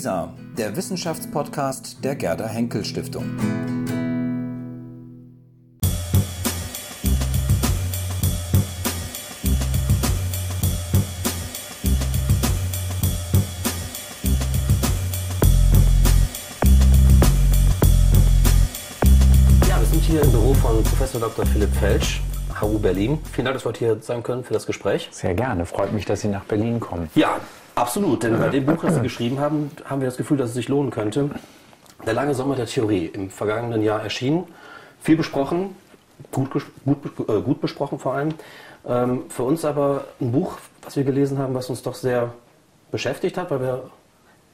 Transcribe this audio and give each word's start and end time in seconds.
WISA, 0.00 0.32
der 0.56 0.74
Wissenschaftspodcast 0.76 2.02
der 2.02 2.14
Gerda 2.14 2.46
Henkel 2.46 2.86
Stiftung. 2.86 3.26
Ja, 19.68 19.78
wir 19.78 19.86
sind 19.86 20.02
hier 20.02 20.22
im 20.22 20.30
Büro 20.32 20.54
von 20.54 20.82
Professor 20.82 21.20
Dr. 21.20 21.44
Philipp 21.44 21.74
Felsch, 21.74 22.22
HU 22.58 22.78
Berlin. 22.78 23.18
Vielen 23.30 23.44
Dank, 23.44 23.56
dass 23.56 23.66
wir 23.66 23.68
heute 23.68 23.78
hier 23.80 23.98
sein 24.00 24.22
können 24.22 24.44
für 24.44 24.54
das 24.54 24.64
Gespräch. 24.64 25.10
Sehr 25.10 25.34
gerne. 25.34 25.66
Freut 25.66 25.92
mich, 25.92 26.06
dass 26.06 26.22
Sie 26.22 26.28
nach 26.28 26.44
Berlin 26.44 26.80
kommen. 26.80 27.10
Ja, 27.14 27.38
absolut. 27.80 28.22
Denn 28.22 28.38
bei 28.38 28.48
dem 28.48 28.66
Buch, 28.66 28.82
das 28.82 28.94
Sie 28.94 29.00
geschrieben 29.02 29.40
haben, 29.40 29.70
haben 29.84 30.00
wir 30.00 30.06
das 30.06 30.16
Gefühl, 30.16 30.36
dass 30.36 30.50
es 30.50 30.54
sich 30.54 30.68
lohnen 30.68 30.90
könnte. 30.90 31.30
Der 32.06 32.14
lange 32.14 32.34
Sommer 32.34 32.56
der 32.56 32.66
Theorie, 32.66 33.06
im 33.06 33.30
vergangenen 33.30 33.82
Jahr 33.82 34.02
erschienen. 34.02 34.44
Viel 35.02 35.16
besprochen, 35.16 35.76
gut, 36.30 36.50
gut, 36.52 37.28
äh, 37.28 37.40
gut 37.40 37.60
besprochen 37.60 37.98
vor 37.98 38.14
allem. 38.14 38.34
Ähm, 38.86 39.22
für 39.28 39.42
uns 39.42 39.64
aber 39.64 40.04
ein 40.20 40.32
Buch, 40.32 40.58
was 40.82 40.96
wir 40.96 41.04
gelesen 41.04 41.38
haben, 41.38 41.54
was 41.54 41.68
uns 41.68 41.82
doch 41.82 41.94
sehr 41.94 42.32
beschäftigt 42.90 43.36
hat, 43.36 43.50
weil 43.50 43.60
wir 43.60 43.90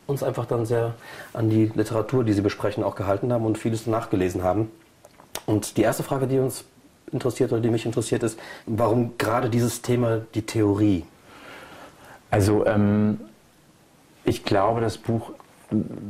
uns 0.06 0.22
einfach 0.22 0.46
dann 0.46 0.66
sehr 0.66 0.94
an 1.32 1.50
die 1.50 1.70
Literatur, 1.74 2.24
die 2.24 2.32
Sie 2.32 2.40
besprechen, 2.40 2.84
auch 2.84 2.94
gehalten 2.94 3.32
haben 3.32 3.44
und 3.44 3.58
vieles 3.58 3.86
nachgelesen 3.86 4.42
haben. 4.42 4.70
Und 5.46 5.76
die 5.76 5.82
erste 5.82 6.02
Frage, 6.02 6.26
die 6.26 6.38
uns 6.38 6.64
interessiert 7.12 7.52
oder 7.52 7.60
die 7.60 7.70
mich 7.70 7.86
interessiert, 7.86 8.22
ist, 8.22 8.38
warum 8.66 9.16
gerade 9.18 9.48
dieses 9.48 9.82
Thema 9.82 10.22
die 10.34 10.42
Theorie? 10.42 11.04
Also 12.30 12.66
ähm, 12.66 13.20
ich 14.24 14.44
glaube, 14.44 14.80
das 14.80 14.98
Buch 14.98 15.32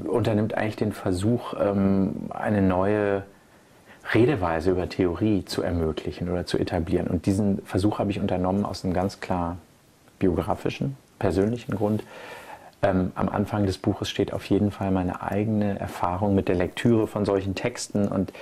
unternimmt 0.04 0.54
eigentlich 0.54 0.76
den 0.76 0.92
Versuch, 0.92 1.54
ähm, 1.58 2.30
eine 2.30 2.62
neue 2.62 3.24
Redeweise 4.14 4.70
über 4.70 4.88
Theorie 4.88 5.44
zu 5.44 5.62
ermöglichen 5.62 6.28
oder 6.30 6.46
zu 6.46 6.58
etablieren. 6.58 7.08
Und 7.08 7.26
diesen 7.26 7.62
Versuch 7.64 7.98
habe 7.98 8.10
ich 8.10 8.20
unternommen 8.20 8.64
aus 8.64 8.84
einem 8.84 8.94
ganz 8.94 9.20
klar 9.20 9.56
biografischen, 10.18 10.96
persönlichen 11.18 11.74
Grund. 11.74 12.04
Ähm, 12.82 13.12
am 13.14 13.28
Anfang 13.28 13.66
des 13.66 13.78
Buches 13.78 14.08
steht 14.08 14.32
auf 14.32 14.44
jeden 14.46 14.70
Fall 14.70 14.90
meine 14.90 15.22
eigene 15.22 15.78
Erfahrung 15.78 16.34
mit 16.34 16.48
der 16.48 16.54
Lektüre 16.54 17.06
von 17.06 17.24
solchen 17.24 17.54
Texten 17.54 18.08
und 18.08 18.32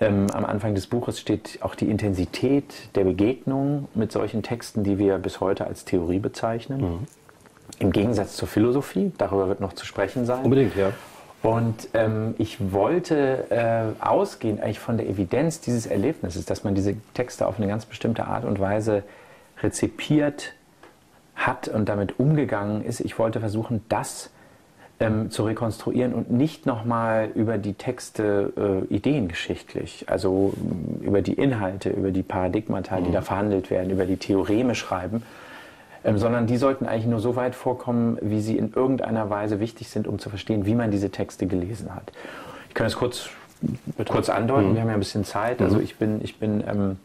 ähm, 0.00 0.26
am 0.32 0.44
Anfang 0.44 0.74
des 0.74 0.86
Buches 0.86 1.20
steht 1.20 1.58
auch 1.62 1.74
die 1.74 1.88
Intensität 1.88 2.94
der 2.94 3.04
Begegnung 3.04 3.88
mit 3.94 4.12
solchen 4.12 4.42
Texten, 4.42 4.84
die 4.84 4.98
wir 4.98 5.18
bis 5.18 5.40
heute 5.40 5.66
als 5.66 5.84
Theorie 5.84 6.18
bezeichnen. 6.18 7.06
Im 7.78 7.92
Gegensatz 7.92 8.36
zur 8.36 8.48
Philosophie, 8.48 9.12
darüber 9.18 9.48
wird 9.48 9.60
noch 9.60 9.72
zu 9.72 9.86
sprechen 9.86 10.26
sein. 10.26 10.44
Unbedingt, 10.44 10.76
ja. 10.76 10.92
Und 11.42 11.88
ähm, 11.92 12.34
ich 12.38 12.72
wollte 12.72 13.50
äh, 13.50 14.02
ausgehen 14.02 14.60
eigentlich 14.60 14.80
von 14.80 14.96
der 14.96 15.06
Evidenz 15.08 15.60
dieses 15.60 15.86
Erlebnisses, 15.86 16.46
dass 16.46 16.64
man 16.64 16.74
diese 16.74 16.96
Texte 17.12 17.46
auf 17.46 17.58
eine 17.58 17.68
ganz 17.68 17.84
bestimmte 17.84 18.26
Art 18.26 18.44
und 18.44 18.58
Weise 18.60 19.02
rezipiert 19.62 20.54
hat 21.36 21.68
und 21.68 21.88
damit 21.88 22.18
umgegangen 22.18 22.82
ist. 22.82 23.00
Ich 23.00 23.18
wollte 23.18 23.40
versuchen, 23.40 23.84
das 23.88 24.30
ähm, 25.04 25.30
zu 25.30 25.44
rekonstruieren 25.44 26.14
und 26.14 26.30
nicht 26.30 26.66
nochmal 26.66 27.28
über 27.34 27.58
die 27.58 27.74
Texte 27.74 28.84
äh, 28.90 28.94
ideengeschichtlich, 28.94 30.06
also 30.08 30.54
ähm, 30.56 31.02
über 31.02 31.22
die 31.22 31.34
Inhalte, 31.34 31.90
über 31.90 32.10
die 32.10 32.22
Paradigmata, 32.22 33.00
die 33.00 33.12
da 33.12 33.20
verhandelt 33.20 33.70
werden, 33.70 33.90
über 33.90 34.06
die 34.06 34.16
Theoreme 34.16 34.74
schreiben, 34.74 35.22
ähm, 36.04 36.18
sondern 36.18 36.46
die 36.46 36.56
sollten 36.56 36.86
eigentlich 36.86 37.06
nur 37.06 37.20
so 37.20 37.36
weit 37.36 37.54
vorkommen, 37.54 38.18
wie 38.22 38.40
sie 38.40 38.56
in 38.56 38.72
irgendeiner 38.72 39.30
Weise 39.30 39.60
wichtig 39.60 39.88
sind, 39.90 40.06
um 40.06 40.18
zu 40.18 40.30
verstehen, 40.30 40.66
wie 40.66 40.74
man 40.74 40.90
diese 40.90 41.10
Texte 41.10 41.46
gelesen 41.46 41.94
hat. 41.94 42.12
Ich 42.68 42.74
kann 42.74 42.86
das 42.86 42.96
kurz, 42.96 43.28
kurz 44.06 44.28
andeuten, 44.28 44.74
wir 44.74 44.80
haben 44.80 44.88
ja 44.88 44.94
ein 44.94 45.00
bisschen 45.00 45.24
Zeit. 45.24 45.60
Also 45.60 45.78
ich 45.80 45.96
bin, 45.96 46.20
ich 46.22 46.38
bin 46.38 46.64
ähm, 46.66 46.96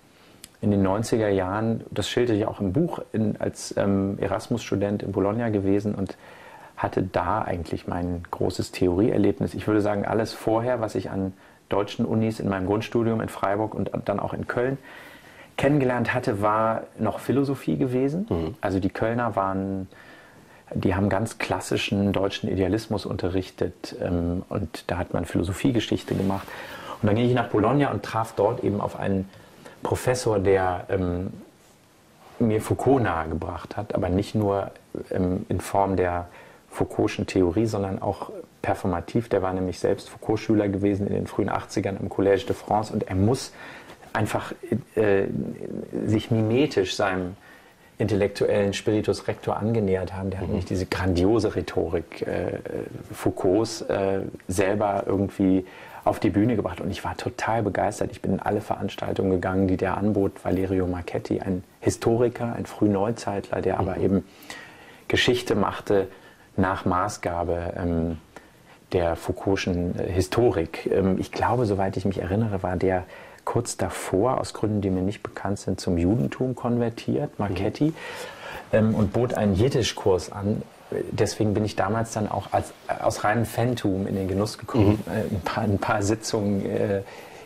in 0.61 0.71
den 0.71 0.85
90er 0.85 1.29
Jahren, 1.29 1.81
das 1.91 2.09
schildere 2.09 2.37
ich 2.37 2.45
auch 2.45 2.59
im 2.59 2.73
Buch, 2.73 2.99
in, 3.11 3.35
als 3.39 3.73
ähm, 3.77 4.17
Erasmus-Student 4.19 5.03
in 5.03 5.11
Bologna 5.11 5.49
gewesen 5.49 5.95
und 5.95 6.17
hatte 6.79 7.03
da 7.03 7.41
eigentlich 7.41 7.87
mein 7.87 8.23
großes 8.31 8.71
Theorieerlebnis. 8.71 9.53
Ich 9.53 9.67
würde 9.67 9.81
sagen, 9.81 10.05
alles 10.05 10.33
vorher, 10.33 10.79
was 10.79 10.95
ich 10.95 11.11
an 11.11 11.33
deutschen 11.67 12.05
Unis 12.05 12.39
in 12.39 12.47
meinem 12.47 12.65
Grundstudium 12.65 13.19
in 13.19 13.27
Freiburg 13.27 13.75
und 13.75 13.91
dann 14.05 14.19
auch 14.19 14.33
in 14.33 14.47
Köln 14.47 14.77
kennengelernt 15.57 16.13
hatte, 16.13 16.41
war 16.41 16.83
noch 16.97 17.19
Philosophie 17.19 17.75
gewesen. 17.75 18.27
Also 18.61 18.79
die 18.79 18.89
Kölner 18.89 19.35
waren, 19.35 19.89
die 20.73 20.95
haben 20.95 21.09
ganz 21.09 21.37
klassischen 21.37 22.13
deutschen 22.13 22.49
Idealismus 22.49 23.05
unterrichtet 23.05 23.95
ähm, 24.01 24.43
und 24.47 24.85
da 24.87 24.97
hat 24.97 25.13
man 25.13 25.25
Philosophiegeschichte 25.25 26.15
gemacht. 26.15 26.47
Und 27.01 27.07
dann 27.07 27.15
ging 27.17 27.25
ich 27.25 27.33
nach 27.33 27.49
Bologna 27.49 27.91
und 27.91 28.03
traf 28.03 28.33
dort 28.37 28.63
eben 28.63 28.79
auf 28.79 28.97
einen 28.97 29.27
Professor, 29.83 30.39
der 30.39 30.85
ähm, 30.89 31.33
mir 32.39 32.61
Foucault 32.61 33.03
nahegebracht 33.03 33.75
hat, 33.75 33.95
aber 33.95 34.07
nicht 34.07 34.35
nur 34.35 34.71
ähm, 35.11 35.45
in 35.49 35.59
Form 35.59 35.97
der 35.97 36.29
Foucault'schen 36.71 37.25
Theorie, 37.25 37.65
sondern 37.65 38.01
auch 38.01 38.31
performativ. 38.61 39.29
Der 39.29 39.41
war 39.41 39.53
nämlich 39.53 39.79
selbst 39.79 40.09
Foucault-Schüler 40.09 40.69
gewesen 40.69 41.07
in 41.07 41.13
den 41.13 41.27
frühen 41.27 41.49
80ern 41.49 41.99
im 41.99 42.09
Collège 42.09 42.45
de 42.45 42.55
France 42.55 42.93
und 42.93 43.03
er 43.03 43.15
muss 43.15 43.53
einfach 44.13 44.53
äh, 44.95 45.25
sich 46.05 46.31
mimetisch 46.31 46.95
seinem 46.95 47.35
intellektuellen 47.97 48.73
Spiritus 48.73 49.27
Rector 49.27 49.57
angenähert 49.57 50.13
haben. 50.13 50.29
Der 50.29 50.39
hat 50.39 50.47
nämlich 50.47 50.65
diese 50.65 50.85
grandiose 50.85 51.55
Rhetorik 51.55 52.21
äh, 52.21 52.59
Foucaults 53.13 53.81
äh, 53.81 54.21
selber 54.47 55.03
irgendwie 55.05 55.65
auf 56.05 56.19
die 56.19 56.29
Bühne 56.29 56.55
gebracht 56.55 56.79
und 56.79 56.89
ich 56.89 57.03
war 57.03 57.17
total 57.17 57.61
begeistert. 57.61 58.11
Ich 58.11 58.21
bin 58.21 58.33
in 58.33 58.39
alle 58.39 58.61
Veranstaltungen 58.61 59.31
gegangen, 59.31 59.67
die 59.67 59.75
der 59.75 59.97
anbot. 59.97 60.43
Valerio 60.45 60.87
Marchetti, 60.87 61.41
ein 61.41 61.63
Historiker, 61.81 62.53
ein 62.53 62.65
Frühneuzeitler, 62.65 63.61
der 63.61 63.79
aber 63.79 63.97
eben 63.97 64.23
Geschichte 65.09 65.55
machte 65.55 66.07
nach 66.59 66.85
Maßgabe 66.85 67.73
ähm, 67.77 68.17
der 68.91 69.15
Foucault'schen 69.15 69.99
äh, 69.99 70.11
Historik. 70.11 70.89
Ähm, 70.91 71.17
ich 71.19 71.31
glaube, 71.31 71.65
soweit 71.65 71.97
ich 71.97 72.05
mich 72.05 72.21
erinnere, 72.21 72.63
war 72.63 72.75
der 72.75 73.05
kurz 73.45 73.77
davor, 73.77 74.39
aus 74.39 74.53
Gründen, 74.53 74.81
die 74.81 74.89
mir 74.89 75.01
nicht 75.01 75.23
bekannt 75.23 75.59
sind, 75.59 75.79
zum 75.79 75.97
Judentum 75.97 76.55
konvertiert, 76.55 77.39
Marchetti, 77.39 77.93
ähm, 78.71 78.93
und 78.93 79.13
bot 79.13 79.33
einen 79.33 79.55
Jiddischkurs 79.55 80.31
an. 80.31 80.61
Deswegen 81.11 81.53
bin 81.53 81.65
ich 81.65 81.75
damals 81.75 82.13
dann 82.13 82.29
auch 82.29 82.51
als, 82.51 82.73
aus 82.99 83.23
reinem 83.23 83.45
Fantum 83.45 84.07
in 84.07 84.15
den 84.15 84.27
Genuss 84.27 84.57
gekommen, 84.57 85.03
äh, 85.07 85.33
ein, 85.33 85.41
paar, 85.41 85.63
ein 85.63 85.79
paar 85.79 86.01
Sitzungen 86.01 86.65
äh, 86.65 87.01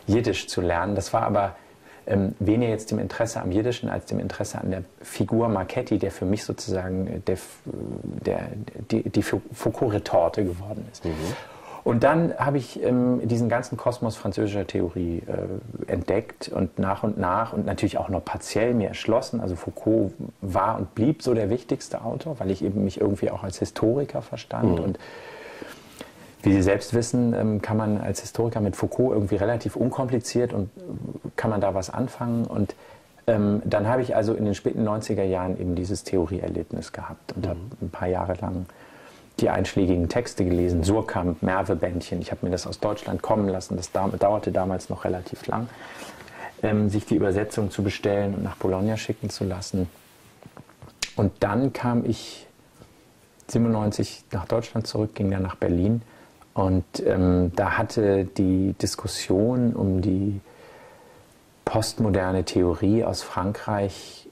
Jiddisch 0.06 0.48
zu 0.48 0.60
lernen. 0.60 0.94
Das 0.94 1.12
war 1.12 1.22
aber 1.22 1.56
ähm, 2.06 2.34
weniger 2.38 2.70
jetzt 2.70 2.90
dem 2.90 2.98
Interesse 2.98 3.40
am 3.40 3.52
Jiddischen 3.52 3.88
als 3.88 4.06
dem 4.06 4.18
Interesse 4.18 4.60
an 4.60 4.70
der 4.70 4.82
Figur 5.00 5.48
Marchetti, 5.48 5.98
der 5.98 6.10
für 6.10 6.24
mich 6.24 6.44
sozusagen 6.44 7.22
der, 7.26 7.38
der, 7.64 8.48
die, 8.90 9.08
die 9.08 9.22
Foucault-Retorte 9.22 10.44
geworden 10.44 10.86
ist. 10.92 11.02
Und 11.84 12.02
dann 12.02 12.32
habe 12.38 12.56
ich 12.56 12.82
ähm, 12.82 13.20
diesen 13.28 13.50
ganzen 13.50 13.76
Kosmos 13.76 14.16
französischer 14.16 14.66
Theorie 14.66 15.22
äh, 15.26 15.92
entdeckt 15.92 16.48
und 16.48 16.78
nach 16.78 17.02
und 17.02 17.18
nach 17.18 17.52
und 17.52 17.66
natürlich 17.66 17.98
auch 17.98 18.08
nur 18.08 18.20
partiell 18.20 18.72
mir 18.72 18.88
erschlossen. 18.88 19.40
Also 19.40 19.54
Foucault 19.54 20.12
war 20.40 20.78
und 20.78 20.94
blieb 20.94 21.22
so 21.22 21.34
der 21.34 21.50
wichtigste 21.50 22.02
Autor, 22.02 22.40
weil 22.40 22.50
ich 22.50 22.64
eben 22.64 22.84
mich 22.84 23.02
irgendwie 23.02 23.30
auch 23.30 23.44
als 23.44 23.58
Historiker 23.58 24.22
verstand. 24.22 24.80
Und 24.80 24.98
wie 26.44 26.52
Sie 26.52 26.62
selbst 26.62 26.94
wissen, 26.94 27.34
ähm, 27.34 27.62
kann 27.62 27.76
man 27.76 27.98
als 27.98 28.20
Historiker 28.20 28.60
mit 28.60 28.76
Foucault 28.76 29.12
irgendwie 29.12 29.36
relativ 29.36 29.76
unkompliziert 29.76 30.52
und 30.54 30.70
äh, 30.76 30.80
kann 31.36 31.50
man 31.50 31.60
da 31.60 31.74
was 31.74 31.90
anfangen. 31.90 32.44
Und 32.46 32.74
ähm, 33.26 33.62
dann 33.64 33.88
habe 33.88 34.02
ich 34.02 34.14
also 34.16 34.34
in 34.34 34.44
den 34.44 34.54
späten 34.54 34.86
90er 34.86 35.22
Jahren 35.24 35.58
eben 35.58 35.74
dieses 35.74 36.04
Theorieerlebnis 36.04 36.92
gehabt 36.92 37.32
und 37.36 37.46
habe 37.46 37.58
ein 37.80 37.90
paar 37.90 38.08
Jahre 38.08 38.34
lang 38.40 38.66
die 39.40 39.50
einschlägigen 39.50 40.08
Texte 40.08 40.44
gelesen, 40.44 40.84
Surkamp, 40.84 41.42
Merve-Bändchen. 41.42 42.20
Ich 42.20 42.30
habe 42.30 42.46
mir 42.46 42.52
das 42.52 42.66
aus 42.68 42.78
Deutschland 42.78 43.20
kommen 43.20 43.48
lassen. 43.48 43.76
Das 43.76 43.90
dau- 43.90 44.10
dauerte 44.10 44.52
damals 44.52 44.88
noch 44.90 45.04
relativ 45.04 45.46
lang, 45.48 45.68
ähm, 46.62 46.88
sich 46.88 47.04
die 47.04 47.16
Übersetzung 47.16 47.70
zu 47.70 47.82
bestellen 47.82 48.34
und 48.34 48.44
nach 48.44 48.56
Bologna 48.56 48.96
schicken 48.96 49.30
zu 49.30 49.42
lassen. 49.44 49.88
Und 51.16 51.32
dann 51.40 51.72
kam 51.72 52.04
ich 52.04 52.46
97 53.48 54.24
nach 54.32 54.46
Deutschland 54.46 54.86
zurück, 54.86 55.14
ging 55.14 55.30
dann 55.30 55.42
nach 55.42 55.56
Berlin. 55.56 56.02
Und 56.54 56.84
ähm, 57.04 57.50
da 57.56 57.72
hatte 57.76 58.24
die 58.24 58.74
Diskussion 58.80 59.72
um 59.74 60.00
die 60.00 60.40
postmoderne 61.64 62.44
Theorie 62.44 63.04
aus 63.04 63.22
Frankreich 63.22 64.28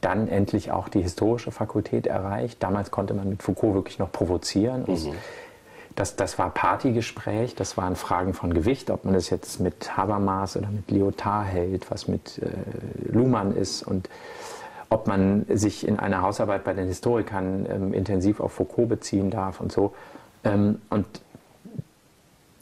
dann 0.00 0.28
endlich 0.28 0.72
auch 0.72 0.88
die 0.88 1.02
historische 1.02 1.50
Fakultät 1.50 2.06
erreicht. 2.06 2.62
Damals 2.62 2.90
konnte 2.90 3.14
man 3.14 3.28
mit 3.28 3.42
Foucault 3.42 3.74
wirklich 3.74 3.98
noch 3.98 4.10
provozieren. 4.10 4.84
Und 4.84 4.92
Das, 5.96 6.16
das 6.16 6.38
war 6.38 6.50
Partygespräch, 6.50 7.54
das 7.56 7.76
waren 7.76 7.96
Fragen 7.96 8.32
von 8.32 8.54
Gewicht, 8.54 8.90
ob 8.90 9.04
man 9.04 9.12
das 9.12 9.28
jetzt 9.28 9.60
mit 9.60 9.96
Habermas 9.96 10.56
oder 10.56 10.68
mit 10.68 10.90
Lyotard 10.90 11.48
hält, 11.48 11.90
was 11.90 12.08
mit 12.08 12.38
äh, 12.38 13.12
Luhmann 13.12 13.54
ist 13.54 13.82
und 13.82 14.08
ob 14.88 15.06
man 15.06 15.44
sich 15.48 15.86
in 15.86 15.98
einer 15.98 16.22
Hausarbeit 16.22 16.64
bei 16.64 16.72
den 16.74 16.86
Historikern 16.86 17.66
ähm, 17.68 17.92
intensiv 17.92 18.40
auf 18.40 18.52
Foucault 18.52 18.88
beziehen 18.88 19.30
darf 19.30 19.60
und 19.60 19.72
so. 19.72 19.92
Ähm, 20.44 20.80
und 20.90 21.06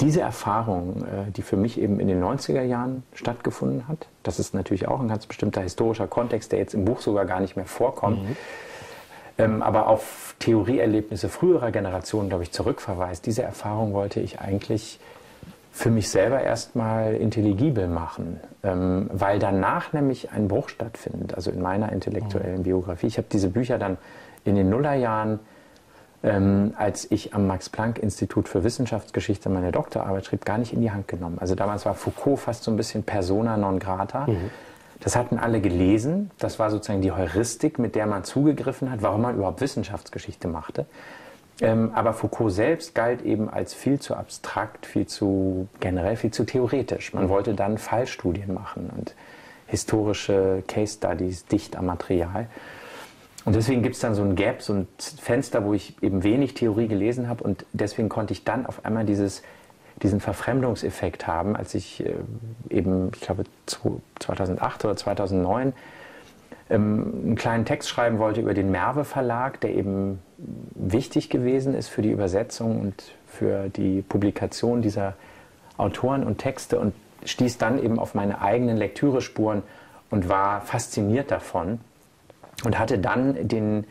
diese 0.00 0.20
Erfahrung, 0.20 1.02
äh, 1.02 1.30
die 1.30 1.42
für 1.42 1.56
mich 1.56 1.80
eben 1.80 2.00
in 2.00 2.08
den 2.08 2.22
90er 2.22 2.62
Jahren 2.62 3.02
stattgefunden 3.14 3.88
hat, 3.88 4.06
das 4.22 4.38
ist 4.38 4.54
natürlich 4.54 4.86
auch 4.86 5.00
ein 5.00 5.08
ganz 5.08 5.26
bestimmter 5.26 5.60
historischer 5.60 6.06
Kontext, 6.06 6.52
der 6.52 6.60
jetzt 6.60 6.74
im 6.74 6.84
Buch 6.84 7.00
sogar 7.00 7.26
gar 7.26 7.40
nicht 7.40 7.56
mehr 7.56 7.66
vorkommt, 7.66 8.22
mhm. 8.22 8.36
ähm, 9.38 9.62
aber 9.62 9.88
auf 9.88 10.36
Theorieerlebnisse 10.38 11.28
früherer 11.28 11.72
Generationen, 11.72 12.28
glaube 12.28 12.44
ich, 12.44 12.52
zurückverweist. 12.52 13.26
Diese 13.26 13.42
Erfahrung 13.42 13.92
wollte 13.92 14.20
ich 14.20 14.40
eigentlich 14.40 15.00
für 15.72 15.90
mich 15.90 16.08
selber 16.10 16.42
erstmal 16.42 17.14
intelligibel 17.14 17.86
machen, 17.88 18.40
ähm, 18.62 19.08
weil 19.12 19.38
danach 19.38 19.92
nämlich 19.92 20.30
ein 20.30 20.48
Bruch 20.48 20.68
stattfindet, 20.68 21.34
also 21.34 21.50
in 21.50 21.60
meiner 21.60 21.92
intellektuellen 21.92 22.58
mhm. 22.58 22.64
Biografie. 22.64 23.06
Ich 23.06 23.18
habe 23.18 23.28
diese 23.30 23.48
Bücher 23.48 23.78
dann 23.78 23.96
in 24.44 24.54
den 24.54 24.70
Nullerjahren 24.70 25.40
ähm, 26.22 26.74
als 26.76 27.10
ich 27.10 27.34
am 27.34 27.46
Max-Planck-Institut 27.46 28.48
für 28.48 28.64
Wissenschaftsgeschichte 28.64 29.48
meine 29.48 29.72
Doktorarbeit 29.72 30.26
schrieb, 30.26 30.44
gar 30.44 30.58
nicht 30.58 30.72
in 30.72 30.80
die 30.80 30.90
Hand 30.90 31.08
genommen. 31.08 31.38
Also 31.38 31.54
damals 31.54 31.86
war 31.86 31.94
Foucault 31.94 32.40
fast 32.40 32.64
so 32.64 32.70
ein 32.70 32.76
bisschen 32.76 33.04
persona 33.04 33.56
non 33.56 33.78
grata. 33.78 34.26
Mhm. 34.26 34.50
Das 35.00 35.14
hatten 35.14 35.38
alle 35.38 35.60
gelesen. 35.60 36.30
Das 36.38 36.58
war 36.58 36.70
sozusagen 36.70 37.02
die 37.02 37.12
Heuristik, 37.12 37.78
mit 37.78 37.94
der 37.94 38.06
man 38.06 38.24
zugegriffen 38.24 38.90
hat, 38.90 39.00
warum 39.02 39.22
man 39.22 39.36
überhaupt 39.36 39.60
Wissenschaftsgeschichte 39.60 40.48
machte. 40.48 40.86
Ähm, 41.60 41.92
aber 41.94 42.12
Foucault 42.12 42.52
selbst 42.52 42.94
galt 42.94 43.22
eben 43.22 43.48
als 43.48 43.74
viel 43.74 43.98
zu 43.98 44.14
abstrakt, 44.14 44.86
viel 44.86 45.06
zu 45.06 45.68
generell, 45.80 46.16
viel 46.16 46.30
zu 46.30 46.44
theoretisch. 46.44 47.14
Man 47.14 47.28
wollte 47.28 47.54
dann 47.54 47.78
Fallstudien 47.78 48.54
machen 48.54 48.90
und 48.96 49.14
historische 49.66 50.62
Case 50.66 50.94
Studies 50.94 51.46
dicht 51.46 51.76
am 51.76 51.86
Material. 51.86 52.46
Und 53.48 53.54
deswegen 53.54 53.82
gibt 53.82 53.94
es 53.94 54.02
dann 54.02 54.14
so 54.14 54.22
ein 54.22 54.36
Gap, 54.36 54.60
so 54.60 54.74
ein 54.74 54.88
Fenster, 54.98 55.64
wo 55.64 55.72
ich 55.72 55.94
eben 56.02 56.22
wenig 56.22 56.52
Theorie 56.52 56.86
gelesen 56.86 57.30
habe. 57.30 57.42
Und 57.42 57.64
deswegen 57.72 58.10
konnte 58.10 58.34
ich 58.34 58.44
dann 58.44 58.66
auf 58.66 58.84
einmal 58.84 59.06
dieses, 59.06 59.42
diesen 60.02 60.20
Verfremdungseffekt 60.20 61.26
haben, 61.26 61.56
als 61.56 61.74
ich 61.74 62.04
äh, 62.04 62.12
eben, 62.68 63.10
ich 63.14 63.22
glaube 63.22 63.44
2008 63.64 64.84
oder 64.84 64.96
2009 64.96 65.72
ähm, 66.68 67.14
einen 67.24 67.36
kleinen 67.36 67.64
Text 67.64 67.88
schreiben 67.88 68.18
wollte 68.18 68.42
über 68.42 68.52
den 68.52 68.70
Merve 68.70 69.04
Verlag, 69.04 69.62
der 69.62 69.74
eben 69.74 70.18
wichtig 70.74 71.30
gewesen 71.30 71.72
ist 71.72 71.88
für 71.88 72.02
die 72.02 72.10
Übersetzung 72.10 72.78
und 72.78 73.02
für 73.26 73.70
die 73.70 74.02
Publikation 74.02 74.82
dieser 74.82 75.14
Autoren 75.78 76.22
und 76.22 76.36
Texte 76.36 76.78
und 76.78 76.92
stieß 77.24 77.56
dann 77.56 77.82
eben 77.82 77.98
auf 77.98 78.14
meine 78.14 78.42
eigenen 78.42 78.76
Lektürespuren 78.76 79.62
und 80.10 80.28
war 80.28 80.60
fasziniert 80.60 81.30
davon 81.30 81.80
und 82.64 82.78
hatte 82.78 82.98
dann 82.98 83.48
den 83.48 83.84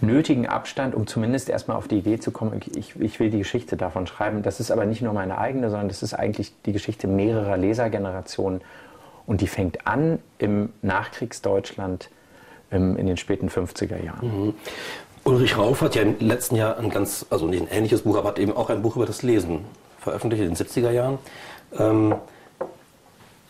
nötigen 0.00 0.46
Abstand, 0.46 0.94
um 0.94 1.06
zumindest 1.06 1.48
erstmal 1.48 1.76
auf 1.76 1.88
die 1.88 1.98
Idee 1.98 2.18
zu 2.18 2.30
kommen, 2.30 2.60
ich, 2.74 2.98
ich, 2.98 3.20
will 3.20 3.30
die 3.30 3.38
Geschichte 3.38 3.76
davon 3.76 4.06
schreiben. 4.06 4.42
Das 4.42 4.60
ist 4.60 4.70
aber 4.70 4.86
nicht 4.86 5.02
nur 5.02 5.12
meine 5.12 5.38
eigene, 5.38 5.70
sondern 5.70 5.88
das 5.88 6.02
ist 6.02 6.14
eigentlich 6.14 6.52
die 6.64 6.72
Geschichte 6.72 7.06
mehrerer 7.06 7.56
Lesergenerationen. 7.56 8.60
Und 9.26 9.40
die 9.42 9.46
fängt 9.46 9.86
an 9.86 10.18
im 10.38 10.70
Nachkriegsdeutschland 10.82 12.10
ähm, 12.72 12.96
in 12.96 13.06
den 13.06 13.16
späten 13.16 13.48
50er 13.48 14.02
Jahren. 14.02 14.46
Mhm. 14.46 14.54
Ulrich 15.24 15.58
Rauf 15.58 15.82
hat 15.82 15.94
ja 15.94 16.02
im 16.02 16.16
letzten 16.18 16.56
Jahr 16.56 16.78
ein 16.78 16.88
ganz, 16.88 17.26
also 17.28 17.46
nicht 17.46 17.60
ein 17.60 17.68
ähnliches 17.70 18.02
Buch, 18.02 18.16
aber 18.16 18.30
hat 18.30 18.38
eben 18.38 18.56
auch 18.56 18.70
ein 18.70 18.80
Buch 18.80 18.96
über 18.96 19.06
das 19.06 19.22
Lesen 19.22 19.66
veröffentlicht 19.98 20.42
in 20.42 20.54
den 20.54 20.56
70er 20.56 20.90
Jahren. 20.90 21.18
Ähm, 21.78 22.14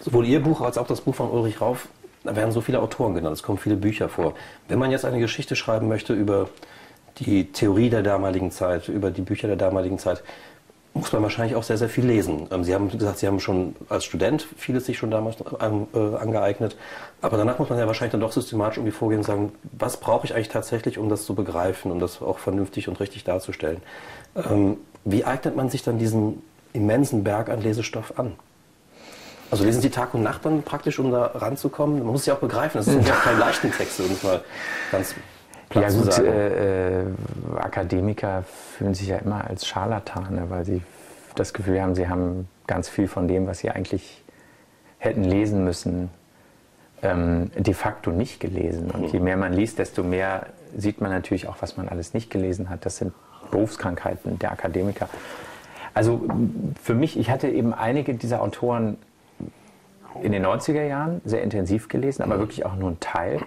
sowohl 0.00 0.26
Ihr 0.26 0.42
Buch 0.42 0.60
als 0.62 0.78
auch 0.78 0.86
das 0.86 1.00
Buch 1.00 1.14
von 1.14 1.30
Ulrich 1.30 1.60
Rauf 1.60 1.86
da 2.24 2.36
werden 2.36 2.52
so 2.52 2.60
viele 2.60 2.80
Autoren 2.80 3.14
genannt, 3.14 3.36
es 3.36 3.42
kommen 3.42 3.58
viele 3.58 3.76
Bücher 3.76 4.08
vor. 4.08 4.34
Wenn 4.68 4.78
man 4.78 4.90
jetzt 4.90 5.04
eine 5.04 5.20
Geschichte 5.20 5.56
schreiben 5.56 5.88
möchte 5.88 6.12
über 6.12 6.48
die 7.18 7.52
Theorie 7.52 7.90
der 7.90 8.02
damaligen 8.02 8.50
Zeit, 8.50 8.88
über 8.88 9.10
die 9.10 9.22
Bücher 9.22 9.48
der 9.48 9.56
damaligen 9.56 9.98
Zeit, 9.98 10.22
muss 10.92 11.12
man 11.12 11.22
wahrscheinlich 11.22 11.56
auch 11.56 11.62
sehr, 11.62 11.78
sehr 11.78 11.88
viel 11.88 12.04
lesen. 12.04 12.48
Ähm, 12.50 12.64
Sie 12.64 12.74
haben 12.74 12.90
gesagt, 12.90 13.18
Sie 13.18 13.26
haben 13.26 13.40
schon 13.40 13.76
als 13.88 14.04
Student 14.04 14.46
vieles 14.56 14.86
sich 14.86 14.98
schon 14.98 15.10
damals 15.10 15.36
äh, 15.40 16.16
angeeignet. 16.16 16.76
Aber 17.20 17.36
danach 17.36 17.58
muss 17.58 17.68
man 17.68 17.78
ja 17.78 17.86
wahrscheinlich 17.86 18.12
dann 18.12 18.20
doch 18.20 18.32
systematisch 18.32 18.78
irgendwie 18.78 18.96
vorgehen 18.96 19.20
und 19.20 19.24
sagen, 19.24 19.52
was 19.72 19.98
brauche 19.98 20.26
ich 20.26 20.34
eigentlich 20.34 20.48
tatsächlich, 20.48 20.98
um 20.98 21.08
das 21.08 21.24
zu 21.24 21.34
begreifen, 21.34 21.92
um 21.92 22.00
das 22.00 22.20
auch 22.20 22.38
vernünftig 22.38 22.88
und 22.88 22.98
richtig 22.98 23.24
darzustellen. 23.24 23.82
Ähm, 24.34 24.78
wie 25.04 25.24
eignet 25.24 25.56
man 25.56 25.70
sich 25.70 25.82
dann 25.82 25.98
diesen 25.98 26.42
immensen 26.72 27.22
Berg 27.24 27.50
an 27.50 27.60
Lesestoff 27.60 28.18
an? 28.18 28.32
Also 29.50 29.64
lesen 29.64 29.80
Sie 29.80 29.90
Tag 29.90 30.14
und 30.14 30.22
Nacht 30.22 30.44
dann 30.44 30.62
praktisch, 30.62 30.98
um 30.98 31.10
da 31.10 31.26
ranzukommen? 31.34 31.98
Man 31.98 32.08
muss 32.08 32.26
ja 32.26 32.34
auch 32.34 32.38
begreifen, 32.38 32.78
das 32.78 32.86
sind 32.86 33.06
ja 33.06 33.14
keine 33.24 33.38
leichten 33.38 33.72
Texte, 33.72 34.04
um 34.04 34.12
es 34.12 34.22
mal 34.22 34.40
ganz 34.92 35.14
ja 35.74 35.88
gut, 35.88 36.18
äh, 36.18 37.00
äh, 37.00 37.04
Akademiker 37.56 38.44
fühlen 38.76 38.94
sich 38.94 39.08
ja 39.08 39.18
immer 39.18 39.44
als 39.46 39.66
Scharlatane, 39.66 40.50
weil 40.50 40.64
sie 40.64 40.82
das 41.36 41.52
Gefühl 41.52 41.80
haben, 41.80 41.94
sie 41.94 42.08
haben 42.08 42.48
ganz 42.66 42.88
viel 42.88 43.06
von 43.06 43.28
dem, 43.28 43.46
was 43.46 43.60
sie 43.60 43.70
eigentlich 43.70 44.22
hätten 44.98 45.22
lesen 45.22 45.64
müssen, 45.64 46.10
ähm, 47.02 47.50
de 47.56 47.72
facto 47.72 48.10
nicht 48.10 48.40
gelesen. 48.40 48.90
Und 48.90 49.12
je 49.12 49.20
mehr 49.20 49.36
man 49.36 49.52
liest, 49.52 49.78
desto 49.78 50.02
mehr 50.02 50.46
sieht 50.76 51.00
man 51.00 51.10
natürlich 51.10 51.48
auch, 51.48 51.56
was 51.60 51.76
man 51.76 51.88
alles 51.88 52.14
nicht 52.14 52.30
gelesen 52.30 52.68
hat. 52.68 52.84
Das 52.84 52.96
sind 52.96 53.12
Berufskrankheiten 53.50 54.38
der 54.38 54.52
Akademiker. 54.52 55.08
Also 55.94 56.28
für 56.82 56.94
mich, 56.94 57.18
ich 57.18 57.30
hatte 57.30 57.48
eben 57.48 57.72
einige 57.74 58.14
dieser 58.14 58.42
Autoren 58.42 58.98
in 60.22 60.32
den 60.32 60.44
90er 60.44 60.82
Jahren 60.82 61.20
sehr 61.24 61.42
intensiv 61.42 61.88
gelesen, 61.88 62.22
aber 62.22 62.38
wirklich 62.38 62.64
auch 62.64 62.74
nur 62.74 62.90
ein 62.90 63.00
Teil. 63.00 63.40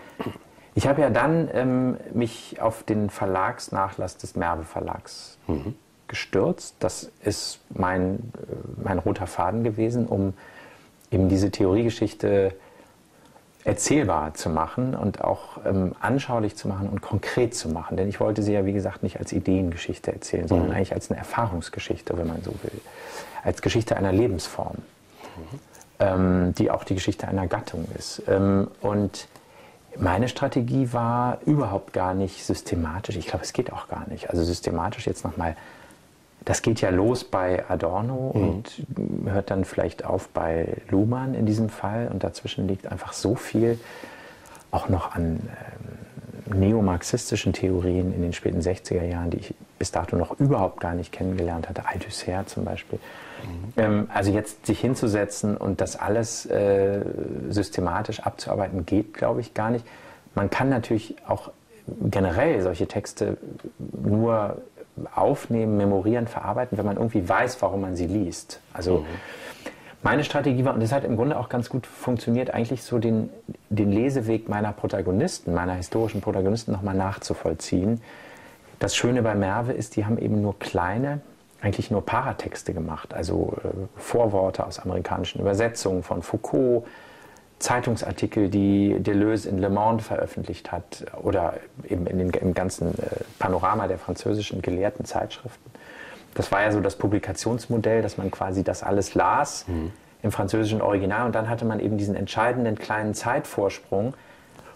Ich 0.76 0.88
habe 0.88 1.02
ja 1.02 1.10
dann 1.10 1.50
ähm, 1.54 1.98
mich 2.14 2.62
auf 2.62 2.84
den 2.84 3.10
Verlagsnachlass 3.10 4.18
des 4.18 4.36
Merve 4.36 4.64
Verlags 4.64 5.38
mhm. 5.48 5.76
gestürzt. 6.08 6.76
Das 6.80 7.12
ist 7.24 7.60
mein, 7.70 8.16
äh, 8.16 8.84
mein 8.84 9.00
roter 9.00 9.28
Faden 9.28 9.64
gewesen, 9.64 10.08
um 10.08 10.34
eben 11.12 11.30
diese 11.30 11.52
Theoriegeschichte 11.52 12.56
erzählbar 13.66 14.34
zu 14.34 14.50
machen 14.50 14.94
und 14.96 15.24
auch 15.24 15.64
ähm, 15.66 15.96
anschaulich 16.02 16.56
zu 16.56 16.68
machen 16.68 16.90
und 16.90 17.02
konkret 17.02 17.56
zu 17.56 17.70
machen. 17.70 17.96
Denn 17.96 18.10
ich 18.10 18.20
wollte 18.20 18.42
sie 18.42 18.54
ja, 18.54 18.66
wie 18.66 18.74
gesagt, 18.74 19.04
nicht 19.04 19.20
als 19.20 19.32
Ideengeschichte 19.32 20.12
erzählen, 20.12 20.48
sondern 20.48 20.70
mhm. 20.70 20.76
eigentlich 20.76 20.94
als 20.94 21.12
eine 21.12 21.20
Erfahrungsgeschichte, 21.20 22.18
wenn 22.18 22.28
man 22.28 22.42
so 22.42 22.52
will. 22.64 22.82
Als 23.44 23.62
Geschichte 23.62 23.96
einer 23.96 24.12
Lebensform. 24.12 24.78
Mhm 25.38 25.60
ähm, 26.04 26.54
die 26.58 26.72
auch 26.72 26.84
die 26.84 26.96
Geschichte 26.96 27.28
einer 27.28 27.48
Gattung 27.48 27.88
ist. 27.98 28.24
Ähm, 28.28 28.68
und 28.82 29.28
meine 29.98 30.28
Strategie 30.28 30.92
war 30.92 31.40
überhaupt 31.46 31.94
gar 31.94 32.14
nicht 32.14 32.44
systematisch. 32.44 33.16
Ich 33.16 33.28
glaube, 33.28 33.44
es 33.44 33.54
geht 33.54 33.72
auch 33.72 33.88
gar 33.88 34.08
nicht. 34.10 34.30
Also 34.30 34.44
systematisch 34.44 35.06
jetzt 35.06 35.24
nochmal, 35.24 35.56
das 36.46 36.62
geht 36.62 36.82
ja 36.82 36.90
los 36.90 37.24
bei 37.24 37.64
Adorno 37.70 38.32
mhm. 38.34 38.50
und 38.50 38.86
hört 39.26 39.52
dann 39.52 39.66
vielleicht 39.66 40.04
auf 40.04 40.30
bei 40.30 40.78
Luhmann 40.90 41.36
in 41.36 41.46
diesem 41.46 41.70
Fall. 41.70 42.10
Und 42.12 42.24
dazwischen 42.24 42.68
liegt 42.68 42.88
einfach 42.88 43.14
so 43.14 43.36
viel 43.36 43.80
auch 44.72 44.90
noch 44.90 45.16
an 45.16 45.42
ähm, 45.44 46.03
neomarxistischen 46.46 47.54
Theorien 47.54 48.14
in 48.14 48.22
den 48.22 48.34
späten 48.34 48.60
60er 48.60 49.04
Jahren, 49.04 49.30
die 49.30 49.38
ich 49.38 49.54
bis 49.80 49.92
dato 49.92 50.16
noch 50.16 50.40
überhaupt 50.40 50.80
gar 50.80 50.94
nicht 50.94 51.12
kennengelernt 51.12 51.70
hatte. 51.70 51.88
Althusser 51.88 52.46
zum 52.46 52.66
Beispiel. 52.66 53.00
Mhm. 53.44 53.74
Ähm, 53.78 54.10
also 54.14 54.32
jetzt 54.32 54.66
sich 54.66 54.80
hinzusetzen 54.80 55.58
und 55.58 55.82
das 55.82 55.96
alles 55.96 56.46
äh, 56.46 57.02
systematisch 57.50 58.20
abzuarbeiten, 58.22 58.86
geht, 58.86 59.14
glaube 59.14 59.42
ich, 59.42 59.54
gar 59.54 59.70
nicht. 59.70 59.86
Man 60.36 60.50
kann 60.50 60.70
natürlich 60.70 61.16
auch 61.28 61.52
generell 62.02 62.62
solche 62.62 62.88
Texte 62.88 63.38
nur 63.78 64.62
aufnehmen, 65.16 65.78
memorieren, 65.78 66.28
verarbeiten, 66.28 66.78
wenn 66.78 66.86
man 66.86 66.98
irgendwie 66.98 67.28
weiß, 67.28 67.62
warum 67.62 67.82
man 67.82 67.96
sie 67.96 68.08
liest. 68.08 68.60
Also 68.74 69.00
mhm. 69.00 69.06
Meine 70.04 70.24
Strategie 70.24 70.66
war, 70.66 70.74
und 70.74 70.84
das 70.84 70.92
hat 70.92 71.04
im 71.06 71.16
Grunde 71.16 71.38
auch 71.38 71.50
ganz 71.50 71.70
gut 71.70 71.88
funktioniert, 71.88 72.54
eigentlich 72.54 72.84
so 72.84 73.00
den, 73.00 73.30
den 73.70 73.92
Leseweg 73.92 74.50
meiner 74.50 74.74
Protagonisten, 74.74 75.54
meiner 75.54 75.74
historischen 75.74 76.22
Protagonisten 76.22 76.72
nochmal 76.72 76.96
nachzuvollziehen. 76.96 78.02
Das 78.80 78.96
Schöne 78.96 79.22
bei 79.22 79.34
Merve 79.34 79.72
ist, 79.72 79.96
die 79.96 80.06
haben 80.06 80.18
eben 80.18 80.42
nur 80.42 80.60
kleine, 80.60 81.22
eigentlich 81.62 81.90
nur 81.90 82.06
Paratexte 82.06 82.74
gemacht, 82.74 83.14
also 83.14 83.56
äh, 83.64 83.68
Vorworte 83.96 84.66
aus 84.66 84.80
amerikanischen 84.80 85.40
Übersetzungen 85.40 86.04
von 86.04 86.22
Foucault, 86.22 86.86
Zeitungsartikel, 87.60 88.50
die 88.50 89.00
Deleuze 89.00 89.48
in 89.48 89.58
Le 89.58 89.70
Monde 89.70 90.04
veröffentlicht 90.04 90.74
hat 90.74 91.06
oder 91.22 91.54
eben 91.88 92.08
in 92.08 92.18
den, 92.18 92.30
im 92.32 92.54
ganzen 92.54 92.90
äh, 93.00 93.08
Panorama 93.40 93.88
der 93.88 93.98
französischen 93.98 94.62
gelehrten 94.62 95.06
Zeitschriften. 95.06 95.72
Das 96.36 96.52
war 96.52 96.62
ja 96.62 96.72
so 96.72 96.80
das 96.80 96.96
Publikationsmodell, 96.96 98.02
dass 98.02 98.18
man 98.18 98.32
quasi 98.32 98.64
das 98.64 98.84
alles 98.84 99.16
las 99.16 99.66
mhm. 99.68 99.92
im 100.22 100.32
französischen 100.32 100.82
Original 100.82 101.26
und 101.26 101.36
dann 101.36 101.50
hatte 101.50 101.66
man 101.66 101.80
eben 101.80 101.98
diesen 101.98 102.16
entscheidenden 102.16 102.78
kleinen 102.78 103.14
Zeitvorsprung 103.14 104.14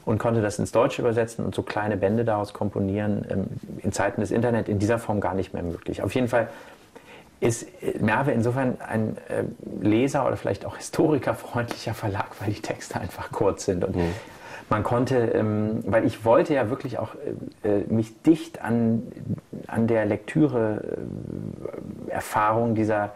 und 0.06 0.20
konnte 0.20 0.42
das 0.42 0.58
ins 0.58 0.72
Deutsche 0.72 1.02
übersetzen 1.02 1.44
und 1.44 1.54
so 1.54 1.64
kleine 1.64 1.98
Bände 1.98 2.24
daraus 2.24 2.54
komponieren. 2.54 3.26
Ähm, 3.30 3.48
in 3.84 3.92
Zeiten 3.92 4.22
des 4.22 4.32
Internet 4.32 4.70
in 4.70 4.80
dieser 4.80 5.00
Form 5.00 5.20
gar 5.20 5.34
nicht 5.34 5.54
mehr 5.54 5.64
möglich. 5.64 6.02
Auf 6.02 6.16
jeden 6.16 6.28
Fall 6.30 6.48
ist 7.40 7.68
Merve 8.00 8.32
insofern 8.32 8.78
ein 8.82 9.18
äh, 9.28 9.44
Leser 9.82 10.26
oder 10.26 10.38
vielleicht 10.38 10.66
auch 10.66 10.78
historikerfreundlicher 10.78 11.94
Verlag, 11.94 12.28
weil 12.40 12.52
die 12.52 12.62
Texte 12.62 13.00
einfach 13.00 13.32
kurz 13.32 13.66
sind. 13.66 13.84
Und 13.84 13.96
mhm. 13.96 14.14
Man 14.70 14.84
konnte, 14.84 15.18
ähm, 15.18 15.80
weil 15.86 16.06
ich 16.06 16.26
wollte 16.26 16.54
ja 16.54 16.70
wirklich 16.70 17.00
auch 17.00 17.16
äh, 17.64 17.80
äh 17.80 17.86
mich 17.88 18.22
dicht 18.22 18.62
an, 18.62 19.04
an 19.68 19.88
der 19.88 20.06
Lektüre-Erfahrung 20.06 22.76
dieser 22.76 23.14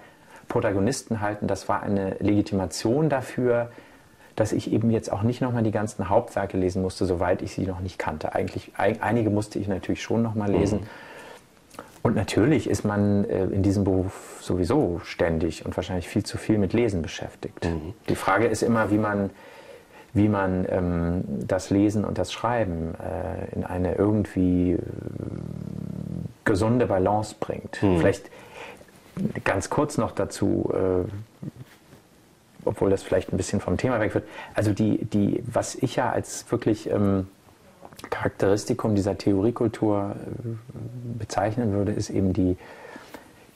Protagonisten 0.48 1.22
halten. 1.22 1.46
Das 1.48 1.70
war 1.70 1.84
eine 1.84 2.16
Legitimation 2.20 3.10
dafür, 3.10 3.70
dass 4.36 4.54
ich 4.54 4.72
eben 4.72 4.92
jetzt 4.92 5.12
auch 5.12 5.24
nicht 5.24 5.42
nochmal 5.42 5.64
die 5.64 5.72
ganzen 5.72 6.10
Hauptwerke 6.10 6.58
lesen 6.58 6.82
musste, 6.82 7.06
soweit 7.06 7.42
ich 7.42 7.54
sie 7.54 7.66
noch 7.66 7.82
nicht 7.82 8.00
kannte. 8.00 8.34
Eigentlich, 8.34 8.72
einige 8.78 9.30
musste 9.30 9.60
ich 9.60 9.68
natürlich 9.68 10.02
schon 10.02 10.22
nochmal 10.22 10.52
lesen. 10.52 10.80
Mhm. 10.80 10.86
Und 12.04 12.16
natürlich 12.16 12.70
ist 12.70 12.84
man 12.84 13.26
äh, 13.26 13.46
in 13.46 13.62
diesem 13.62 13.84
Beruf 13.84 14.40
sowieso 14.42 15.02
ständig 15.04 15.66
und 15.66 15.76
wahrscheinlich 15.76 16.08
viel 16.08 16.24
zu 16.24 16.38
viel 16.38 16.58
mit 16.58 16.74
Lesen 16.74 17.02
beschäftigt. 17.02 17.66
Mhm. 17.66 17.94
Die 18.10 18.16
Frage 18.16 18.48
ist 18.48 18.64
immer, 18.64 18.90
wie 18.90 18.98
man, 18.98 19.30
wie 20.14 20.28
man 20.28 20.66
ähm, 20.70 21.24
das 21.48 21.70
Lesen 21.70 22.04
und 22.04 22.18
das 22.18 22.34
Schreiben 22.34 22.96
äh, 22.96 23.56
in 23.56 23.64
eine 23.64 23.96
irgendwie 23.96 24.74
äh, 24.74 24.78
gesunde 26.44 26.88
Balance 26.88 27.36
bringt. 27.40 27.82
Mhm. 27.82 28.00
Vielleicht 28.00 28.30
ganz 29.44 29.70
kurz 29.70 29.98
noch 29.98 30.12
dazu, 30.12 30.72
äh, 30.74 31.08
obwohl 32.66 32.90
das 32.90 33.04
vielleicht 33.04 33.32
ein 33.32 33.38
bisschen 33.38 33.62
vom 33.62 33.78
Thema 33.78 34.00
weg 34.00 34.14
wird. 34.14 34.28
Also 34.54 34.74
die, 34.74 35.06
die, 35.06 35.44
was 35.46 35.76
ich 35.76 35.96
ja 35.96 36.12
als 36.12 36.52
wirklich 36.52 36.90
ähm, 36.90 37.28
Charakteristikum 38.10 38.96
dieser 38.96 39.18
Theoriekultur 39.18 40.16
äh, 40.16 41.20
bezeichnen 41.20 41.72
würde, 41.72 41.92
ist 41.92 42.10
eben 42.10 42.34
die 42.34 42.58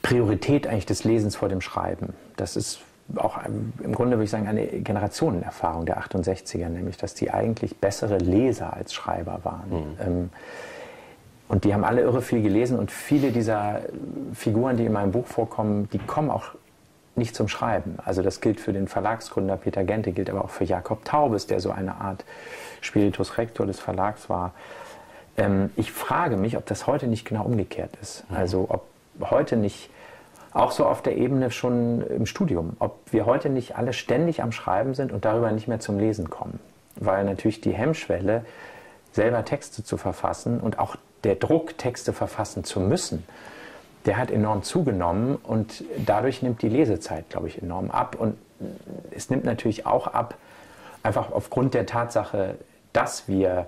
Priorität 0.02 0.66
eigentlich 0.66 0.86
des 0.86 1.04
Lesens 1.04 1.36
vor 1.36 1.48
dem 1.48 1.60
Schreiben. 1.60 2.14
Das 2.36 2.56
ist 2.56 2.80
auch 3.14 3.38
im 3.44 3.92
Grunde 3.92 4.16
würde 4.16 4.24
ich 4.24 4.30
sagen 4.30 4.48
eine 4.48 4.66
Generationenerfahrung 4.66 5.86
der 5.86 6.00
68er, 6.00 6.68
nämlich 6.68 6.96
dass 6.96 7.14
die 7.14 7.30
eigentlich 7.30 7.76
bessere 7.76 8.18
Leser 8.18 8.74
als 8.74 8.92
Schreiber 8.92 9.40
waren. 9.44 9.70
Mhm. 9.70 9.98
Ähm, 10.00 10.30
und 11.48 11.64
die 11.64 11.72
haben 11.72 11.84
alle 11.84 12.02
irre 12.02 12.22
viel 12.22 12.42
gelesen 12.42 12.78
und 12.78 12.90
viele 12.90 13.30
dieser 13.30 13.82
Figuren, 14.34 14.76
die 14.76 14.84
in 14.84 14.92
meinem 14.92 15.12
Buch 15.12 15.26
vorkommen, 15.26 15.88
die 15.92 15.98
kommen 15.98 16.30
auch 16.30 16.46
nicht 17.14 17.34
zum 17.34 17.48
Schreiben. 17.48 17.98
Also 18.04 18.22
das 18.22 18.40
gilt 18.40 18.60
für 18.60 18.72
den 18.72 18.88
Verlagsgründer 18.88 19.56
Peter 19.56 19.84
Gente, 19.84 20.12
gilt 20.12 20.28
aber 20.28 20.44
auch 20.44 20.50
für 20.50 20.64
Jakob 20.64 21.04
Taubes, 21.04 21.46
der 21.46 21.60
so 21.60 21.70
eine 21.70 21.94
Art 22.00 22.24
Spiritus 22.80 23.38
Rector 23.38 23.66
des 23.66 23.80
Verlags 23.80 24.28
war. 24.28 24.52
Ähm, 25.36 25.70
ich 25.76 25.92
frage 25.92 26.36
mich, 26.36 26.56
ob 26.56 26.66
das 26.66 26.86
heute 26.86 27.06
nicht 27.06 27.24
genau 27.24 27.44
umgekehrt 27.44 27.92
ist. 28.02 28.28
Mhm. 28.30 28.36
Also 28.36 28.66
ob 28.68 28.84
heute 29.30 29.56
nicht, 29.56 29.88
auch 30.56 30.70
so 30.70 30.86
auf 30.86 31.02
der 31.02 31.16
Ebene 31.16 31.50
schon 31.50 32.00
im 32.00 32.26
Studium, 32.26 32.76
ob 32.78 32.98
wir 33.12 33.26
heute 33.26 33.50
nicht 33.50 33.76
alle 33.76 33.92
ständig 33.92 34.42
am 34.42 34.52
Schreiben 34.52 34.94
sind 34.94 35.12
und 35.12 35.24
darüber 35.24 35.52
nicht 35.52 35.68
mehr 35.68 35.80
zum 35.80 35.98
Lesen 35.98 36.30
kommen. 36.30 36.58
Weil 36.96 37.24
natürlich 37.24 37.60
die 37.60 37.72
Hemmschwelle, 37.72 38.44
selber 39.12 39.44
Texte 39.44 39.84
zu 39.84 39.96
verfassen 39.96 40.60
und 40.60 40.78
auch 40.78 40.96
der 41.24 41.34
Druck, 41.34 41.76
Texte 41.76 42.12
verfassen 42.12 42.64
zu 42.64 42.80
müssen, 42.80 43.24
der 44.06 44.16
hat 44.16 44.30
enorm 44.30 44.62
zugenommen 44.62 45.36
und 45.36 45.84
dadurch 46.04 46.40
nimmt 46.42 46.62
die 46.62 46.68
Lesezeit, 46.68 47.28
glaube 47.28 47.48
ich, 47.48 47.60
enorm 47.60 47.90
ab. 47.90 48.16
Und 48.18 48.36
es 49.10 49.28
nimmt 49.28 49.44
natürlich 49.44 49.84
auch 49.84 50.06
ab, 50.06 50.36
einfach 51.02 51.32
aufgrund 51.32 51.74
der 51.74 51.86
Tatsache, 51.86 52.54
dass 52.92 53.28
wir, 53.28 53.66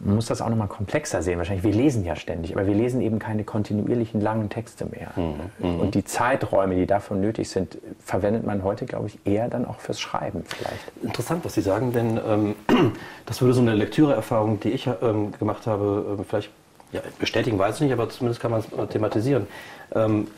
man 0.00 0.14
muss 0.14 0.26
das 0.26 0.40
auch 0.40 0.48
nochmal 0.48 0.68
komplexer 0.68 1.22
sehen, 1.22 1.38
wahrscheinlich, 1.38 1.64
wir 1.64 1.72
lesen 1.72 2.04
ja 2.04 2.16
ständig, 2.16 2.54
aber 2.56 2.66
wir 2.66 2.74
lesen 2.74 3.00
eben 3.00 3.18
keine 3.18 3.44
kontinuierlichen 3.44 4.20
langen 4.20 4.48
Texte 4.48 4.86
mehr. 4.86 5.10
Mhm. 5.16 5.34
mhm. 5.58 5.80
Und 5.80 5.94
die 5.94 6.04
Zeiträume, 6.04 6.76
die 6.76 6.86
dafür 6.86 7.16
nötig 7.16 7.48
sind, 7.48 7.78
verwendet 8.04 8.46
man 8.46 8.62
heute, 8.62 8.86
glaube 8.86 9.08
ich, 9.08 9.18
eher 9.24 9.48
dann 9.48 9.66
auch 9.66 9.80
fürs 9.80 10.00
Schreiben 10.00 10.44
vielleicht. 10.46 10.92
Interessant, 11.02 11.44
was 11.44 11.54
Sie 11.54 11.62
sagen, 11.62 11.92
denn 11.92 12.20
ähm, 12.26 12.54
das 13.26 13.40
würde 13.40 13.54
so 13.54 13.60
eine 13.60 13.74
Lektüreerfahrung, 13.74 14.60
die 14.60 14.70
ich 14.70 14.88
ähm, 15.02 15.32
gemacht 15.32 15.66
habe, 15.66 16.18
äh, 16.20 16.24
vielleicht 16.24 16.50
ja, 16.92 17.00
bestätigen 17.18 17.58
weiß 17.58 17.76
ich 17.76 17.80
nicht, 17.82 17.92
aber 17.92 18.08
zumindest 18.08 18.40
kann 18.40 18.50
man 18.50 18.60
es 18.60 18.88
thematisieren. 18.90 19.46
Ähm, 19.94 20.28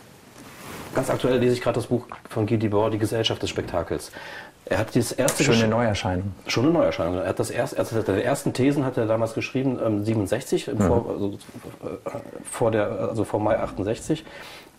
ganz 0.94 1.10
aktuell 1.10 1.38
lese 1.38 1.54
ich 1.54 1.60
gerade 1.60 1.76
das 1.76 1.86
Buch 1.86 2.06
von 2.28 2.46
Guy 2.46 2.58
Debord, 2.58 2.94
Die 2.94 2.98
Gesellschaft 2.98 3.42
des 3.42 3.50
Spektakels. 3.50 4.10
Er 4.70 4.78
hat 4.78 4.94
das 4.94 5.10
erste 5.10 5.42
Schon 5.42 5.56
eine 5.56 5.66
Neuerscheinung. 5.66 6.32
Schon 6.46 6.66
eine 6.66 6.72
Neuerscheinung. 6.72 7.16
Er 7.16 7.28
hat 7.30 7.40
das 7.40 7.50
erste, 7.50 7.76
also 7.76 8.02
die 8.02 8.22
ersten 8.22 8.52
Thesen 8.52 8.84
hat 8.84 8.96
er 8.96 9.06
damals 9.06 9.34
geschrieben, 9.34 9.80
ähm, 9.84 10.04
67, 10.04 10.68
mhm. 10.68 10.78
vor, 10.78 11.06
also, 11.10 11.28
äh, 11.82 11.88
vor, 12.48 12.70
der, 12.70 12.88
also 12.88 13.24
vor 13.24 13.40
Mai 13.40 13.58
68. 13.58 14.24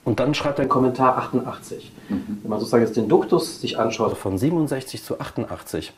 Und 0.06 0.22
dann 0.22 0.34
schreibt 0.34 0.60
er 0.60 0.62
einen 0.62 0.70
Kommentar 0.70 1.18
88. 1.18 1.92
Mhm. 2.08 2.40
Wenn 2.42 2.50
man 2.50 2.60
sozusagen 2.60 2.86
jetzt 2.86 2.96
den 2.96 3.10
Duktus 3.10 3.60
sich 3.60 3.78
anschaut, 3.80 4.18
von 4.18 4.38
67 4.38 5.04
zu 5.04 5.20
88, 5.20 5.92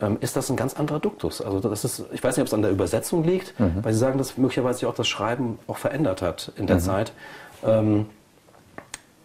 ähm, 0.00 0.16
ist 0.20 0.36
das 0.36 0.48
ein 0.48 0.56
ganz 0.56 0.74
anderer 0.74 1.00
Duktus. 1.00 1.42
Also 1.42 1.58
das 1.58 1.84
ist, 1.84 2.04
ich 2.12 2.22
weiß 2.22 2.36
nicht, 2.36 2.42
ob 2.42 2.46
es 2.46 2.54
an 2.54 2.62
der 2.62 2.70
Übersetzung 2.70 3.24
liegt, 3.24 3.58
mhm. 3.58 3.82
weil 3.82 3.92
Sie 3.92 3.98
sagen, 3.98 4.16
dass 4.16 4.38
möglicherweise 4.38 4.88
auch 4.88 4.94
das 4.94 5.08
Schreiben 5.08 5.58
auch 5.66 5.78
verändert 5.78 6.22
hat 6.22 6.52
in 6.54 6.68
der 6.68 6.76
mhm. 6.76 6.80
Zeit. 6.80 7.12
Ähm, 7.66 8.06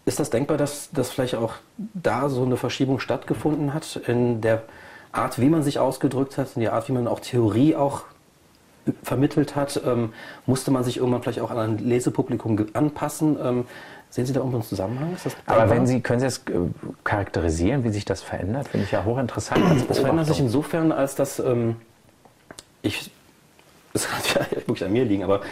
ist 0.04 0.18
das 0.18 0.30
denkbar, 0.30 0.56
dass, 0.56 0.90
dass 0.90 1.10
vielleicht 1.10 1.34
auch 1.34 1.54
da 1.76 2.28
so 2.28 2.42
eine 2.42 2.56
Verschiebung 2.56 3.00
stattgefunden 3.00 3.74
hat 3.74 3.96
in 4.06 4.40
der 4.40 4.62
Art, 5.12 5.40
wie 5.40 5.48
man 5.48 5.62
sich 5.62 5.78
ausgedrückt 5.78 6.38
hat, 6.38 6.48
in 6.54 6.62
der 6.62 6.72
Art, 6.72 6.88
wie 6.88 6.92
man 6.92 7.06
auch 7.06 7.20
Theorie 7.20 7.76
auch 7.76 8.02
vermittelt 9.02 9.56
hat? 9.56 9.80
Ähm, 9.84 10.12
musste 10.46 10.70
man 10.70 10.84
sich 10.84 10.98
irgendwann 10.98 11.22
vielleicht 11.22 11.40
auch 11.40 11.50
an 11.50 11.58
ein 11.58 11.78
Lesepublikum 11.78 12.66
anpassen? 12.72 13.36
Ähm, 13.42 13.64
Sehen 14.10 14.26
Sie 14.26 14.32
da 14.32 14.40
irgendwo 14.40 14.56
einen 14.58 14.66
Zusammenhang? 14.66 15.16
Aber 15.46 15.70
wenn 15.70 15.86
Sie, 15.86 16.00
können 16.00 16.18
Sie 16.18 16.26
es 16.26 16.38
äh, 16.38 16.58
charakterisieren, 17.04 17.84
wie 17.84 17.90
sich 17.90 18.04
das 18.04 18.22
verändert? 18.22 18.66
Finde 18.66 18.84
ich 18.84 18.90
ja 18.90 19.04
hochinteressant. 19.04 19.88
Es 19.88 20.00
verändert 20.00 20.26
sich 20.26 20.40
insofern, 20.40 20.90
als 20.90 21.14
dass 21.14 21.38
ähm, 21.38 21.76
ich, 22.82 23.12
das 23.92 24.08
kann 24.08 24.20
ja 24.50 24.56
wirklich 24.56 24.84
an 24.84 24.92
mir 24.92 25.04
liegen, 25.04 25.22
aber 25.22 25.42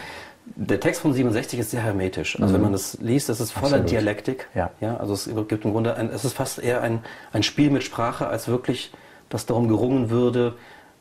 der 0.55 0.79
Text 0.79 1.01
von 1.01 1.13
67 1.13 1.59
ist 1.59 1.71
sehr 1.71 1.81
hermetisch. 1.81 2.35
Also 2.39 2.51
mhm. 2.51 2.55
wenn 2.55 2.61
man 2.61 2.71
das 2.71 2.97
liest, 3.01 3.29
das 3.29 3.39
ist 3.39 3.51
voller 3.51 3.65
Absolut. 3.65 3.91
Dialektik. 3.91 4.47
Ja. 4.55 4.71
ja. 4.79 4.97
Also 4.97 5.13
es 5.13 5.29
gibt 5.47 5.65
im 5.65 5.71
Grunde, 5.71 5.95
ein, 5.95 6.09
es 6.09 6.25
ist 6.25 6.33
fast 6.33 6.59
eher 6.59 6.81
ein, 6.81 7.01
ein 7.31 7.43
Spiel 7.43 7.69
mit 7.69 7.83
Sprache, 7.83 8.27
als 8.27 8.47
wirklich, 8.47 8.91
dass 9.29 9.45
darum 9.45 9.67
gerungen 9.67 10.09
würde, 10.09 10.55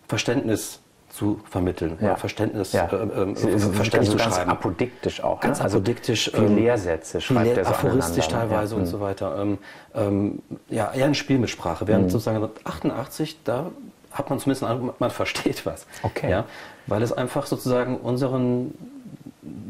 Verständnis 0.07 0.81
zu 1.11 1.41
vermitteln, 1.49 1.99
ja. 2.01 2.17
Verständnis, 2.17 2.73
ja. 2.73 2.87
äh, 2.87 2.97
äh, 2.97 3.35
Verständnis 3.35 4.13
also 4.13 4.19
zu 4.19 4.19
schreiben. 4.19 4.51
apodiktisch 4.51 5.25
auch. 5.25 5.41
Ganz 5.41 5.59
ne? 5.59 5.65
also 5.65 5.79
apodiktisch. 5.79 6.31
Viele 6.33 6.47
ähm, 6.47 6.57
Lehrsätze 6.57 7.21
schreibt 7.21 7.57
er 7.57 7.65
so 7.65 7.71
Aphoristisch 7.71 8.29
teilweise 8.29 8.75
ja. 8.75 8.81
und 8.81 8.87
so 8.87 9.01
weiter. 9.01 9.39
Ähm, 9.41 9.59
ähm, 9.95 10.43
ja, 10.69 10.93
eher 10.93 11.07
ein 11.07 11.15
Spiel 11.15 11.39
mit 11.39 11.51
Sprache. 11.51 11.87
Während 11.87 12.05
mhm. 12.05 12.11
sozusagen 12.11 12.49
88, 12.65 13.39
da 13.45 13.71
hat 14.13 14.31
man 14.31 14.39
zumindest 14.39 14.65
einen 14.65 14.91
man 14.99 15.11
versteht 15.11 15.65
was. 15.65 15.87
Okay. 16.03 16.31
Ja, 16.31 16.45
weil 16.87 17.03
es 17.03 17.13
einfach 17.13 17.47
sozusagen 17.47 17.97
unseren 17.97 18.75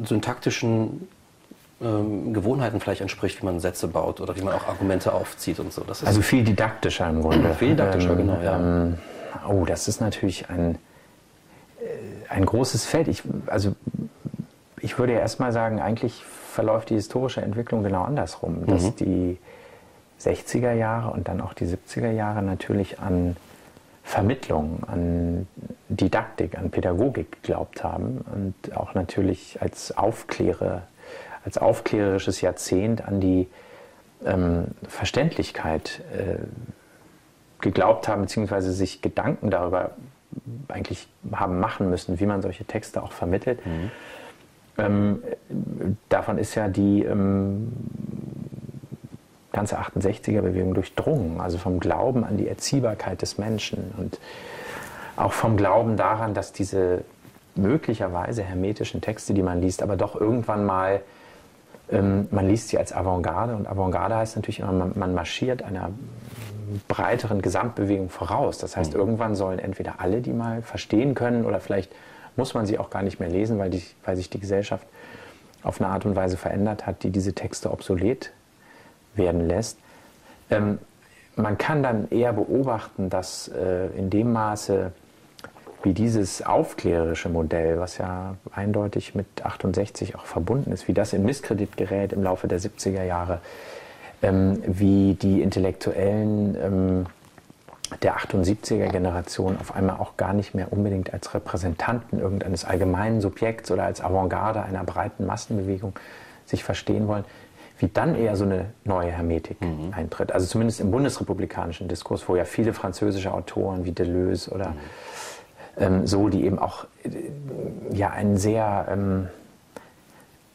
syntaktischen 0.05 1.09
ähm, 1.81 2.35
Gewohnheiten 2.35 2.81
vielleicht 2.81 3.01
entspricht, 3.01 3.41
wie 3.43 3.47
man 3.47 3.61
Sätze 3.61 3.89
baut 3.89 4.21
oder 4.21 4.37
wie 4.37 4.43
man 4.43 4.55
auch 4.55 4.67
Argumente 4.69 5.13
aufzieht 5.13 5.61
und 5.61 5.73
so. 5.73 5.83
also 6.05 6.23
viel 6.23 6.45
didaktischer 6.45 7.09
im 7.09 7.23
Grunde. 7.23 7.55
viel 7.55 7.71
didaktischer, 7.71 8.13
ähm, 8.13 8.19
genau. 8.19 8.41
Ja. 8.43 9.49
oh, 9.49 9.65
das 9.65 9.89
ist 9.89 10.01
natürlich 10.01 10.51
ein 10.51 10.79
ein 12.29 12.45
großes 12.45 12.85
Feld. 12.85 13.09
Ich, 13.09 13.23
also 13.47 13.75
ich 14.81 14.99
würde 14.99 15.15
ja 15.15 15.21
erstmal 15.21 15.53
sagen, 15.53 15.81
eigentlich 15.81 16.23
verläuft 16.25 16.91
die 16.91 16.95
historische 16.95 17.41
Entwicklung 17.43 17.83
genau 17.83 18.03
andersrum, 18.03 18.61
mhm. 18.61 18.67
dass 18.67 18.95
die 18.97 19.39
60er 20.21 20.73
Jahre 20.73 21.11
und 21.11 21.29
dann 21.29 21.41
auch 21.41 21.55
die 21.55 21.67
70er 21.67 22.11
Jahre 22.11 22.43
natürlich 22.43 22.99
an 22.99 23.37
Vermittlung, 24.09 24.85
an 24.87 25.47
Didaktik, 25.91 26.57
an 26.57 26.71
Pädagogik 26.71 27.43
geglaubt 27.43 27.85
haben 27.85 28.25
und 28.35 28.75
auch 28.75 28.95
natürlich 28.95 29.59
als 29.61 29.95
Aufklärer, 29.99 30.85
als 31.45 31.59
aufklärerisches 31.59 32.41
Jahrzehnt 32.41 33.07
an 33.07 33.21
die 33.21 33.49
ähm, 34.25 34.69
Verständlichkeit 34.89 36.01
äh, 36.17 36.39
geglaubt 37.61 38.09
haben, 38.09 38.23
beziehungsweise 38.23 38.73
sich 38.73 39.03
Gedanken 39.03 39.51
darüber 39.51 39.91
eigentlich 40.69 41.07
haben 41.33 41.61
machen 41.61 41.91
müssen, 41.91 42.19
wie 42.19 42.25
man 42.25 42.41
solche 42.41 42.65
Texte 42.65 43.03
auch 43.03 43.13
vermittelt. 43.13 43.61
Mhm. 43.67 43.91
Ähm, 44.79 45.23
davon 46.09 46.39
ist 46.39 46.55
ja 46.55 46.69
die 46.69 47.03
ähm, 47.03 47.73
ganze 49.59 49.81
68er-Bewegung 49.81 50.73
durchdrungen, 50.73 51.41
also 51.41 51.59
vom 51.59 51.81
Glauben 51.81 52.23
an 52.23 52.37
die 52.37 52.47
Erziehbarkeit 52.47 53.23
des 53.23 53.39
Menschen 53.39 53.93
und 53.97 54.21
auch 55.17 55.33
vom 55.33 55.57
Glauben 55.57 55.97
daran, 55.97 56.33
dass 56.33 56.53
diese 56.53 57.03
möglicherweise 57.57 58.45
hermetischen 58.45 59.01
Texte, 59.01 59.35
die 59.35 59.43
man 59.43 59.61
liest, 59.61 59.83
aber 59.83 59.97
doch 59.97 60.15
irgendwann 60.15 60.65
mal, 60.65 61.01
ähm, 61.91 62.29
man 62.31 62.47
liest 62.47 62.69
sie 62.69 62.79
als 62.79 62.93
Avantgarde 62.93 63.57
und 63.57 63.67
Avantgarde 63.67 64.15
heißt 64.15 64.37
natürlich 64.37 64.61
immer, 64.61 64.71
man, 64.71 64.93
man 64.95 65.13
marschiert 65.13 65.65
einer 65.65 65.91
breiteren 66.87 67.43
Gesamtbewegung 67.43 68.11
voraus. 68.11 68.59
Das 68.59 68.77
heißt, 68.77 68.95
mhm. 68.95 69.01
irgendwann 69.01 69.35
sollen 69.35 69.59
entweder 69.59 69.95
alle 69.99 70.21
die 70.21 70.33
mal 70.33 70.63
verstehen 70.63 71.17
können 71.17 71.45
oder 71.45 71.59
vielleicht 71.59 71.91
muss 72.37 72.55
man 72.55 72.65
sie 72.65 72.79
auch 72.79 72.91
gar 72.91 73.03
nicht 73.03 73.19
mehr 73.19 73.29
lesen, 73.29 73.59
weil, 73.59 73.71
die, 73.71 73.83
weil 74.05 74.15
sich 74.15 74.31
die 74.31 74.39
Gesellschaft 74.39 74.87
auf 75.65 75.81
eine 75.81 75.91
Art 75.91 76.07
und 76.07 76.15
Weise 76.15 76.37
verändert 76.37 76.87
hat, 76.87 77.03
die 77.03 77.11
diese 77.11 77.33
Texte 77.33 77.73
obsolet 77.73 78.31
werden 79.15 79.47
lässt. 79.47 79.79
Ähm, 80.51 80.79
man 81.37 81.57
kann 81.57 81.83
dann 81.83 82.11
eher 82.11 82.33
beobachten, 82.33 83.11
dass 83.11 83.49
äh, 83.49 83.87
in 83.97 84.11
dem 84.11 84.33
Maße 84.33 84.93
wie 85.83 85.93
dieses 85.93 86.43
aufklärerische 86.43 87.29
Modell, 87.29 87.79
was 87.79 87.99
ja 87.99 88.35
eindeutig 88.53 89.15
mit 89.15 89.27
68 89.45 90.17
auch 90.17 90.27
verbunden 90.27 90.73
ist, 90.73 90.89
wie 90.89 90.95
das 90.95 91.13
in 91.13 91.25
Misskredit 91.25 91.77
gerät 91.77 92.13
im 92.13 92.23
Laufe 92.23 92.49
der 92.49 92.61
70er 92.61 93.05
Jahre, 93.05 93.41
ähm, 94.23 94.61
wie 94.67 95.15
die 95.15 95.41
Intellektuellen 95.41 96.57
ähm, 96.61 97.07
der 98.03 98.17
78er 98.17 98.89
Generation 98.89 99.57
auf 99.59 99.75
einmal 99.75 99.97
auch 99.97 100.17
gar 100.17 100.33
nicht 100.33 100.55
mehr 100.55 100.73
unbedingt 100.73 101.15
als 101.15 101.33
Repräsentanten 101.33 102.19
irgendeines 102.19 102.65
allgemeinen 102.65 103.21
Subjekts 103.21 103.71
oder 103.71 103.85
als 103.85 104.01
Avantgarde 104.01 104.63
einer 104.63 104.85
breiten 104.85 105.25
Massenbewegung 105.25 105.95
sich 106.45 106.65
verstehen 106.65 107.09
wollen, 107.09 107.25
wie 107.79 107.89
dann 107.89 108.15
eher 108.15 108.37
so 108.37 108.45
eine 108.45 108.67
neue 108.85 109.11
Hermetik 109.11 109.61
mhm. 109.61 109.93
eintritt. 109.93 110.33
Also 110.33 110.47
zumindest 110.47 110.81
im 110.81 110.91
bundesrepublikanischen 110.91 111.89
Diskurs, 111.89 112.29
wo 112.29 112.37
ja 112.37 112.45
viele 112.45 112.73
französische 112.73 113.33
Autoren 113.33 113.85
wie 113.85 113.93
Deleuze 113.93 114.51
oder 114.51 114.71
mhm. 114.71 114.75
ähm, 115.79 116.07
so, 116.07 116.29
die 116.29 116.45
eben 116.45 116.59
auch 116.59 116.87
äh, 117.05 117.11
ja 117.97 118.11
einen 118.11 118.37
sehr 118.37 118.87
ähm, 118.91 119.29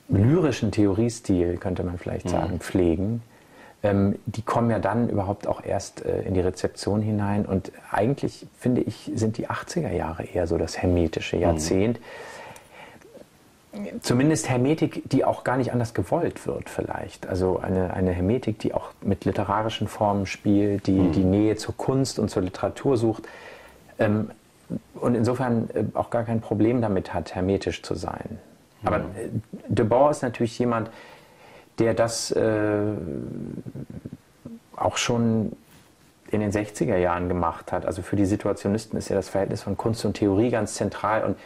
lyrischen 0.09 0.71
Theoriestil, 0.71 1.57
könnte 1.57 1.83
man 1.83 1.97
vielleicht 1.97 2.25
mhm. 2.25 2.29
sagen, 2.29 2.59
pflegen, 2.59 3.21
ähm, 3.83 4.15
die 4.25 4.41
kommen 4.41 4.69
ja 4.69 4.79
dann 4.79 5.09
überhaupt 5.09 5.47
auch 5.47 5.63
erst 5.63 6.05
äh, 6.05 6.23
in 6.23 6.33
die 6.33 6.41
Rezeption 6.41 7.01
hinein. 7.01 7.45
Und 7.45 7.71
eigentlich, 7.91 8.47
finde 8.57 8.81
ich, 8.81 9.11
sind 9.15 9.37
die 9.37 9.49
80er 9.49 9.91
Jahre 9.91 10.23
eher 10.23 10.47
so 10.47 10.57
das 10.57 10.81
hermetische 10.81 11.37
Jahrzehnt. 11.37 11.99
Mhm 11.99 12.32
zumindest 14.01 14.49
Hermetik, 14.49 15.09
die 15.09 15.25
auch 15.25 15.43
gar 15.43 15.57
nicht 15.57 15.71
anders 15.71 15.93
gewollt 15.93 16.45
wird 16.45 16.69
vielleicht. 16.69 17.27
Also 17.27 17.59
eine, 17.59 17.93
eine 17.93 18.11
Hermetik, 18.11 18.59
die 18.59 18.73
auch 18.73 18.91
mit 19.01 19.25
literarischen 19.25 19.87
Formen 19.87 20.25
spielt, 20.25 20.87
die 20.87 20.91
mhm. 20.91 21.11
die 21.11 21.23
Nähe 21.23 21.55
zur 21.55 21.75
Kunst 21.75 22.19
und 22.19 22.29
zur 22.29 22.43
Literatur 22.43 22.97
sucht 22.97 23.23
ähm, 23.97 24.31
und 24.95 25.15
insofern 25.15 25.69
äh, 25.73 25.83
auch 25.93 26.09
gar 26.09 26.23
kein 26.23 26.41
Problem 26.41 26.81
damit 26.81 27.13
hat, 27.13 27.35
hermetisch 27.35 27.81
zu 27.81 27.95
sein. 27.95 28.39
Mhm. 28.81 28.87
Aber 28.87 28.97
äh, 28.97 29.29
de 29.67 29.85
Boer 29.85 30.11
ist 30.11 30.21
natürlich 30.21 30.57
jemand, 30.59 30.89
der 31.79 31.93
das 31.93 32.31
äh, 32.31 32.81
auch 34.75 34.97
schon 34.97 35.53
in 36.29 36.39
den 36.39 36.51
60er 36.51 36.97
Jahren 36.97 37.27
gemacht 37.27 37.71
hat. 37.71 37.85
Also 37.85 38.01
für 38.01 38.15
die 38.15 38.25
Situationisten 38.25 38.97
ist 38.97 39.09
ja 39.09 39.15
das 39.15 39.29
Verhältnis 39.29 39.63
von 39.63 39.77
Kunst 39.77 40.03
und 40.05 40.13
Theorie 40.13 40.49
ganz 40.49 40.75
zentral 40.75 41.23
und 41.23 41.37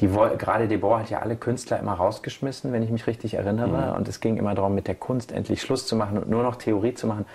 die, 0.00 0.08
gerade 0.08 0.66
Debord 0.66 1.02
hat 1.02 1.10
ja 1.10 1.20
alle 1.20 1.36
Künstler 1.36 1.78
immer 1.78 1.92
rausgeschmissen, 1.92 2.72
wenn 2.72 2.82
ich 2.82 2.90
mich 2.90 3.06
richtig 3.06 3.34
erinnere. 3.34 3.90
Mhm. 3.90 3.96
Und 3.96 4.08
es 4.08 4.20
ging 4.20 4.36
immer 4.36 4.54
darum, 4.54 4.74
mit 4.74 4.88
der 4.88 4.96
Kunst 4.96 5.30
endlich 5.30 5.62
Schluss 5.62 5.86
zu 5.86 5.94
machen 5.94 6.18
und 6.18 6.28
nur 6.28 6.42
noch 6.42 6.56
Theorie 6.56 6.94
zu 6.94 7.06
machen. 7.06 7.26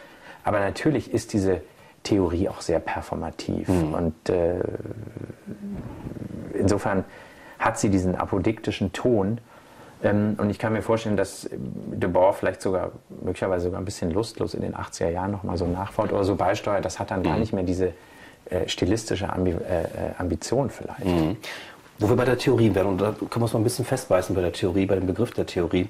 Aber 0.44 0.60
natürlich 0.60 1.14
ist 1.14 1.34
diese 1.34 1.62
Theorie 2.04 2.50
auch 2.50 2.62
sehr 2.62 2.80
performativ. 2.80 3.68
Mhm. 3.70 3.94
Und 3.94 4.30
äh, 4.30 4.60
insofern 6.54 7.06
hat 7.60 7.80
sie 7.80 7.90
diesen 7.90 8.16
apodiktischen 8.16 8.92
Ton. 8.92 9.40
Ähm, 10.04 10.36
und 10.38 10.50
ich 10.50 10.60
kann 10.60 10.74
mir 10.74 10.82
vorstellen, 10.82 11.18
dass 11.18 11.50
Debord 11.52 12.36
vielleicht 12.36 12.62
sogar 12.62 12.92
möglicherweise 13.22 13.66
sogar 13.66 13.80
ein 13.80 13.86
bisschen 13.86 14.12
lustlos 14.12 14.54
in 14.54 14.62
den 14.62 14.76
80er 14.76 15.10
Jahren 15.10 15.32
nochmal 15.32 15.56
so 15.56 15.66
nachbaut 15.66 16.12
oder 16.12 16.26
so 16.26 16.36
beisteuert. 16.36 16.84
Das 16.84 17.00
hat 17.00 17.12
dann 17.12 17.20
mhm. 17.20 17.24
gar 17.24 17.38
nicht 17.38 17.54
mehr 17.54 17.64
diese 17.64 17.94
äh, 18.50 18.68
stilistische 18.68 19.32
Ambi 19.32 19.52
äh, 19.52 19.54
äh 19.54 19.88
Ambition 20.18 20.70
vielleicht. 20.70 21.06
Wo 22.00 22.10
wir 22.10 22.16
bei 22.16 22.26
der 22.26 22.38
Theorie 22.38 22.74
werden, 22.74 22.88
und 22.88 23.02
da 23.02 23.12
können 23.12 23.30
wir 23.36 23.42
uns 23.42 23.54
mal 23.54 23.60
ein 23.60 23.64
bisschen 23.64 23.86
festbeißen 23.86 24.34
bei 24.34 24.42
der 24.42 24.54
Theorie, 24.54 24.86
bei 24.86 24.96
dem 24.96 25.06
Begriff 25.06 25.32
der 25.32 25.46
Theorie. 25.46 25.90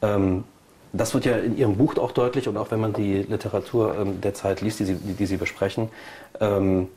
Ähm, 0.00 0.44
das 0.92 1.14
wird 1.14 1.24
ja 1.24 1.36
in 1.36 1.56
Ihrem 1.56 1.76
Buch 1.76 1.96
auch 1.96 2.12
deutlich 2.12 2.48
und 2.48 2.56
auch 2.56 2.70
wenn 2.70 2.80
man 2.80 2.92
die 2.92 3.22
Literatur 3.22 3.96
ähm, 3.98 4.20
der 4.20 4.34
Zeit 4.34 4.60
liest, 4.60 4.80
die 4.80 4.84
Sie, 4.84 4.94
die, 4.94 5.14
die 5.14 5.26
Sie 5.26 5.36
besprechen, 5.36 5.88
ähm, 6.40 6.88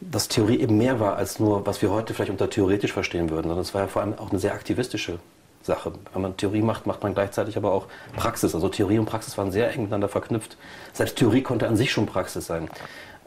dass 0.00 0.28
Theorie 0.28 0.60
eben 0.60 0.78
mehr 0.78 1.00
war 1.00 1.16
als 1.16 1.38
nur, 1.38 1.66
was 1.66 1.82
wir 1.82 1.90
heute 1.90 2.14
vielleicht 2.14 2.30
unter 2.30 2.50
theoretisch 2.50 2.92
verstehen 2.92 3.30
würden, 3.30 3.48
sondern 3.48 3.62
es 3.62 3.74
war 3.74 3.82
ja 3.82 3.86
vor 3.86 4.02
allem 4.02 4.18
auch 4.18 4.30
eine 4.30 4.38
sehr 4.38 4.52
aktivistische 4.52 5.18
Sache. 5.62 5.92
Wenn 6.12 6.22
man 6.22 6.36
Theorie 6.36 6.62
macht, 6.62 6.86
macht 6.86 7.02
man 7.02 7.14
gleichzeitig 7.14 7.56
aber 7.56 7.72
auch 7.72 7.86
Praxis. 8.16 8.54
Also 8.54 8.68
Theorie 8.68 8.98
und 8.98 9.06
Praxis 9.06 9.38
waren 9.38 9.52
sehr 9.52 9.70
eng 9.72 9.82
miteinander 9.82 10.08
verknüpft. 10.08 10.56
Selbst 10.92 11.16
Theorie 11.16 11.42
konnte 11.42 11.68
an 11.68 11.76
sich 11.76 11.92
schon 11.92 12.06
Praxis 12.06 12.46
sein. 12.46 12.68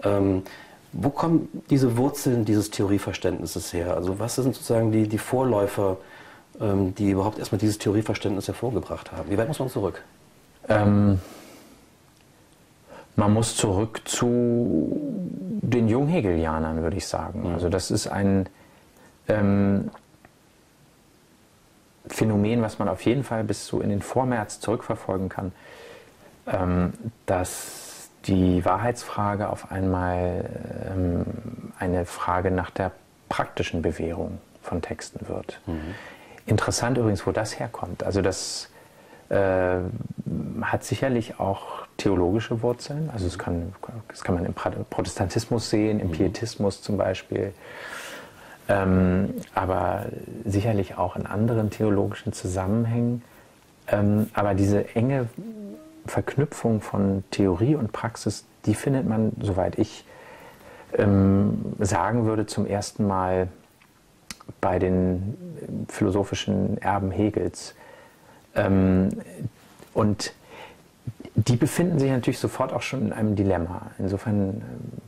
Ähm, 0.04 0.44
wo 0.98 1.10
kommen 1.10 1.50
diese 1.70 1.98
Wurzeln 1.98 2.46
dieses 2.46 2.72
Theorieverständnisses 2.72 3.74
her? 3.74 3.96
Also 3.96 4.18
was 4.18 4.36
sind 4.36 4.56
sozusagen 4.56 4.92
die, 4.92 5.08
die 5.08 5.18
Vorläufer, 5.18 5.98
ähm, 6.60 6.96
die 6.96 7.12
überhaupt 7.12 7.38
erstmal 7.38 7.60
dieses 7.60 7.78
Theorieverständnis 7.78 8.48
hervorgebracht 8.48 9.12
haben? 9.12 9.30
Wie 9.30 9.38
weit 9.38 9.50
muss 9.50 9.60
man 9.60 9.70
zurück? 9.70 10.02
Ähm, 10.70 11.20
man 13.18 13.34
muss 13.34 13.58
zurück 13.58 14.02
zu 14.06 15.02
den 15.62 15.90
Junghegelianern, 15.90 16.82
würde 16.82 16.98
ich 16.98 17.08
sagen. 17.08 17.42
Mhm. 17.42 17.54
Also 17.56 17.70
das 17.70 17.92
ist 17.92 18.08
ein 18.08 18.48
ähm, 19.28 19.92
Phänomen, 22.08 22.62
was 22.62 22.80
man 22.80 22.88
auf 22.88 23.02
jeden 23.02 23.24
Fall 23.24 23.44
bis 23.44 23.68
so 23.68 23.82
in 23.82 23.90
den 23.90 24.02
Vormärz 24.02 24.62
zurückverfolgen 24.62 25.28
kann, 25.28 25.52
ähm, 26.48 26.94
dass 27.26 27.85
die 28.28 28.66
Wahrheitsfrage 28.66 29.50
auf 29.50 29.72
einmal 29.72 30.50
ähm, 30.92 31.26
eine 31.80 32.06
Frage 32.06 32.52
nach 32.52 32.70
der 32.70 32.92
praktischen 33.30 33.82
Bewährung 33.82 34.40
von 34.62 34.82
Texten 34.82 35.28
wird. 35.28 35.60
Mhm. 35.68 35.96
Interessant 36.46 36.98
übrigens, 36.98 37.26
wo 37.26 37.32
das 37.32 37.60
herkommt. 37.60 38.04
Also 38.04 38.22
das 38.22 38.70
äh, 39.30 39.78
hat 40.62 40.84
sicherlich 40.84 41.40
auch 41.40 41.86
theologische 41.98 42.62
Wurzeln. 42.62 43.10
Also 43.12 43.26
das 43.26 43.40
kann, 43.40 43.74
das 44.08 44.24
kann 44.24 44.36
man 44.36 44.46
im 44.46 44.54
Protestantismus 44.54 45.70
sehen, 45.70 46.00
im 46.00 46.08
mhm. 46.08 46.12
Pietismus 46.12 46.82
zum 46.82 46.98
Beispiel. 46.98 47.54
Ähm, 48.68 49.36
aber 49.54 50.06
sicherlich 50.44 50.98
auch 50.98 51.16
in 51.16 51.26
anderen 51.26 51.70
theologischen 51.70 52.34
Zusammenhängen. 52.34 53.22
Ähm, 53.88 54.30
aber 54.34 54.56
diese 54.56 54.96
enge 54.96 55.28
Verknüpfung 56.06 56.82
von 56.82 57.24
Theorie 57.32 57.76
und 57.76 57.92
Praxis, 57.92 58.46
die 58.66 58.76
findet 58.76 59.08
man, 59.08 59.34
soweit 59.42 59.78
ich 59.78 60.06
ähm, 60.98 61.74
sagen 61.80 62.26
würde, 62.26 62.46
zum 62.46 62.66
ersten 62.66 63.06
Mal 63.06 63.48
bei 64.62 64.80
den 64.80 65.86
philosophischen 65.88 66.78
Erben 66.82 67.12
Hegels. 67.12 67.76
Ähm, 68.56 69.10
und 69.94 70.34
die 71.36 71.58
befinden 71.58 72.00
sich 72.00 72.10
natürlich 72.10 72.40
sofort 72.40 72.72
auch 72.72 72.82
schon 72.82 73.08
in 73.08 73.14
einem 73.14 73.36
Dilemma. 73.36 73.92
Insofern, 74.00 74.50
ähm, 74.50 74.62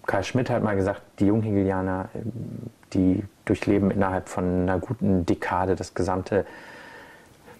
Karl 0.05 0.23
Schmidt 0.23 0.49
hat 0.49 0.63
mal 0.63 0.75
gesagt, 0.75 1.01
die 1.19 1.27
Junghegelianer, 1.27 2.09
ähm, 2.13 2.31
die 2.93 3.23
durchleben 3.45 3.91
innerhalb 3.91 4.29
von 4.29 4.63
einer 4.63 4.79
guten 4.79 5.25
Dekade 5.25 5.75
das 5.75 5.93
gesamte 5.93 6.45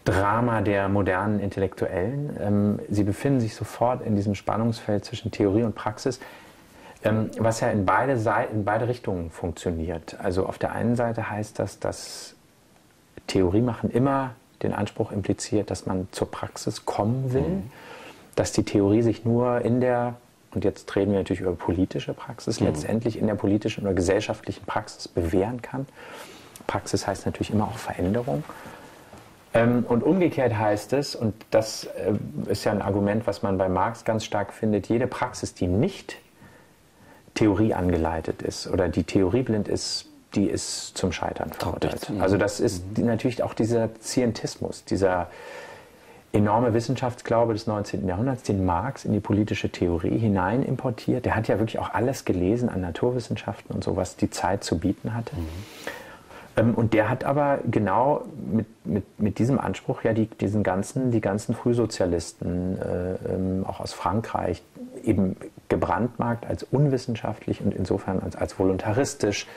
Drama 0.08 0.62
der 0.62 0.88
modernen 0.88 1.40
Intellektuellen. 1.40 2.38
Ähm, 2.40 2.80
sie 2.90 3.04
befinden 3.04 3.42
sich 3.42 3.56
sofort 3.56 4.02
in 4.06 4.16
diesem 4.16 4.36
Spannungsfeld 4.36 5.04
zwischen 5.04 5.32
Theorie 5.32 5.64
und 5.64 5.76
Praxis, 5.76 6.20
ähm, 7.04 7.30
was 7.40 7.60
ja 7.60 7.70
in 7.70 7.86
beide, 7.86 8.14
in 8.52 8.64
beide 8.64 8.88
Richtungen 8.88 9.32
funktioniert. 9.32 10.18
Also 10.20 10.46
auf 10.46 10.58
der 10.58 10.72
einen 10.72 10.96
Seite 10.96 11.30
heißt 11.30 11.60
das, 11.60 11.80
dass 11.80 12.36
Theorie 13.28 13.62
machen 13.62 13.92
immer 13.92 14.32
den 14.64 14.74
Anspruch 14.74 15.12
impliziert, 15.12 15.70
dass 15.70 15.86
man 15.86 16.08
zur 16.12 16.32
Praxis 16.32 16.86
kommen 16.86 17.34
will, 17.34 17.42
mhm. 17.42 17.72
dass 18.36 18.54
die 18.54 18.64
Theorie 18.64 19.02
sich 19.02 19.26
nur 19.26 19.62
in 19.62 19.82
der, 19.82 20.16
und 20.52 20.64
jetzt 20.64 20.96
reden 20.96 21.12
wir 21.12 21.20
natürlich 21.20 21.42
über 21.42 21.54
politische 21.54 22.14
Praxis, 22.14 22.60
mhm. 22.62 22.68
letztendlich 22.68 23.20
in 23.20 23.28
der 23.28 23.36
politischen 23.36 23.84
oder 23.84 23.94
gesellschaftlichen 23.94 24.66
Praxis 24.66 25.08
bewähren 25.10 25.62
kann. 25.62 25.86
Praxis 26.66 27.06
heißt 27.06 27.26
natürlich 27.26 27.52
immer 27.52 27.66
auch 27.66 27.78
Veränderung. 27.78 28.44
Ähm, 29.58 29.86
und 29.88 30.04
umgekehrt 30.04 30.58
heißt 30.58 30.94
es, 30.94 31.16
und 31.16 31.34
das 31.52 31.86
äh, 31.86 32.14
ist 32.52 32.64
ja 32.64 32.72
ein 32.72 32.82
Argument, 32.82 33.26
was 33.26 33.42
man 33.42 33.58
bei 33.58 33.70
Marx 33.70 34.06
ganz 34.06 34.24
stark 34.24 34.54
findet, 34.54 34.88
jede 34.88 35.08
Praxis, 35.08 35.54
die 35.54 35.68
nicht 35.68 36.18
Theorie 37.34 37.74
angeleitet 37.74 38.42
ist 38.42 38.68
oder 38.68 38.88
die 38.88 39.04
theorieblind 39.04 39.68
ist, 39.68 40.06
die 40.36 40.46
ist 40.46 40.98
zum 40.98 41.12
Scheitern 41.12 41.52
verurteilt. 41.52 42.12
Also 42.20 42.38
das 42.38 42.60
ist 42.60 42.98
mhm. 42.98 43.06
natürlich 43.06 43.44
auch 43.44 43.54
dieser 43.54 43.96
Zientismus, 44.00 44.84
dieser 44.86 45.28
enorme 46.34 46.74
Wissenschaftsglaube 46.74 47.54
des 47.54 47.66
19. 47.68 48.08
Jahrhunderts, 48.08 48.44
den 48.44 48.66
Marx 48.66 49.06
in 49.06 49.14
die 49.14 49.20
politische 49.20 49.70
Theorie 49.70 50.18
hinein 50.18 50.62
importiert. 50.62 51.26
Der 51.26 51.36
hat 51.36 51.48
ja 51.48 51.58
wirklich 51.58 51.80
auch 51.80 51.94
alles 51.94 52.26
gelesen 52.26 52.70
an 52.70 52.82
Naturwissenschaften 52.82 53.74
und 53.74 53.84
so, 53.84 53.96
was 53.96 54.18
die 54.18 54.30
Zeit 54.30 54.64
zu 54.64 54.78
bieten 54.78 55.16
hatte. 55.16 55.36
Mhm. 55.36 55.48
Ähm, 56.58 56.74
und 56.74 56.94
der 56.94 57.10
hat 57.10 57.24
aber 57.24 57.60
genau 57.70 58.26
mit, 58.52 58.66
mit, 58.86 59.20
mit 59.20 59.40
diesem 59.40 59.60
Anspruch 59.60 60.04
ja 60.04 60.14
die, 60.14 60.26
diesen 60.26 60.64
ganzen, 60.64 61.12
die 61.12 61.22
ganzen 61.22 61.56
Frühsozialisten, 61.56 62.78
äh, 62.82 63.34
ähm, 63.34 63.66
auch 63.66 63.80
aus 63.80 63.94
Frankreich, 63.94 64.64
eben 65.04 65.38
gebrandmarkt 65.70 66.46
als 66.46 66.64
unwissenschaftlich 66.64 67.62
und 67.62 67.74
insofern 67.74 68.20
als, 68.20 68.36
als 68.36 68.60
voluntaristisch, 68.60 69.48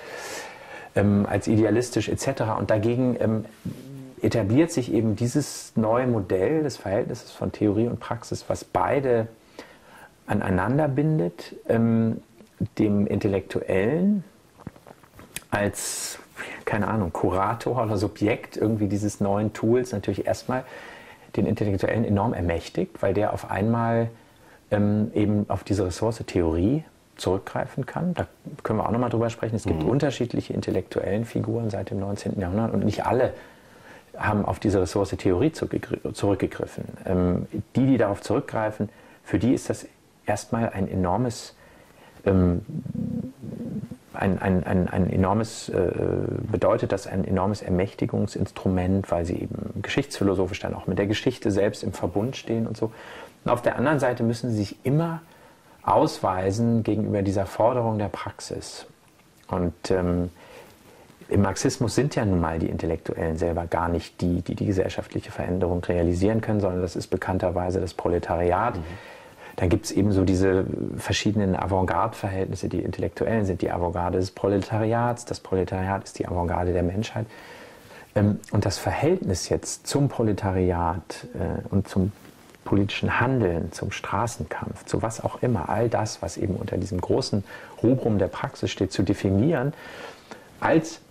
ähm, 0.95 1.27
als 1.29 1.49
idealistisch 1.49 2.09
etc. 2.09 2.43
Und 2.59 2.71
dagegen 2.71 3.17
ähm, 3.19 3.45
etabliert 4.23 4.71
sich 4.71 4.93
eben 4.93 5.17
dieses 5.17 5.73
neue 5.77 6.07
Modell 6.07 6.63
des 6.63 6.77
Verhältnisses 6.77 7.33
von 7.33 7.53
Theorie 7.53 7.87
und 7.87 8.01
Praxis, 8.01 8.45
was 8.49 8.65
beide 8.65 9.29
aneinander 10.27 10.87
bindet, 10.89 11.57
ähm, 11.69 12.23
dem 12.79 13.07
Intellektuellen 13.07 14.23
als 15.51 16.20
keine 16.65 16.89
Ahnung, 16.89 17.13
Kurator 17.13 17.83
oder 17.83 17.97
Subjekt 17.97 18.57
irgendwie 18.57 18.89
dieses 18.89 19.21
neuen 19.21 19.53
Tools 19.53 19.93
natürlich 19.93 20.27
erstmal 20.27 20.65
den 21.37 21.47
Intellektuellen 21.47 22.05
enorm 22.05 22.33
ermächtigt, 22.33 23.03
weil 23.03 23.15
der 23.15 23.33
auf 23.33 23.51
einmal 23.51 24.11
ähm, 24.71 25.11
eben 25.15 25.47
auf 25.49 25.65
diese 25.65 25.87
Ressource 25.87 26.23
Theorie 26.27 26.85
zurückgreifen 27.17 27.87
kann. 27.87 28.15
Da 28.15 28.27
können 28.63 28.79
wir 28.79 28.87
auch 28.87 28.91
nochmal 28.91 29.11
drüber 29.11 29.31
sprechen. 29.31 29.55
Es 29.55 29.65
gibt 29.65 29.83
mhm. 29.83 29.91
unterschiedliche 29.91 30.53
intellektuellen 30.53 31.25
Figuren 31.25 31.71
seit 31.71 31.91
dem 31.91 32.01
19. 32.01 32.41
Jahrhundert 32.41 32.73
und 32.73 32.85
nicht 32.85 33.07
alle 33.07 33.33
haben 34.17 34.45
auf 34.45 34.59
diese 34.59 34.81
Ressource 34.81 35.11
Theorie 35.11 35.53
zurückgegriffen. 35.53 36.85
Ähm, 37.07 37.47
die, 37.77 37.87
die 37.87 37.99
darauf 37.99 38.21
zurückgreifen, 38.21 38.89
für 39.25 39.39
die 39.39 39.55
ist 39.55 39.71
das 39.71 39.87
erstmal 40.27 40.71
ein 40.71 40.89
enormes, 40.89 41.55
ähm, 42.25 42.63
ein, 44.13 44.41
ein, 44.41 44.65
ein, 44.65 44.89
ein 44.89 45.11
enormes, 45.11 45.69
äh, 45.69 45.93
bedeutet 46.51 46.93
das 46.93 47.07
ein 47.07 47.25
enormes 47.25 47.63
Ermächtigungsinstrument, 47.63 49.11
weil 49.11 49.25
sie 49.25 49.35
eben 49.43 49.83
geschichtsphilosophisch 49.83 50.61
dann 50.61 50.75
auch 50.75 50.87
mit 50.87 50.99
der 50.99 51.07
Geschichte 51.07 51.51
selbst 51.51 51.83
im 51.83 51.93
Verbund 51.93 52.37
stehen 52.37 52.67
und 52.67 52.77
so. 52.77 52.93
Und 53.45 53.51
auf 53.51 53.63
der 53.63 53.77
anderen 53.77 54.01
Seite 54.01 54.23
müssen 54.23 54.51
sie 54.51 54.57
sich 54.57 54.77
immer 54.85 55.23
ausweisen 55.83 56.83
gegenüber 56.83 57.23
dieser 57.23 57.47
Forderung 57.47 57.99
der 57.99 58.09
Praxis. 58.09 58.87
Und 59.49 59.91
ähm, 59.91 60.31
im 61.29 61.43
Marxismus 61.43 61.95
sind 61.95 62.17
ja 62.17 62.25
nun 62.25 62.41
mal 62.41 62.59
die 62.59 62.69
Intellektuellen 62.69 63.37
selber 63.37 63.67
gar 63.67 63.89
nicht 63.89 64.21
die, 64.21 64.43
die 64.43 64.57
die 64.57 64.67
gesellschaftliche 64.67 65.31
Veränderung 65.31 65.83
realisieren 65.85 66.41
können, 66.41 66.61
sondern 66.61 66.83
das 66.83 66.97
ist 66.97 67.07
bekannterweise 67.07 67.81
das 67.81 67.95
Proletariat. 67.95 68.77
Mhm. 68.77 68.83
Dann 69.61 69.69
gibt 69.69 69.85
es 69.85 69.93
eben 69.93 70.11
so 70.11 70.25
diese 70.25 70.65
verschiedenen 70.97 71.55
Avantgarde-Verhältnisse. 71.55 72.71
Die 72.71 72.81
Intellektuellen 72.81 73.45
sind 73.45 73.61
die 73.61 73.71
Avantgarde 73.71 74.19
des 74.19 74.31
Proletariats, 74.31 75.27
das 75.27 75.39
Proletariat 75.39 76.03
ist 76.05 76.19
die 76.19 76.27
Avantgarde 76.27 76.73
der 76.73 76.83
Menschheit. 76.83 77.27
Ähm, 78.15 78.41
und 78.53 78.65
das 78.65 78.79
Verhältnis 78.79 79.51
jetzt 79.51 79.87
zum 79.87 80.09
Proletariat 80.09 81.27
äh, 81.35 81.69
und 81.69 81.89
zum 81.89 82.13
politischen 82.65 83.21
Handeln, 83.21 83.71
zum 83.71 83.93
Straßenkampf, 83.93 84.87
zu 84.87 85.03
was 85.03 85.23
auch 85.23 85.43
immer, 85.43 85.69
all 85.69 85.91
das, 85.91 86.23
was 86.23 86.39
eben 86.39 86.57
unter 86.57 86.79
diesem 86.79 86.99
großen 86.99 87.45
Rubrum 87.83 88.19
der 88.19 88.29
Praxis 88.29 88.71
steht, 88.71 88.93
zu 88.93 89.03
definieren, 89.03 89.75
als 90.61 91.03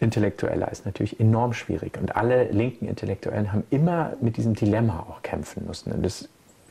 Intellektueller 0.00 0.72
ist 0.72 0.86
natürlich 0.86 1.20
enorm 1.20 1.52
schwierig. 1.52 1.98
Und 2.00 2.16
alle 2.16 2.44
linken 2.44 2.88
Intellektuellen 2.88 3.52
haben 3.52 3.64
immer 3.68 4.14
mit 4.22 4.38
diesem 4.38 4.54
Dilemma 4.54 5.00
auch 5.06 5.20
kämpfen 5.20 5.66
müssen 5.66 5.92
und 5.92 6.02
das 6.02 6.30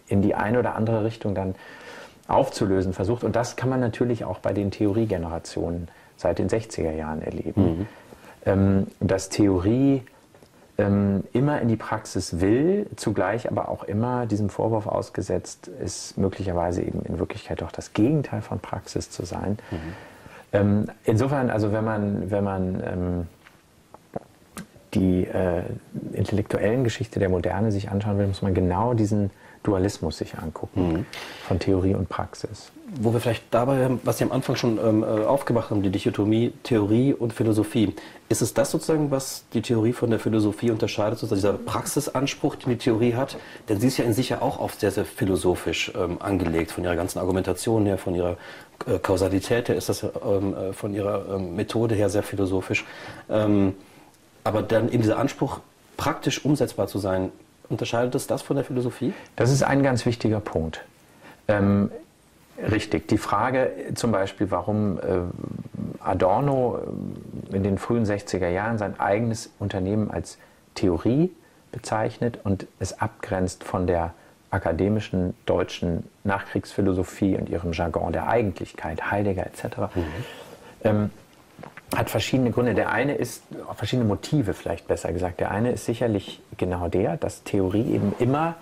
in 0.09 0.21
die 0.21 0.35
eine 0.35 0.59
oder 0.59 0.75
andere 0.75 1.03
Richtung 1.03 1.35
dann 1.35 1.55
aufzulösen 2.27 2.93
versucht. 2.93 3.23
Und 3.23 3.35
das 3.35 3.55
kann 3.55 3.69
man 3.69 3.79
natürlich 3.79 4.25
auch 4.25 4.39
bei 4.39 4.53
den 4.53 4.71
Theoriegenerationen 4.71 5.87
seit 6.17 6.39
den 6.39 6.49
60er 6.49 6.91
Jahren 6.91 7.21
erleben. 7.21 7.61
Mhm. 7.61 7.87
Ähm, 8.45 8.87
dass 8.99 9.29
Theorie 9.29 10.03
ähm, 10.77 11.23
immer 11.33 11.61
in 11.61 11.67
die 11.67 11.75
Praxis 11.75 12.39
will, 12.39 12.87
zugleich 12.95 13.49
aber 13.49 13.69
auch 13.69 13.83
immer 13.83 14.25
diesem 14.25 14.49
Vorwurf 14.49 14.87
ausgesetzt 14.87 15.67
ist, 15.67 16.17
möglicherweise 16.17 16.81
eben 16.81 17.01
in 17.01 17.19
Wirklichkeit 17.19 17.61
doch 17.61 17.71
das 17.71 17.93
Gegenteil 17.93 18.41
von 18.41 18.59
Praxis 18.59 19.09
zu 19.09 19.25
sein. 19.25 19.57
Mhm. 19.71 19.77
Ähm, 20.51 20.85
insofern, 21.03 21.49
also 21.49 21.71
wenn 21.73 21.83
man, 21.83 22.31
wenn 22.31 22.43
man 22.43 22.83
ähm, 22.85 23.27
die 24.93 25.25
äh, 25.25 25.63
intellektuellen 26.13 26.83
Geschichte 26.83 27.19
der 27.19 27.29
Moderne 27.29 27.71
sich 27.71 27.91
anschauen 27.91 28.17
will, 28.17 28.27
muss 28.27 28.41
man 28.41 28.53
genau 28.53 28.93
diesen 28.93 29.31
Dualismus 29.63 30.17
sich 30.17 30.37
angucken 30.37 30.93
mhm. 30.93 31.05
von 31.47 31.59
Theorie 31.59 31.95
und 31.95 32.09
Praxis. 32.09 32.71
Wo 33.01 33.13
wir 33.13 33.19
vielleicht 33.19 33.43
dabei, 33.51 33.89
was 34.03 34.17
Sie 34.17 34.23
am 34.23 34.31
Anfang 34.31 34.55
schon 34.55 34.79
ähm, 34.83 35.03
äh, 35.03 35.05
aufgemacht 35.05 35.69
haben, 35.69 35.83
die 35.83 35.91
Dichotomie 35.91 36.53
Theorie 36.63 37.13
und 37.13 37.33
Philosophie. 37.33 37.93
Ist 38.29 38.41
es 38.41 38.53
das 38.53 38.71
sozusagen, 38.71 39.11
was 39.11 39.43
die 39.53 39.61
Theorie 39.61 39.93
von 39.93 40.09
der 40.09 40.19
Philosophie 40.19 40.71
unterscheidet, 40.71 41.19
sozusagen 41.19 41.57
dieser 41.57 41.71
Praxisanspruch, 41.71 42.55
den 42.55 42.71
die 42.71 42.77
Theorie 42.77 43.13
hat? 43.13 43.37
Denn 43.67 43.79
sie 43.79 43.87
ist 43.87 43.97
ja 43.97 44.05
in 44.05 44.13
sich 44.13 44.29
ja 44.29 44.41
auch 44.41 44.59
oft 44.59 44.79
sehr, 44.79 44.91
sehr 44.91 45.05
philosophisch 45.05 45.91
ähm, 45.95 46.17
angelegt, 46.19 46.71
von 46.71 46.83
ihrer 46.83 46.95
ganzen 46.95 47.19
Argumentation 47.19 47.85
her, 47.85 47.99
von 47.99 48.15
ihrer 48.15 48.37
äh, 48.87 48.97
Kausalität 48.99 49.69
her 49.69 49.75
ist 49.75 49.89
das 49.89 50.03
ähm, 50.03 50.55
äh, 50.55 50.73
von 50.73 50.93
ihrer 50.93 51.35
ähm, 51.35 51.55
Methode 51.55 51.95
her 51.95 52.09
sehr 52.09 52.23
philosophisch. 52.23 52.85
Ähm, 53.29 53.75
aber 54.43 54.61
dann 54.61 54.89
eben 54.89 55.01
dieser 55.01 55.19
Anspruch, 55.19 55.59
praktisch 55.97 56.45
umsetzbar 56.45 56.87
zu 56.87 56.97
sein, 56.97 57.31
Unterscheidet 57.69 58.15
es 58.15 58.27
das 58.27 58.41
von 58.41 58.55
der 58.55 58.65
Philosophie? 58.65 59.13
Das 59.35 59.51
ist 59.51 59.63
ein 59.63 59.83
ganz 59.83 60.05
wichtiger 60.05 60.39
Punkt. 60.39 60.83
Ähm, 61.47 61.91
richtig. 62.71 63.07
Die 63.07 63.17
Frage 63.17 63.71
zum 63.95 64.11
Beispiel, 64.11 64.51
warum 64.51 64.97
äh, 64.97 65.01
Adorno 65.99 66.79
äh, 67.51 67.55
in 67.55 67.63
den 67.63 67.77
frühen 67.77 68.05
60er 68.05 68.49
Jahren 68.49 68.77
sein 68.77 68.99
eigenes 68.99 69.51
Unternehmen 69.59 70.09
als 70.11 70.37
Theorie 70.75 71.31
bezeichnet 71.71 72.39
und 72.43 72.67
es 72.79 72.99
abgrenzt 72.99 73.63
von 73.63 73.85
der 73.85 74.13
akademischen 74.51 75.35
deutschen 75.45 76.05
Nachkriegsphilosophie 76.23 77.35
und 77.35 77.49
ihrem 77.49 77.73
Jargon 77.73 78.13
der 78.13 78.27
Eigentlichkeit, 78.27 79.11
Heidegger 79.11 79.45
etc. 79.45 79.63
Mhm. 79.93 80.03
Ähm, 80.83 81.09
hat 81.95 82.09
verschiedene 82.09 82.51
Gründe. 82.51 82.75
Der 82.75 82.91
eine 82.91 83.15
ist, 83.15 83.43
verschiedene 83.75 84.07
Motive 84.07 84.53
vielleicht 84.53 84.87
besser 84.87 85.11
gesagt. 85.11 85.39
Der 85.39 85.51
eine 85.51 85.71
ist 85.71 85.85
sicherlich 85.85 86.41
genau 86.57 86.87
der, 86.87 87.17
dass 87.17 87.43
Theorie 87.43 87.93
eben 87.93 88.13
immer 88.19 88.55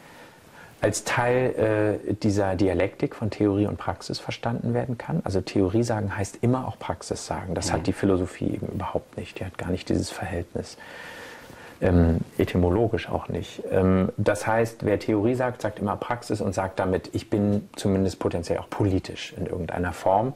als 0.80 1.04
Teil 1.04 2.00
äh, 2.08 2.14
dieser 2.14 2.56
Dialektik 2.56 3.16
von 3.16 3.30
Theorie 3.32 3.66
und 3.66 3.78
Praxis 3.78 4.20
verstanden 4.20 4.74
werden 4.74 4.98
kann. 4.98 5.22
Also 5.24 5.42
Theorie 5.42 5.84
sagen 5.84 6.16
heißt 6.16 6.40
immer 6.42 6.68
auch 6.68 6.78
Praxis 6.78 7.26
sagen. 7.26 7.56
Das 7.56 7.70
mhm. 7.70 7.74
hat 7.74 7.88
die 7.88 7.94
Philosophie 7.94 8.54
eben 8.54 8.68
überhaupt 8.68 9.18
nicht. 9.18 9.40
Die 9.40 9.46
hat 9.46 9.58
gar 9.58 9.72
nicht 9.72 9.90
dieses 9.90 10.12
Verhältnis. 10.12 10.78
Ähm, 11.80 12.20
etymologisch 12.38 13.08
auch 13.10 13.28
nicht. 13.28 13.62
Ähm, 13.72 14.10
das 14.18 14.48
heißt, 14.48 14.84
wer 14.84 15.00
Theorie 15.00 15.36
sagt, 15.36 15.62
sagt 15.62 15.80
immer 15.80 15.96
Praxis 15.96 16.42
und 16.42 16.54
sagt 16.54 16.80
damit, 16.80 17.10
ich 17.14 17.30
bin 17.30 17.70
zumindest 17.76 18.20
potenziell 18.20 18.58
auch 18.60 18.70
politisch 18.70 19.34
in 19.38 19.46
irgendeiner 19.46 19.94
Form. 19.94 20.34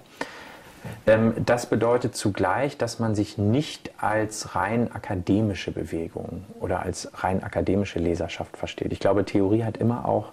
Ähm, 1.07 1.33
das 1.45 1.65
bedeutet 1.65 2.15
zugleich, 2.15 2.77
dass 2.77 2.99
man 2.99 3.15
sich 3.15 3.37
nicht 3.37 3.91
als 3.97 4.55
rein 4.55 4.91
akademische 4.91 5.71
Bewegung 5.71 6.45
oder 6.59 6.81
als 6.81 7.11
rein 7.23 7.43
akademische 7.43 7.99
Leserschaft 7.99 8.57
versteht. 8.57 8.91
Ich 8.91 8.99
glaube, 8.99 9.25
Theorie 9.25 9.63
hat 9.63 9.77
immer 9.77 10.05
auch 10.05 10.31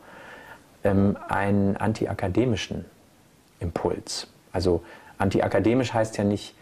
ähm, 0.84 1.16
einen 1.28 1.76
antiakademischen 1.76 2.84
Impuls. 3.60 4.28
Also 4.52 4.82
antiakademisch 5.18 5.92
heißt 5.92 6.16
ja 6.16 6.24
nicht 6.24 6.54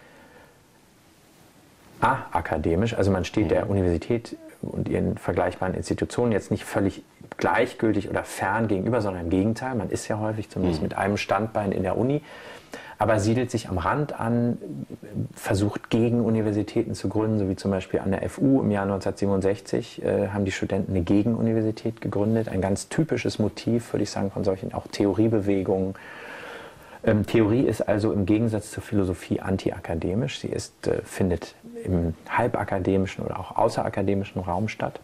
akademisch, 2.00 2.94
also 2.94 3.10
man 3.10 3.24
steht 3.24 3.50
der. 3.50 3.68
Universität 3.70 4.36
und 4.66 4.88
ihren 4.88 5.18
vergleichbaren 5.18 5.74
Institutionen 5.74 6.32
jetzt 6.32 6.50
nicht 6.50 6.64
völlig 6.64 7.02
gleichgültig 7.38 8.08
oder 8.08 8.24
fern 8.24 8.68
gegenüber, 8.68 9.00
sondern 9.00 9.24
im 9.24 9.30
Gegenteil, 9.30 9.74
man 9.74 9.90
ist 9.90 10.08
ja 10.08 10.18
häufig 10.18 10.48
zumindest 10.48 10.80
mhm. 10.80 10.88
mit 10.88 10.98
einem 10.98 11.16
Standbein 11.16 11.72
in 11.72 11.82
der 11.82 11.96
Uni 11.98 12.22
aber 12.98 13.20
siedelt 13.20 13.50
sich 13.50 13.68
am 13.68 13.78
Rand 13.78 14.18
an, 14.18 14.56
versucht 15.34 15.90
gegen 15.90 16.24
Universitäten 16.24 16.94
zu 16.94 17.08
gründen, 17.08 17.38
so 17.38 17.48
wie 17.48 17.56
zum 17.56 17.70
Beispiel 17.70 18.00
an 18.00 18.10
der 18.10 18.28
FU 18.28 18.62
im 18.62 18.70
Jahr 18.70 18.84
1967 18.84 20.02
äh, 20.02 20.28
haben 20.28 20.44
die 20.44 20.52
Studenten 20.52 20.92
eine 20.92 21.02
Gegenuniversität 21.02 22.00
gegründet. 22.00 22.48
Ein 22.48 22.62
ganz 22.62 22.88
typisches 22.88 23.38
Motiv, 23.38 23.92
würde 23.92 24.04
ich 24.04 24.10
sagen, 24.10 24.30
von 24.30 24.44
solchen 24.44 24.72
auch 24.72 24.86
Theoriebewegungen. 24.86 25.94
Ähm, 27.06 27.24
Theorie 27.24 27.62
ist 27.62 27.82
also 27.82 28.12
im 28.12 28.26
Gegensatz 28.26 28.72
zur 28.72 28.82
Philosophie 28.82 29.40
antiakademisch. 29.40 30.40
Sie 30.40 30.48
ist, 30.48 30.88
äh, 30.88 31.00
findet 31.02 31.54
im 31.84 32.14
halbakademischen 32.28 33.24
oder 33.24 33.38
auch 33.38 33.56
außerakademischen 33.56 34.42
Raum 34.42 34.68
statt. 34.68 34.98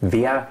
Wer 0.00 0.48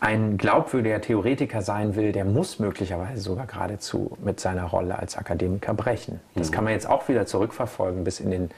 ein 0.00 0.38
glaubwürdiger 0.38 1.00
Theoretiker 1.00 1.62
sein 1.62 1.94
will, 1.94 2.10
der 2.10 2.24
muss 2.24 2.58
möglicherweise 2.58 3.20
sogar 3.20 3.46
geradezu 3.46 4.16
mit 4.24 4.40
seiner 4.40 4.64
Rolle 4.64 4.98
als 4.98 5.16
Akademiker 5.16 5.74
brechen. 5.74 6.20
Das 6.34 6.50
mhm. 6.50 6.54
kann 6.54 6.64
man 6.64 6.72
jetzt 6.72 6.88
auch 6.88 7.08
wieder 7.08 7.26
zurückverfolgen 7.26 8.02
bis 8.02 8.18
in 8.18 8.30
den 8.30 8.50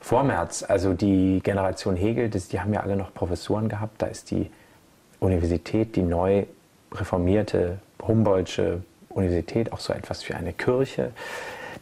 Vormärz. 0.00 0.64
Also 0.66 0.94
die 0.94 1.40
Generation 1.44 1.94
Hegel, 1.94 2.30
das, 2.30 2.48
die 2.48 2.58
haben 2.58 2.72
ja 2.74 2.80
alle 2.80 2.96
noch 2.96 3.14
Professuren 3.14 3.68
gehabt. 3.68 4.02
Da 4.02 4.06
ist 4.06 4.30
die 4.32 4.50
Universität, 5.20 5.94
die 5.94 6.02
neu 6.02 6.46
reformierte 6.90 7.78
Humboldtsche 8.00 8.82
Universität, 9.14 9.72
auch 9.72 9.78
so 9.78 9.92
etwas 9.92 10.28
wie 10.28 10.34
eine 10.34 10.52
Kirche. 10.52 11.12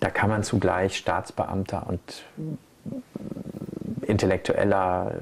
Da 0.00 0.10
kann 0.10 0.30
man 0.30 0.42
zugleich 0.42 0.96
Staatsbeamter 0.96 1.86
und 1.88 2.24
intellektueller 4.02 5.12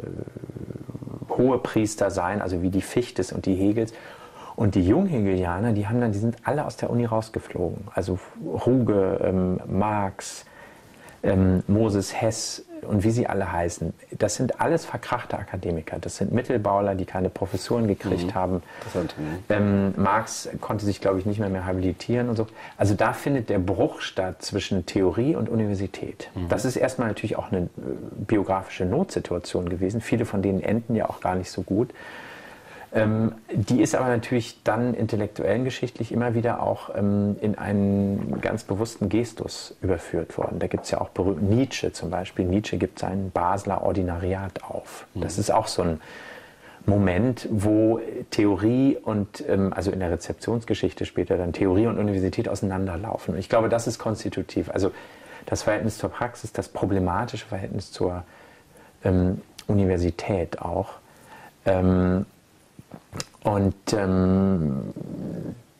hohe 1.30 1.58
Priester 1.58 2.10
sein, 2.10 2.40
also 2.40 2.62
wie 2.62 2.70
die 2.70 2.82
Fichtes 2.82 3.32
und 3.32 3.46
die 3.46 3.54
Hegels. 3.54 3.92
Und 4.56 4.74
die 4.74 4.82
Junghegelianer, 4.82 5.72
die 5.72 5.86
haben 5.86 6.00
dann, 6.00 6.10
die 6.10 6.18
sind 6.18 6.36
alle 6.42 6.64
aus 6.64 6.76
der 6.76 6.90
Uni 6.90 7.04
rausgeflogen. 7.04 7.86
Also 7.94 8.18
Ruge, 8.44 9.20
ähm, 9.22 9.60
Marx, 9.66 10.44
ähm, 11.22 11.62
Moses 11.66 12.20
Hess 12.20 12.64
und 12.82 13.02
wie 13.02 13.10
sie 13.10 13.26
alle 13.26 13.50
heißen, 13.50 13.92
das 14.18 14.36
sind 14.36 14.60
alles 14.60 14.84
verkrachte 14.84 15.36
Akademiker. 15.36 15.98
Das 16.00 16.16
sind 16.16 16.32
Mittelbauler, 16.32 16.94
die 16.94 17.06
keine 17.06 17.28
Professuren 17.28 17.88
gekriegt 17.88 18.26
Mhm. 18.26 18.34
haben. 18.34 18.54
Mhm. 18.94 19.08
Ähm, 19.48 19.94
Marx 19.96 20.48
konnte 20.60 20.84
sich, 20.84 21.00
glaube 21.00 21.18
ich, 21.18 21.26
nicht 21.26 21.40
mehr 21.40 21.48
mehr 21.48 21.66
habilitieren 21.66 22.28
und 22.28 22.36
so. 22.36 22.46
Also 22.76 22.94
da 22.94 23.12
findet 23.12 23.50
der 23.50 23.58
Bruch 23.58 24.00
statt 24.00 24.42
zwischen 24.42 24.86
Theorie 24.86 25.34
und 25.34 25.48
Universität. 25.48 26.30
Das 26.48 26.64
ist 26.64 26.76
erstmal 26.76 27.08
natürlich 27.08 27.36
auch 27.36 27.50
eine 27.50 27.62
äh, 27.62 27.68
biografische 28.26 28.84
Notsituation 28.84 29.68
gewesen. 29.68 30.00
Viele 30.00 30.24
von 30.24 30.40
denen 30.40 30.60
enden 30.62 30.94
ja 30.94 31.10
auch 31.10 31.20
gar 31.20 31.34
nicht 31.34 31.50
so 31.50 31.62
gut. 31.62 31.90
Ähm, 32.92 33.34
die 33.52 33.82
ist 33.82 33.94
aber 33.94 34.08
natürlich 34.08 34.62
dann 34.64 34.94
intellektuellen 34.94 35.64
geschichtlich 35.64 36.10
immer 36.10 36.34
wieder 36.34 36.62
auch 36.62 36.94
ähm, 36.96 37.36
in 37.40 37.58
einen 37.58 38.40
ganz 38.40 38.64
bewussten 38.64 39.10
Gestus 39.10 39.76
überführt 39.82 40.38
worden. 40.38 40.58
Da 40.58 40.68
gibt 40.68 40.84
es 40.84 40.90
ja 40.90 41.00
auch 41.00 41.10
berühmt 41.10 41.42
Nietzsche 41.42 41.92
zum 41.92 42.10
Beispiel. 42.10 42.46
Nietzsche 42.46 42.78
gibt 42.78 42.98
sein 42.98 43.30
Basler 43.30 43.82
Ordinariat 43.82 44.64
auf. 44.64 45.06
Das 45.14 45.38
ist 45.38 45.50
auch 45.50 45.66
so 45.66 45.82
ein 45.82 46.00
Moment, 46.86 47.46
wo 47.50 48.00
Theorie 48.30 48.96
und, 48.96 49.44
ähm, 49.46 49.74
also 49.74 49.90
in 49.90 50.00
der 50.00 50.10
Rezeptionsgeschichte 50.10 51.04
später 51.04 51.36
dann 51.36 51.52
Theorie 51.52 51.86
und 51.86 51.98
Universität 51.98 52.48
auseinanderlaufen. 52.48 53.34
Und 53.34 53.40
ich 53.40 53.50
glaube, 53.50 53.68
das 53.68 53.86
ist 53.86 53.98
konstitutiv. 53.98 54.70
Also 54.70 54.92
das 55.44 55.62
Verhältnis 55.62 55.98
zur 55.98 56.08
Praxis, 56.08 56.52
das 56.52 56.68
problematische 56.68 57.46
Verhältnis 57.46 57.92
zur 57.92 58.24
ähm, 59.04 59.42
Universität 59.66 60.62
auch. 60.62 60.94
Und 63.42 63.74
ähm, 63.92 64.92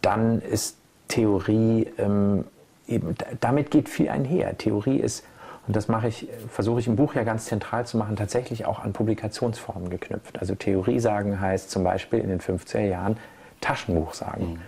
dann 0.02 0.40
ist 0.40 0.76
Theorie 1.08 1.86
ähm, 1.98 2.44
eben, 2.86 3.14
da- 3.18 3.26
damit 3.40 3.70
geht 3.70 3.88
viel 3.88 4.08
einher. 4.08 4.56
Theorie 4.56 4.98
ist, 4.98 5.24
und 5.66 5.76
das 5.76 5.88
mache 5.88 6.08
ich, 6.08 6.28
versuche 6.50 6.80
ich 6.80 6.86
im 6.86 6.96
Buch 6.96 7.14
ja 7.14 7.24
ganz 7.24 7.46
zentral 7.46 7.86
zu 7.86 7.98
machen, 7.98 8.16
tatsächlich 8.16 8.64
auch 8.64 8.78
an 8.80 8.92
Publikationsformen 8.92 9.90
geknüpft. 9.90 10.38
Also 10.38 10.54
Theorie 10.54 10.98
sagen 11.00 11.40
heißt 11.40 11.70
zum 11.70 11.84
Beispiel 11.84 12.20
in 12.20 12.28
den 12.28 12.40
50er 12.40 12.80
Jahren 12.80 13.16
Taschenbuch 13.60 14.14
sagen 14.14 14.60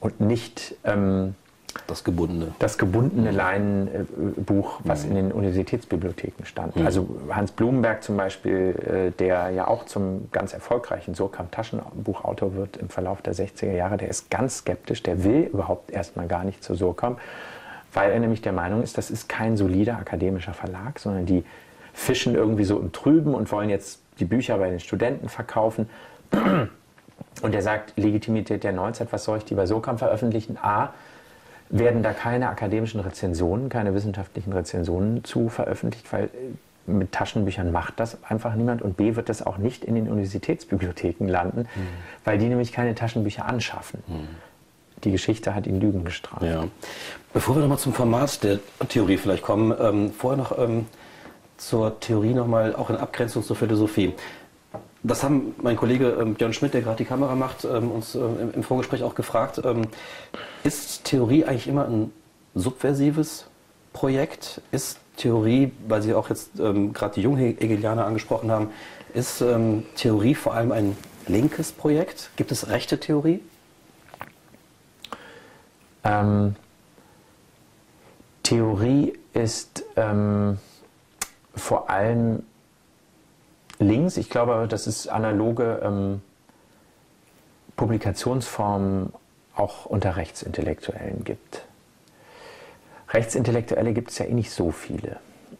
und 0.00 0.20
nicht 0.20 0.76
ähm, 0.84 1.34
Das 1.86 2.04
Gebundene. 2.04 2.52
das 2.58 2.78
gebundene 2.78 3.30
Leinenbuch, 3.30 4.80
was 4.84 5.04
in 5.04 5.14
den 5.14 5.32
Universitätsbibliotheken 5.32 6.44
stand. 6.44 6.76
Also 6.78 7.08
Hans 7.30 7.52
Blumenberg 7.52 8.02
zum 8.02 8.16
Beispiel, 8.16 9.10
äh, 9.10 9.10
der 9.18 9.50
ja 9.50 9.68
auch 9.68 9.86
zum 9.86 10.30
ganz 10.32 10.52
erfolgreichen 10.52 11.14
Surkamp-Taschenbuchautor 11.14 12.54
wird 12.54 12.76
im 12.76 12.88
Verlauf 12.88 13.22
der 13.22 13.34
60er 13.34 13.72
Jahre, 13.72 13.96
der 13.96 14.08
ist 14.08 14.30
ganz 14.30 14.58
skeptisch, 14.58 15.02
der 15.02 15.24
will 15.24 15.50
überhaupt 15.52 15.90
erstmal 15.90 16.26
gar 16.26 16.44
nicht 16.44 16.62
zu 16.62 16.74
Surkamp, 16.74 17.18
weil 17.92 18.12
er 18.12 18.20
nämlich 18.20 18.42
der 18.42 18.52
Meinung 18.52 18.82
ist, 18.82 18.98
das 18.98 19.10
ist 19.10 19.28
kein 19.28 19.56
solider 19.56 19.98
akademischer 19.98 20.54
Verlag, 20.54 20.98
sondern 20.98 21.26
die 21.26 21.44
fischen 21.92 22.34
irgendwie 22.34 22.64
so 22.64 22.78
im 22.78 22.92
Trüben 22.92 23.34
und 23.34 23.50
wollen 23.50 23.68
jetzt 23.68 24.00
die 24.20 24.24
Bücher 24.24 24.58
bei 24.58 24.70
den 24.70 24.80
Studenten 24.80 25.28
verkaufen. 25.28 25.88
Und 27.42 27.54
er 27.54 27.62
sagt, 27.62 27.94
Legitimität 27.96 28.64
der 28.64 28.72
Neuzeit, 28.72 29.12
was 29.12 29.24
soll 29.24 29.38
ich 29.38 29.44
die 29.44 29.54
bei 29.54 29.66
Surkamp 29.66 29.98
veröffentlichen? 29.98 30.58
A, 30.60 30.92
werden 31.70 32.02
da 32.02 32.12
keine 32.12 32.48
akademischen 32.48 33.00
Rezensionen, 33.00 33.68
keine 33.68 33.94
wissenschaftlichen 33.94 34.52
Rezensionen 34.52 35.24
zu 35.24 35.48
veröffentlicht, 35.48 36.12
weil 36.12 36.24
äh, 36.24 36.28
mit 36.86 37.12
Taschenbüchern 37.12 37.70
macht 37.70 38.00
das 38.00 38.18
einfach 38.24 38.54
niemand 38.54 38.82
und 38.82 38.96
B 38.96 39.14
wird 39.14 39.28
das 39.28 39.46
auch 39.46 39.58
nicht 39.58 39.84
in 39.84 39.94
den 39.94 40.08
Universitätsbibliotheken 40.08 41.28
landen, 41.28 41.68
weil 42.24 42.38
die 42.38 42.48
nämlich 42.48 42.72
keine 42.72 42.94
Taschenbücher 42.96 43.46
anschaffen. 43.46 44.02
Die 45.04 45.12
Geschichte 45.12 45.54
hat 45.54 45.66
ihn 45.66 45.80
Lügen 45.80 46.04
gestraft. 46.04 46.42
Ja. 46.42 46.64
Bevor 47.32 47.54
wir 47.54 47.60
nochmal 47.60 47.78
zum 47.78 47.92
Format 47.92 48.42
der 48.42 48.58
Theorie 48.88 49.18
vielleicht 49.18 49.42
kommen, 49.42 49.72
ähm, 49.78 50.10
vorher 50.10 50.36
noch 50.36 50.58
ähm, 50.58 50.86
zur 51.56 52.00
Theorie 52.00 52.34
nochmal, 52.34 52.74
auch 52.74 52.90
in 52.90 52.96
Abgrenzung 52.96 53.44
zur 53.44 53.54
Philosophie. 53.54 54.14
Das 55.02 55.22
haben 55.22 55.54
mein 55.62 55.76
Kollege 55.76 56.18
ähm, 56.20 56.34
Björn 56.34 56.52
Schmidt, 56.52 56.74
der 56.74 56.82
gerade 56.82 56.98
die 56.98 57.06
Kamera 57.06 57.34
macht, 57.34 57.64
ähm, 57.64 57.90
uns 57.90 58.14
ähm, 58.14 58.50
im, 58.54 58.62
Vorgespräch 58.62 59.02
auch 59.02 59.14
gefragt. 59.14 59.60
Ähm, 59.64 59.86
ist 60.62 61.04
Theorie 61.04 61.44
eigentlich 61.44 61.68
immer 61.68 61.86
ein 61.86 62.12
subversives 62.54 63.46
Projekt? 63.94 64.60
Ist 64.72 64.98
Theorie, 65.16 65.72
weil 65.88 66.02
Sie 66.02 66.12
auch 66.12 66.28
jetzt 66.28 66.60
ähm, 66.60 66.92
gerade 66.92 67.14
die 67.14 67.22
Junghegelianer 67.22 68.04
angesprochen 68.04 68.50
haben, 68.50 68.70
ist 69.14 69.40
ähm, 69.40 69.84
Theorie 69.96 70.34
vor 70.34 70.52
allem 70.54 70.70
ein 70.70 70.96
linkes 71.26 71.72
Projekt? 71.72 72.30
Gibt 72.36 72.52
es 72.52 72.68
rechte 72.68 73.00
Theorie? 73.00 73.40
Theorie 78.42 79.12
ist 79.34 79.84
vor 81.54 81.90
allem 81.90 82.42
links. 83.80 84.16
Ich 84.16 84.30
glaube, 84.30 84.66
dass 84.68 84.86
es 84.86 85.08
analoge 85.08 85.80
ähm, 85.82 86.22
Publikationsformen 87.76 89.12
auch 89.56 89.86
unter 89.86 90.16
Rechtsintellektuellen 90.16 91.24
gibt. 91.24 91.62
Rechtsintellektuelle 93.12 93.92
gibt 93.92 94.10
es 94.10 94.18
ja 94.18 94.26
eh 94.26 94.32
nicht 94.32 94.50
so 94.52 94.70
viele. 94.70 95.16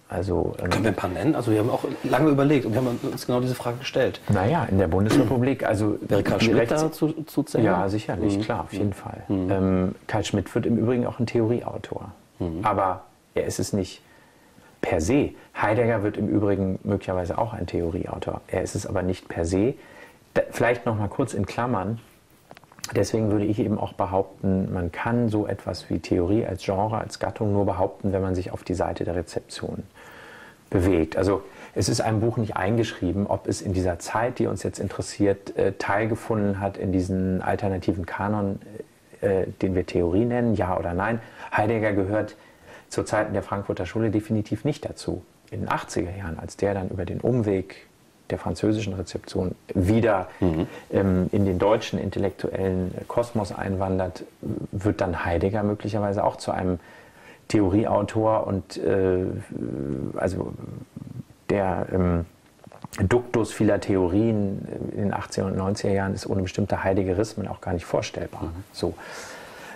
Also, 0.08 0.54
ähm, 0.60 0.70
Können 0.70 0.84
wir 0.84 0.90
ein 0.90 0.96
paar 0.96 1.10
nennen? 1.10 1.34
Also 1.36 1.52
wir 1.52 1.60
haben 1.60 1.70
auch 1.70 1.84
lange 2.04 2.30
überlegt 2.30 2.66
und 2.66 2.72
wir 2.74 2.80
haben 2.82 2.98
uns 3.10 3.26
genau 3.26 3.40
diese 3.40 3.54
Frage 3.54 3.78
gestellt. 3.78 4.20
naja, 4.28 4.64
in 4.64 4.78
der 4.78 4.88
Bundesrepublik, 4.88 5.64
also 5.64 5.98
Wäre 6.08 6.22
Karl 6.22 6.40
Schmidt 6.40 6.56
Rechts- 6.56 6.80
da 6.82 6.92
zu, 6.92 7.12
zu 7.24 7.42
zählen? 7.44 7.64
Ja, 7.64 7.88
sicherlich, 7.88 8.36
Mhm. 8.38 8.42
klar, 8.42 8.60
auf 8.62 8.72
jeden 8.72 8.92
Fall. 8.92 9.22
Ähm, 9.28 9.94
Karl 10.08 10.24
Schmidt 10.24 10.52
wird 10.54 10.66
im 10.66 10.76
Übrigen 10.78 11.06
auch 11.06 11.18
ein 11.20 11.26
Theorieautor. 11.26 12.12
Aber 12.62 13.02
er 13.34 13.44
ist 13.44 13.60
es 13.60 13.72
nicht 13.72 14.00
per 14.80 15.00
se. 15.00 15.30
Heidegger 15.60 16.02
wird 16.02 16.16
im 16.16 16.28
Übrigen 16.28 16.78
möglicherweise 16.84 17.38
auch 17.38 17.52
ein 17.52 17.66
Theorieautor. 17.66 18.40
Er 18.48 18.62
ist 18.62 18.74
es 18.74 18.86
aber 18.86 19.02
nicht 19.02 19.28
per 19.28 19.44
se. 19.44 19.74
Da, 20.34 20.42
vielleicht 20.50 20.86
noch 20.86 20.96
mal 20.96 21.08
kurz 21.08 21.34
in 21.34 21.46
Klammern. 21.46 22.00
Deswegen 22.94 23.30
würde 23.30 23.44
ich 23.44 23.58
eben 23.58 23.78
auch 23.78 23.92
behaupten, 23.92 24.72
man 24.72 24.90
kann 24.90 25.28
so 25.28 25.46
etwas 25.46 25.90
wie 25.90 26.00
Theorie 26.00 26.44
als 26.44 26.64
Genre, 26.64 26.98
als 26.98 27.18
Gattung 27.18 27.52
nur 27.52 27.66
behaupten, 27.66 28.12
wenn 28.12 28.22
man 28.22 28.34
sich 28.34 28.50
auf 28.50 28.64
die 28.64 28.74
Seite 28.74 29.04
der 29.04 29.14
Rezeption 29.14 29.84
bewegt. 30.70 31.16
Also 31.16 31.42
es 31.74 31.88
ist 31.88 32.00
einem 32.00 32.20
Buch 32.20 32.36
nicht 32.36 32.56
eingeschrieben, 32.56 33.26
ob 33.26 33.46
es 33.46 33.62
in 33.62 33.72
dieser 33.72 33.98
Zeit, 33.98 34.38
die 34.38 34.46
uns 34.46 34.62
jetzt 34.62 34.78
interessiert, 34.78 35.56
äh, 35.56 35.72
teilgefunden 35.78 36.60
hat 36.60 36.78
in 36.78 36.90
diesen 36.90 37.42
alternativen 37.42 38.06
Kanon, 38.06 38.60
äh, 39.20 39.46
den 39.62 39.74
wir 39.74 39.86
Theorie 39.86 40.24
nennen, 40.24 40.54
ja 40.54 40.76
oder 40.76 40.94
nein. 40.94 41.20
Heidegger 41.54 41.92
gehört 41.92 42.36
zu 42.90 43.04
Zeiten 43.04 43.32
der 43.32 43.42
Frankfurter 43.42 43.86
Schule 43.86 44.10
definitiv 44.10 44.64
nicht 44.64 44.84
dazu. 44.84 45.22
In 45.50 45.60
den 45.60 45.68
80er 45.68 46.16
Jahren, 46.16 46.38
als 46.38 46.56
der 46.56 46.74
dann 46.74 46.90
über 46.90 47.04
den 47.04 47.20
Umweg 47.20 47.86
der 48.28 48.38
französischen 48.38 48.92
Rezeption 48.94 49.54
wieder 49.74 50.28
ähm, 50.92 51.28
in 51.32 51.44
den 51.44 51.58
deutschen 51.58 51.98
intellektuellen 51.98 52.92
Kosmos 53.08 53.52
einwandert, 53.52 54.24
wird 54.70 55.00
dann 55.00 55.24
Heidegger 55.24 55.62
möglicherweise 55.62 56.22
auch 56.22 56.36
zu 56.36 56.52
einem 56.52 56.78
Theorieautor 57.48 58.46
und 58.46 58.76
äh, 58.76 59.24
also 60.16 60.52
der 61.48 61.86
ähm, 61.92 62.26
Duktus 63.08 63.52
vieler 63.52 63.80
Theorien 63.80 64.66
in 64.92 65.02
den 65.02 65.14
80er 65.14 65.42
und 65.42 65.58
90er 65.58 65.90
Jahren 65.90 66.14
ist 66.14 66.26
ohne 66.28 66.42
bestimmte 66.42 66.82
Heideggerismen 66.82 67.48
auch 67.48 67.60
gar 67.60 67.72
nicht 67.72 67.84
vorstellbar. 67.84 68.52
So. 68.72 68.94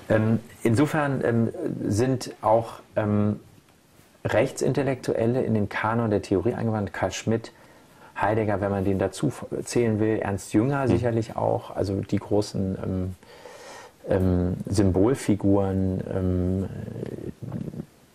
Ähm, 0.08 0.40
insofern 0.62 1.22
ähm, 1.24 1.50
sind 1.86 2.34
auch 2.42 2.80
ähm, 2.96 3.40
Rechtsintellektuelle 4.24 5.42
in 5.42 5.54
den 5.54 5.68
Kanon 5.68 6.10
der 6.10 6.22
Theorie 6.22 6.54
eingewandert. 6.54 6.94
Karl 6.94 7.12
Schmidt, 7.12 7.52
Heidegger, 8.20 8.60
wenn 8.60 8.70
man 8.70 8.84
den 8.84 8.98
dazu 8.98 9.32
zählen 9.64 9.98
will, 10.00 10.18
Ernst 10.18 10.52
Jünger 10.52 10.88
sicherlich 10.88 11.36
auch, 11.36 11.74
also 11.74 12.00
die 12.00 12.18
großen 12.18 12.78
ähm, 12.82 13.14
ähm, 14.08 14.56
Symbolfiguren 14.66 16.02
ähm, 16.12 16.68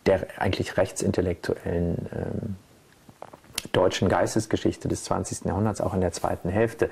der 0.05 0.25
eigentlich 0.37 0.77
rechtsintellektuellen 0.77 2.55
deutschen 3.73 4.09
Geistesgeschichte 4.09 4.87
des 4.87 5.03
20. 5.03 5.45
Jahrhunderts, 5.45 5.81
auch 5.81 5.93
in 5.93 6.01
der 6.01 6.11
zweiten 6.11 6.49
Hälfte. 6.49 6.89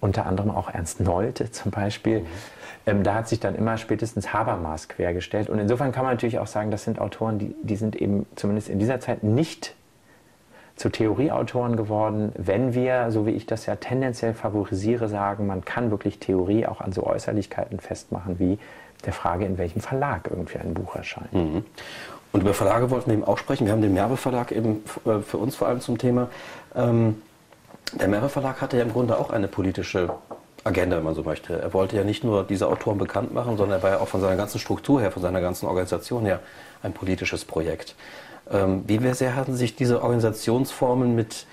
unter 0.00 0.26
anderem 0.26 0.50
auch 0.50 0.68
Ernst 0.72 1.00
Nolte 1.00 1.50
zum 1.50 1.70
Beispiel. 1.70 2.20
Mhm. 2.20 2.26
Ähm, 2.86 3.02
da 3.02 3.14
hat 3.14 3.28
sich 3.28 3.40
dann 3.40 3.54
immer 3.54 3.76
spätestens 3.76 4.32
Habermas 4.32 4.88
quergestellt. 4.88 5.50
Und 5.50 5.58
insofern 5.58 5.92
kann 5.92 6.04
man 6.04 6.14
natürlich 6.14 6.38
auch 6.38 6.46
sagen, 6.46 6.70
das 6.70 6.84
sind 6.84 6.98
Autoren, 6.98 7.38
die, 7.38 7.54
die 7.62 7.76
sind 7.76 7.96
eben 7.96 8.26
zumindest 8.36 8.68
in 8.68 8.78
dieser 8.78 9.00
Zeit 9.00 9.22
nicht 9.22 9.74
zu 10.76 10.88
Theorieautoren 10.88 11.76
geworden, 11.76 12.32
wenn 12.36 12.72
wir, 12.72 13.10
so 13.10 13.26
wie 13.26 13.32
ich 13.32 13.44
das 13.44 13.66
ja 13.66 13.76
tendenziell 13.76 14.32
favorisiere, 14.32 15.08
sagen, 15.08 15.46
man 15.46 15.62
kann 15.62 15.90
wirklich 15.90 16.20
Theorie 16.20 16.66
auch 16.66 16.80
an 16.80 16.92
so 16.92 17.04
Äußerlichkeiten 17.04 17.80
festmachen, 17.80 18.38
wie 18.38 18.58
der 19.04 19.12
Frage, 19.12 19.44
in 19.44 19.58
welchem 19.58 19.82
Verlag 19.82 20.28
irgendwie 20.30 20.58
ein 20.58 20.72
Buch 20.72 20.96
erscheint. 20.96 21.32
Mhm. 21.34 21.64
Und 22.32 22.40
über 22.42 22.54
Verlage 22.54 22.90
wollten 22.90 23.10
wir 23.10 23.14
eben 23.14 23.24
auch 23.24 23.38
sprechen. 23.38 23.66
Wir 23.66 23.72
haben 23.72 23.82
den 23.82 23.92
Merve 23.92 24.16
Verlag 24.16 24.52
eben 24.52 24.82
äh, 25.04 25.18
für 25.20 25.36
uns 25.36 25.56
vor 25.56 25.68
allem 25.68 25.80
zum 25.80 25.98
Thema. 25.98 26.28
Ähm, 26.74 27.20
der 27.92 28.08
Merve 28.08 28.28
Verlag 28.28 28.60
hatte 28.62 28.76
ja 28.76 28.82
im 28.84 28.92
Grunde 28.92 29.18
auch 29.18 29.30
eine 29.30 29.48
politische 29.48 30.10
Agenda, 30.64 30.96
wenn 30.96 31.04
man 31.04 31.14
so 31.14 31.22
möchte. 31.22 31.58
Er 31.58 31.72
wollte 31.72 31.96
ja 31.96 32.04
nicht 32.04 32.22
nur 32.22 32.44
diese 32.44 32.68
Autoren 32.68 32.98
bekannt 32.98 33.32
machen, 33.32 33.56
sondern 33.56 33.78
er 33.78 33.82
war 33.82 33.90
ja 33.90 34.00
auch 34.00 34.08
von 34.08 34.20
seiner 34.20 34.36
ganzen 34.36 34.58
Struktur 34.58 35.00
her, 35.00 35.10
von 35.10 35.22
seiner 35.22 35.40
ganzen 35.40 35.66
Organisation 35.66 36.24
her 36.24 36.40
ein 36.82 36.92
politisches 36.92 37.44
Projekt. 37.44 37.94
Ähm, 38.50 38.84
wie 38.86 38.98
sehr 39.14 39.36
hatten 39.36 39.54
sich 39.54 39.76
diese 39.76 40.02
Organisationsformen 40.02 41.14
mit 41.14 41.46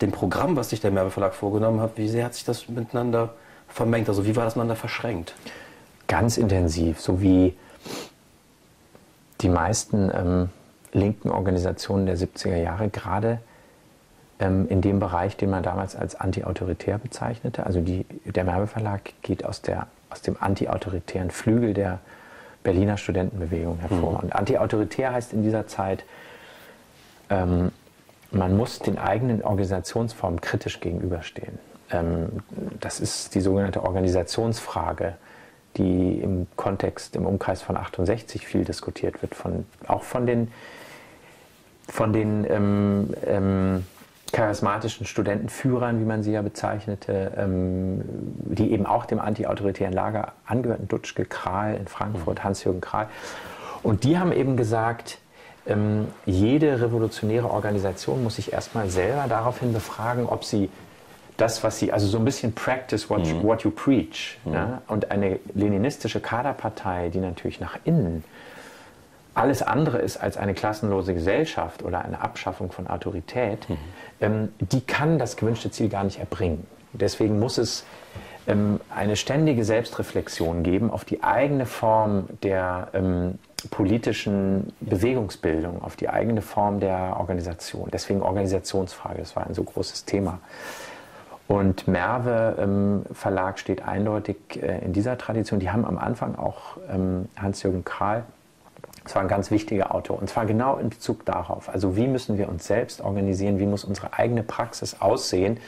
dem 0.00 0.12
Programm, 0.12 0.56
was 0.56 0.70
sich 0.70 0.80
der 0.80 0.90
Merve 0.90 1.10
Verlag 1.10 1.34
vorgenommen 1.34 1.80
hat, 1.80 1.92
wie 1.96 2.08
sehr 2.08 2.24
hat 2.24 2.34
sich 2.34 2.44
das 2.44 2.68
miteinander 2.68 3.34
vermengt? 3.68 4.08
Also 4.08 4.24
wie 4.24 4.34
war 4.36 4.44
das 4.44 4.54
miteinander 4.54 4.76
verschränkt? 4.76 5.34
Ganz 6.06 6.36
intensiv, 6.36 7.00
so 7.00 7.20
wie 7.20 7.54
die 9.40 9.48
meisten 9.48 10.10
ähm, 10.14 10.48
linken 10.92 11.30
Organisationen 11.30 12.06
der 12.06 12.16
70er 12.16 12.56
Jahre, 12.56 12.88
gerade 12.88 13.40
in 14.38 14.80
dem 14.80 14.98
Bereich, 14.98 15.36
den 15.36 15.50
man 15.50 15.62
damals 15.62 15.94
als 15.94 16.16
antiautoritär 16.16 16.98
bezeichnete. 16.98 17.64
Also 17.64 17.80
die, 17.80 18.04
der 18.24 18.44
Merve 18.44 18.66
Verlag 18.66 19.12
geht 19.22 19.44
aus, 19.44 19.62
der, 19.62 19.86
aus 20.10 20.22
dem 20.22 20.36
antiautoritären 20.40 21.30
Flügel 21.30 21.72
der 21.72 22.00
Berliner 22.64 22.96
Studentenbewegung 22.96 23.78
hervor. 23.78 24.12
Mhm. 24.12 24.16
Und 24.16 24.34
antiautoritär 24.34 25.12
heißt 25.12 25.32
in 25.32 25.42
dieser 25.42 25.66
Zeit, 25.68 26.04
ähm, 27.30 27.70
man 28.32 28.56
muss 28.56 28.80
den 28.80 28.98
eigenen 28.98 29.42
Organisationsformen 29.42 30.40
kritisch 30.40 30.80
gegenüberstehen. 30.80 31.58
Ähm, 31.90 32.42
das 32.80 32.98
ist 32.98 33.34
die 33.34 33.40
sogenannte 33.40 33.82
Organisationsfrage, 33.82 35.14
die 35.76 36.20
im 36.20 36.46
Kontext, 36.56 37.14
im 37.16 37.26
Umkreis 37.26 37.62
von 37.62 37.76
68 37.76 38.46
viel 38.46 38.64
diskutiert 38.64 39.22
wird, 39.22 39.34
von, 39.34 39.66
auch 39.86 40.02
von 40.02 40.26
den, 40.26 40.50
von 41.88 42.12
den 42.12 42.46
ähm, 42.48 43.14
ähm, 43.26 43.86
charismatischen 44.34 45.06
Studentenführern, 45.06 46.00
wie 46.00 46.04
man 46.04 46.22
sie 46.22 46.32
ja 46.32 46.42
bezeichnete, 46.42 47.32
ähm, 47.36 48.02
die 48.04 48.72
eben 48.72 48.84
auch 48.84 49.06
dem 49.06 49.20
antiautoritären 49.20 49.92
Lager 49.92 50.32
angehörten, 50.44 50.88
Dutschke, 50.88 51.24
Kral 51.24 51.76
in 51.76 51.86
Frankfurt, 51.86 52.38
mhm. 52.38 52.44
Hans-Jürgen 52.44 52.80
Kral. 52.80 53.08
Und 53.82 54.02
die 54.02 54.18
haben 54.18 54.32
eben 54.32 54.56
gesagt, 54.56 55.18
ähm, 55.66 56.08
jede 56.26 56.80
revolutionäre 56.80 57.48
Organisation 57.48 58.24
muss 58.24 58.36
sich 58.36 58.52
erstmal 58.52 58.90
selber 58.90 59.26
daraufhin 59.28 59.72
befragen, 59.72 60.26
ob 60.26 60.44
sie 60.44 60.68
das, 61.36 61.62
was 61.62 61.78
sie, 61.78 61.92
also 61.92 62.06
so 62.06 62.18
ein 62.18 62.24
bisschen 62.24 62.52
practice 62.52 63.08
what, 63.08 63.26
mhm. 63.26 63.42
what 63.44 63.62
you 63.62 63.70
preach. 63.70 64.38
Mhm. 64.44 64.52
Ja? 64.52 64.82
Und 64.88 65.10
eine 65.12 65.38
leninistische 65.54 66.20
Kaderpartei, 66.20 67.08
die 67.10 67.20
natürlich 67.20 67.60
nach 67.60 67.78
innen 67.84 68.24
alles 69.34 69.62
andere 69.62 69.98
ist 69.98 70.16
als 70.16 70.36
eine 70.36 70.54
klassenlose 70.54 71.14
Gesellschaft 71.14 71.82
oder 71.82 72.04
eine 72.04 72.20
Abschaffung 72.20 72.72
von 72.72 72.86
Autorität, 72.86 73.68
mhm. 73.68 73.76
ähm, 74.20 74.48
die 74.60 74.80
kann 74.80 75.18
das 75.18 75.36
gewünschte 75.36 75.70
Ziel 75.70 75.88
gar 75.88 76.04
nicht 76.04 76.18
erbringen. 76.18 76.66
Deswegen 76.92 77.38
muss 77.40 77.58
es 77.58 77.84
ähm, 78.46 78.80
eine 78.94 79.16
ständige 79.16 79.64
Selbstreflexion 79.64 80.62
geben 80.62 80.90
auf 80.90 81.04
die 81.04 81.22
eigene 81.22 81.66
Form 81.66 82.28
der 82.42 82.88
ähm, 82.92 83.38
politischen 83.70 84.72
Bewegungsbildung, 84.80 85.82
auf 85.82 85.96
die 85.96 86.08
eigene 86.08 86.42
Form 86.42 86.80
der 86.80 87.16
Organisation. 87.18 87.88
Deswegen 87.92 88.22
Organisationsfrage, 88.22 89.18
das 89.18 89.34
war 89.36 89.46
ein 89.46 89.54
so 89.54 89.64
großes 89.64 90.04
Thema. 90.04 90.38
Und 91.46 91.88
Merve 91.88 92.56
ähm, 92.58 93.02
Verlag 93.12 93.58
steht 93.58 93.82
eindeutig 93.86 94.36
äh, 94.62 94.84
in 94.84 94.92
dieser 94.92 95.18
Tradition. 95.18 95.60
Die 95.60 95.70
haben 95.70 95.84
am 95.84 95.98
Anfang 95.98 96.36
auch 96.36 96.78
ähm, 96.90 97.28
Hans-Jürgen 97.36 97.84
Krahl, 97.84 98.24
das 99.04 99.14
war 99.14 99.22
ein 99.22 99.28
ganz 99.28 99.50
wichtiger 99.50 99.94
Autor, 99.94 100.18
und 100.18 100.28
zwar 100.28 100.46
genau 100.46 100.78
in 100.78 100.88
Bezug 100.88 101.24
darauf. 101.26 101.68
Also 101.68 101.96
wie 101.96 102.08
müssen 102.08 102.38
wir 102.38 102.48
uns 102.48 102.66
selbst 102.66 103.02
organisieren, 103.02 103.58
wie 103.58 103.66
muss 103.66 103.84
unsere 103.84 104.14
eigene 104.14 104.42
Praxis 104.42 105.00
aussehen, 105.00 105.58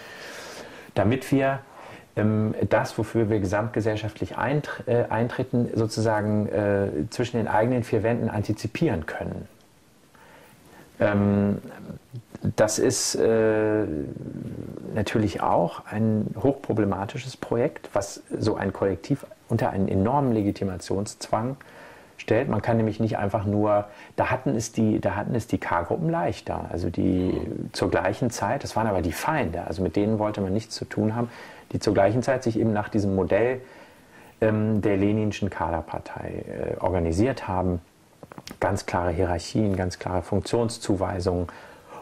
damit 0.95 1.31
wir 1.31 1.61
ähm, 2.17 2.55
das, 2.71 2.97
wofür 2.97 3.29
wir 3.29 3.41
gesamtgesellschaftlich 3.41 4.33
äh, 4.33 5.05
eintreten, 5.11 5.69
sozusagen 5.75 6.49
äh, 6.49 6.89
zwischen 7.11 7.37
den 7.37 7.47
eigenen 7.47 7.85
vier 7.85 8.03
Wänden 8.03 8.31
antizipieren 8.31 9.05
können. 9.05 9.47
Ähm, 10.99 11.59
das 12.57 12.79
ist 12.79 13.17
äh, 13.17 13.85
natürlich 14.95 15.43
auch 15.43 15.85
ein 15.87 16.35
hochproblematisches 16.43 17.37
Projekt, 17.37 17.91
was 17.93 18.23
so 18.39 18.57
ein 18.57 18.73
Kollektiv 18.73 19.27
unter 19.49 19.71
einen 19.71 19.89
enormen 19.89 20.33
Legitimationszwang 20.33 21.57
stellt. 22.17 22.49
Man 22.49 22.63
kann 22.63 22.77
nämlich 22.77 23.01
nicht 23.01 23.19
einfach 23.19 23.45
nur, 23.45 23.87
da 24.17 24.31
hatten 24.31 24.55
es 24.57 24.73
die, 24.73 25.01
da 25.01 25.15
hatten 25.17 25.35
es 25.35 25.47
die 25.47 25.59
K-Gruppen 25.59 26.11
leichter, 26.11 26.67
also 26.71 26.91
die 26.91 27.41
zur 27.73 27.91
gleichen 27.91 28.31
Zeit, 28.31 28.65
das 28.65 28.77
waren 28.77 28.87
aber 28.87 29.03
die 29.03 29.13
Feinde, 29.13 29.65
also 29.67 29.83
mit 29.83 29.97
denen 29.97 30.19
wollte 30.19 30.41
man 30.41 30.53
nichts 30.53 30.75
zu 30.75 30.85
tun 30.85 31.15
haben 31.15 31.29
die 31.73 31.81
zur 31.81 31.95
gleichen 31.95 32.23
Zeit 32.23 32.43
sich 32.43 32.59
eben 32.59 32.73
nach 32.73 32.89
diesem 32.89 33.15
Modell 33.15 33.61
ähm, 34.41 34.83
der 34.83 34.97
Leninschen 34.97 35.51
Kaderpartei 35.51 36.45
äh, 36.49 36.81
organisiert 36.81 37.49
haben. 37.49 37.81
Ganz 38.61 38.87
klare 38.87 39.11
Hierarchien, 39.11 39.77
ganz 39.77 39.99
klare 39.99 40.23
Funktionszuweisungen 40.23 41.47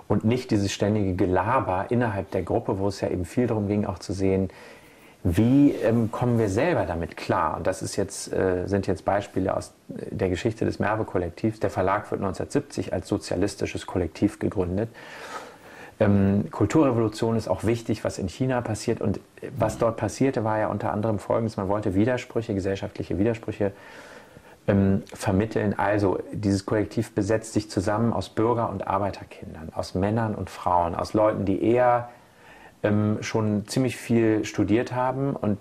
und 0.08 0.24
nicht 0.24 0.50
dieses 0.50 0.72
ständige 0.72 1.14
Gelaber 1.14 1.86
innerhalb 1.90 2.30
der 2.32 2.42
Gruppe, 2.42 2.78
wo 2.78 2.88
es 2.88 3.00
ja 3.00 3.08
eben 3.08 3.24
viel 3.24 3.46
darum 3.46 3.68
ging, 3.68 3.86
auch 3.86 3.98
zu 3.98 4.12
sehen, 4.12 4.50
wie 5.26 5.70
ähm, 5.72 6.12
kommen 6.12 6.38
wir 6.38 6.50
selber 6.50 6.84
damit 6.84 7.16
klar? 7.16 7.56
Und 7.56 7.66
das 7.66 7.80
ist 7.80 7.96
jetzt, 7.96 8.30
äh, 8.30 8.66
sind 8.66 8.86
jetzt 8.86 9.06
Beispiele 9.06 9.56
aus 9.56 9.72
der 9.88 10.28
Geschichte 10.28 10.66
des 10.66 10.78
Merve-Kollektivs. 10.78 11.60
Der 11.60 11.70
Verlag 11.70 12.10
wird 12.10 12.20
1970 12.20 12.92
als 12.92 13.08
sozialistisches 13.08 13.86
Kollektiv 13.86 14.38
gegründet. 14.38 14.90
Ähm, 15.98 16.50
Kulturrevolution 16.50 17.36
ist 17.36 17.48
auch 17.48 17.64
wichtig, 17.64 18.04
was 18.04 18.18
in 18.18 18.28
China 18.28 18.60
passiert. 18.60 19.00
Und 19.00 19.18
was 19.56 19.78
dort 19.78 19.96
passierte, 19.96 20.44
war 20.44 20.58
ja 20.58 20.68
unter 20.68 20.92
anderem 20.92 21.18
folgendes: 21.18 21.56
Man 21.56 21.68
wollte 21.68 21.94
Widersprüche, 21.94 22.52
gesellschaftliche 22.52 23.18
Widersprüche 23.18 23.72
ähm, 24.66 25.04
vermitteln. 25.14 25.72
Also, 25.78 26.18
dieses 26.32 26.66
Kollektiv 26.66 27.14
besetzt 27.14 27.54
sich 27.54 27.70
zusammen 27.70 28.12
aus 28.12 28.28
Bürger- 28.28 28.68
und 28.68 28.86
Arbeiterkindern, 28.86 29.70
aus 29.74 29.94
Männern 29.94 30.34
und 30.34 30.50
Frauen, 30.50 30.94
aus 30.94 31.14
Leuten, 31.14 31.46
die 31.46 31.64
eher 31.64 32.10
ähm, 32.84 33.18
schon 33.20 33.66
ziemlich 33.66 33.96
viel 33.96 34.44
studiert 34.44 34.92
haben 34.92 35.34
und 35.34 35.58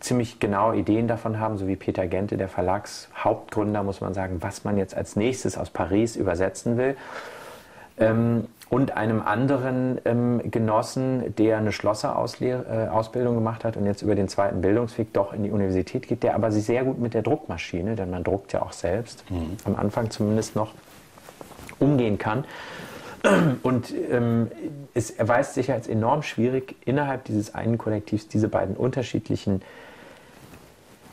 ziemlich 0.00 0.38
genaue 0.40 0.76
Ideen 0.76 1.08
davon 1.08 1.40
haben, 1.40 1.56
so 1.56 1.66
wie 1.66 1.76
Peter 1.76 2.06
Gente, 2.06 2.36
der 2.36 2.48
Verlagshauptgründer, 2.48 3.82
muss 3.82 4.00
man 4.00 4.14
sagen, 4.14 4.36
was 4.40 4.64
man 4.64 4.76
jetzt 4.76 4.96
als 4.96 5.16
nächstes 5.16 5.58
aus 5.58 5.70
Paris 5.70 6.16
übersetzen 6.16 6.76
will. 6.76 6.96
Ähm, 7.98 8.46
und 8.70 8.96
einem 8.96 9.22
anderen 9.22 10.00
ähm, 10.04 10.40
Genossen, 10.50 11.34
der 11.36 11.58
eine 11.58 11.70
Schlosserausbildung 11.70 13.34
äh, 13.34 13.38
gemacht 13.38 13.64
hat 13.64 13.76
und 13.76 13.86
jetzt 13.86 14.02
über 14.02 14.14
den 14.16 14.26
zweiten 14.26 14.62
Bildungsweg 14.62 15.12
doch 15.12 15.32
in 15.32 15.44
die 15.44 15.50
Universität 15.50 16.08
geht, 16.08 16.22
der 16.22 16.34
aber 16.34 16.50
sich 16.50 16.64
sehr 16.64 16.82
gut 16.82 16.98
mit 16.98 17.14
der 17.14 17.22
Druckmaschine, 17.22 17.94
denn 17.94 18.10
man 18.10 18.24
druckt 18.24 18.52
ja 18.52 18.62
auch 18.62 18.72
selbst, 18.72 19.30
mhm. 19.30 19.56
am 19.64 19.76
Anfang 19.76 20.10
zumindest 20.10 20.56
noch, 20.56 20.72
umgehen 21.78 22.18
kann. 22.18 22.44
Und 23.62 23.94
ähm, 24.10 24.50
es 24.92 25.10
erweist 25.10 25.54
sich 25.54 25.72
als 25.72 25.88
enorm 25.88 26.22
schwierig, 26.22 26.76
innerhalb 26.84 27.24
dieses 27.24 27.54
einen 27.54 27.78
Kollektivs 27.78 28.28
diese 28.28 28.48
beiden 28.48 28.76
unterschiedlichen 28.76 29.62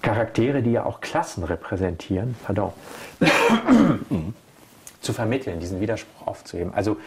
Charaktere, 0.01 0.61
die 0.61 0.71
ja 0.71 0.85
auch 0.85 0.99
Klassen 0.99 1.43
repräsentieren, 1.43 2.35
pardon, 2.43 2.73
zu 5.01 5.13
vermitteln, 5.13 5.59
diesen 5.59 5.79
Widerspruch 5.79 6.27
aufzuheben. 6.27 6.73
Also 6.73 6.97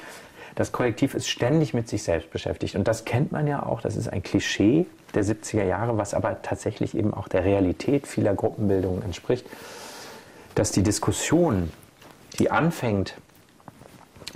das 0.55 0.73
Kollektiv 0.73 1.15
ist 1.15 1.29
ständig 1.29 1.75
mit 1.75 1.89
sich 1.89 2.03
selbst 2.03 2.31
beschäftigt. 2.31 2.77
Und 2.77 2.87
das 2.87 3.05
kennt 3.05 3.33
man 3.33 3.47
ja 3.47 3.65
auch, 3.65 3.81
das 3.81 3.97
ist 3.97 4.09
ein 4.09 4.23
Klischee 4.23 4.87
der 5.15 5.25
70er 5.25 5.65
Jahre, 5.65 5.99
was 5.99 6.15
aber 6.15 6.43
tatsächlich 6.43 6.97
eben 6.97 7.13
auch 7.13 7.29
der 7.29 7.45
Realität 7.45 8.07
vieler 8.07 8.35
Gruppenbildungen 8.35 9.03
entspricht, 9.03 9.47
dass 10.55 10.71
die 10.71 10.83
Diskussion, 10.83 11.73
die 12.39 12.51
anfängt 12.51 13.17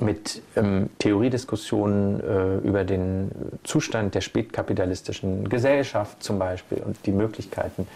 mit 0.01 0.43
ähm, 0.57 0.91
Theoriediskussionen 0.99 2.21
äh, 2.21 2.57
über 2.67 2.85
den 2.85 3.31
Zustand 3.65 4.15
der 4.15 4.21
spätkapitalistischen 4.21 5.49
Gesellschaft 5.49 6.23
zum 6.23 6.39
Beispiel 6.39 6.79
und 6.79 6.97
die 7.07 7.13
Möglichkeiten 7.13 7.87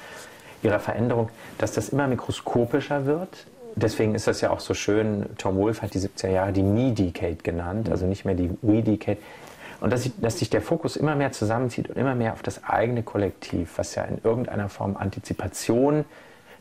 ihrer 0.62 0.80
Veränderung, 0.80 1.28
dass 1.58 1.72
das 1.72 1.88
immer 1.88 2.06
mikroskopischer 2.06 3.06
wird. 3.06 3.46
Deswegen 3.74 4.14
ist 4.14 4.26
das 4.26 4.40
ja 4.40 4.50
auch 4.50 4.60
so 4.60 4.74
schön, 4.74 5.26
Tom 5.38 5.56
Wolfe 5.56 5.82
hat 5.82 5.94
die 5.94 6.00
70er 6.00 6.28
Jahre 6.28 6.52
die 6.52 6.62
Me-Decade 6.62 7.36
genannt, 7.42 7.88
also 7.90 8.06
nicht 8.06 8.24
mehr 8.24 8.34
die 8.34 8.50
We-Decade. 8.60 9.18
Und 9.80 9.92
dass, 9.92 10.06
ich, 10.06 10.12
dass 10.20 10.38
sich 10.38 10.50
der 10.50 10.62
Fokus 10.62 10.94
immer 10.96 11.16
mehr 11.16 11.32
zusammenzieht 11.32 11.88
und 11.88 11.96
immer 11.96 12.14
mehr 12.14 12.34
auf 12.34 12.42
das 12.42 12.62
eigene 12.64 13.02
Kollektiv, 13.02 13.72
was 13.76 13.94
ja 13.94 14.04
in 14.04 14.18
irgendeiner 14.22 14.68
Form 14.68 14.96
Antizipation 14.96 16.04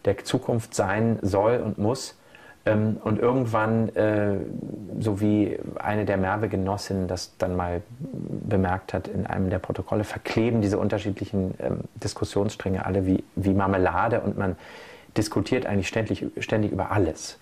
der 0.06 0.18
Zukunft 0.24 0.74
sein 0.74 1.20
soll 1.22 1.58
und 1.58 1.78
muss. 1.78 2.16
Ähm, 2.66 2.98
und 3.04 3.20
irgendwann, 3.20 3.90
äh, 3.96 4.38
so 5.00 5.20
wie 5.20 5.58
eine 5.80 6.06
der 6.06 6.18
Merve-Genossinnen 6.18 7.08
das 7.08 7.36
dann 7.38 7.56
mal 7.56 7.82
bemerkt 8.00 8.94
hat 8.94 9.08
in 9.08 9.26
einem 9.26 9.50
der 9.50 9.60
Protokolle, 9.60 10.04
verkleben 10.04 10.62
diese 10.62 10.78
unterschiedlichen 10.78 11.56
ähm, 11.60 11.80
Diskussionsstränge 11.96 12.86
alle 12.86 13.06
wie, 13.06 13.24
wie 13.36 13.54
Marmelade 13.54 14.22
und 14.22 14.38
man 14.38 14.58
diskutiert 15.18 15.66
eigentlich 15.66 15.88
ständig, 15.88 16.26
ständig 16.40 16.72
über 16.72 16.92
alles. 16.92 17.40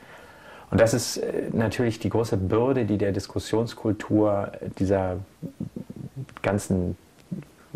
Und 0.72 0.80
das 0.80 0.94
ist 0.94 1.18
äh, 1.18 1.50
natürlich 1.52 2.00
die 2.00 2.10
große 2.10 2.38
Bürde, 2.38 2.86
die 2.86 2.98
der 2.98 3.12
Diskussionskultur 3.12 4.54
dieser 4.78 5.18
ganzen 6.42 6.98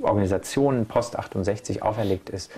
Organisationen 0.01 0.85
Post 0.85 1.19
68 1.19 1.83
auferlegt 1.83 2.29
ist 2.29 2.51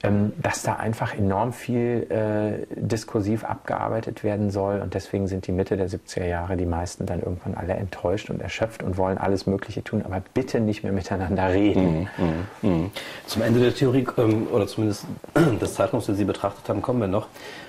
dass 0.00 0.62
da 0.62 0.74
einfach 0.74 1.14
enorm 1.14 1.52
viel 1.52 2.06
äh, 2.10 2.66
diskursiv 2.76 3.42
abgearbeitet 3.42 4.22
werden 4.22 4.50
soll. 4.50 4.80
Und 4.80 4.94
deswegen 4.94 5.26
sind 5.26 5.48
die 5.48 5.52
Mitte 5.52 5.76
der 5.76 5.88
70er 5.88 6.24
Jahre 6.24 6.56
die 6.56 6.66
meisten 6.66 7.04
dann 7.04 7.20
irgendwann 7.20 7.54
alle 7.54 7.74
enttäuscht 7.74 8.30
und 8.30 8.40
erschöpft 8.40 8.84
und 8.84 8.96
wollen 8.96 9.18
alles 9.18 9.46
Mögliche 9.46 9.82
tun, 9.82 10.02
aber 10.04 10.22
bitte 10.34 10.60
nicht 10.60 10.84
mehr 10.84 10.92
miteinander 10.92 11.48
reden. 11.48 12.08
Mhm, 12.16 12.26
mh, 12.62 12.76
mh. 12.76 12.90
Zum 13.26 13.42
Ende 13.42 13.58
der 13.60 13.74
Theorie 13.74 14.06
ähm, 14.18 14.46
oder 14.52 14.68
zumindest 14.68 15.04
des 15.60 15.74
Zeitraums, 15.74 16.06
den 16.06 16.14
Sie 16.14 16.24
betrachtet 16.24 16.68
haben, 16.68 16.80
kommen 16.80 17.00
wir 17.00 17.08
noch. 17.08 17.26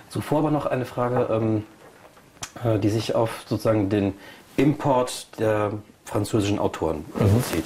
Zuvor 0.09 0.39
aber 0.39 0.51
noch 0.51 0.67
eine 0.67 0.85
Frage, 0.85 1.27
ähm, 1.31 1.63
äh, 2.63 2.77
die 2.77 2.89
sich 2.89 3.15
auf 3.15 3.43
sozusagen 3.47 3.89
den 3.89 4.13
Import 4.55 5.39
der 5.39 5.71
französischen 6.05 6.59
Autoren 6.59 7.05
mhm. 7.17 7.37
bezieht. 7.37 7.65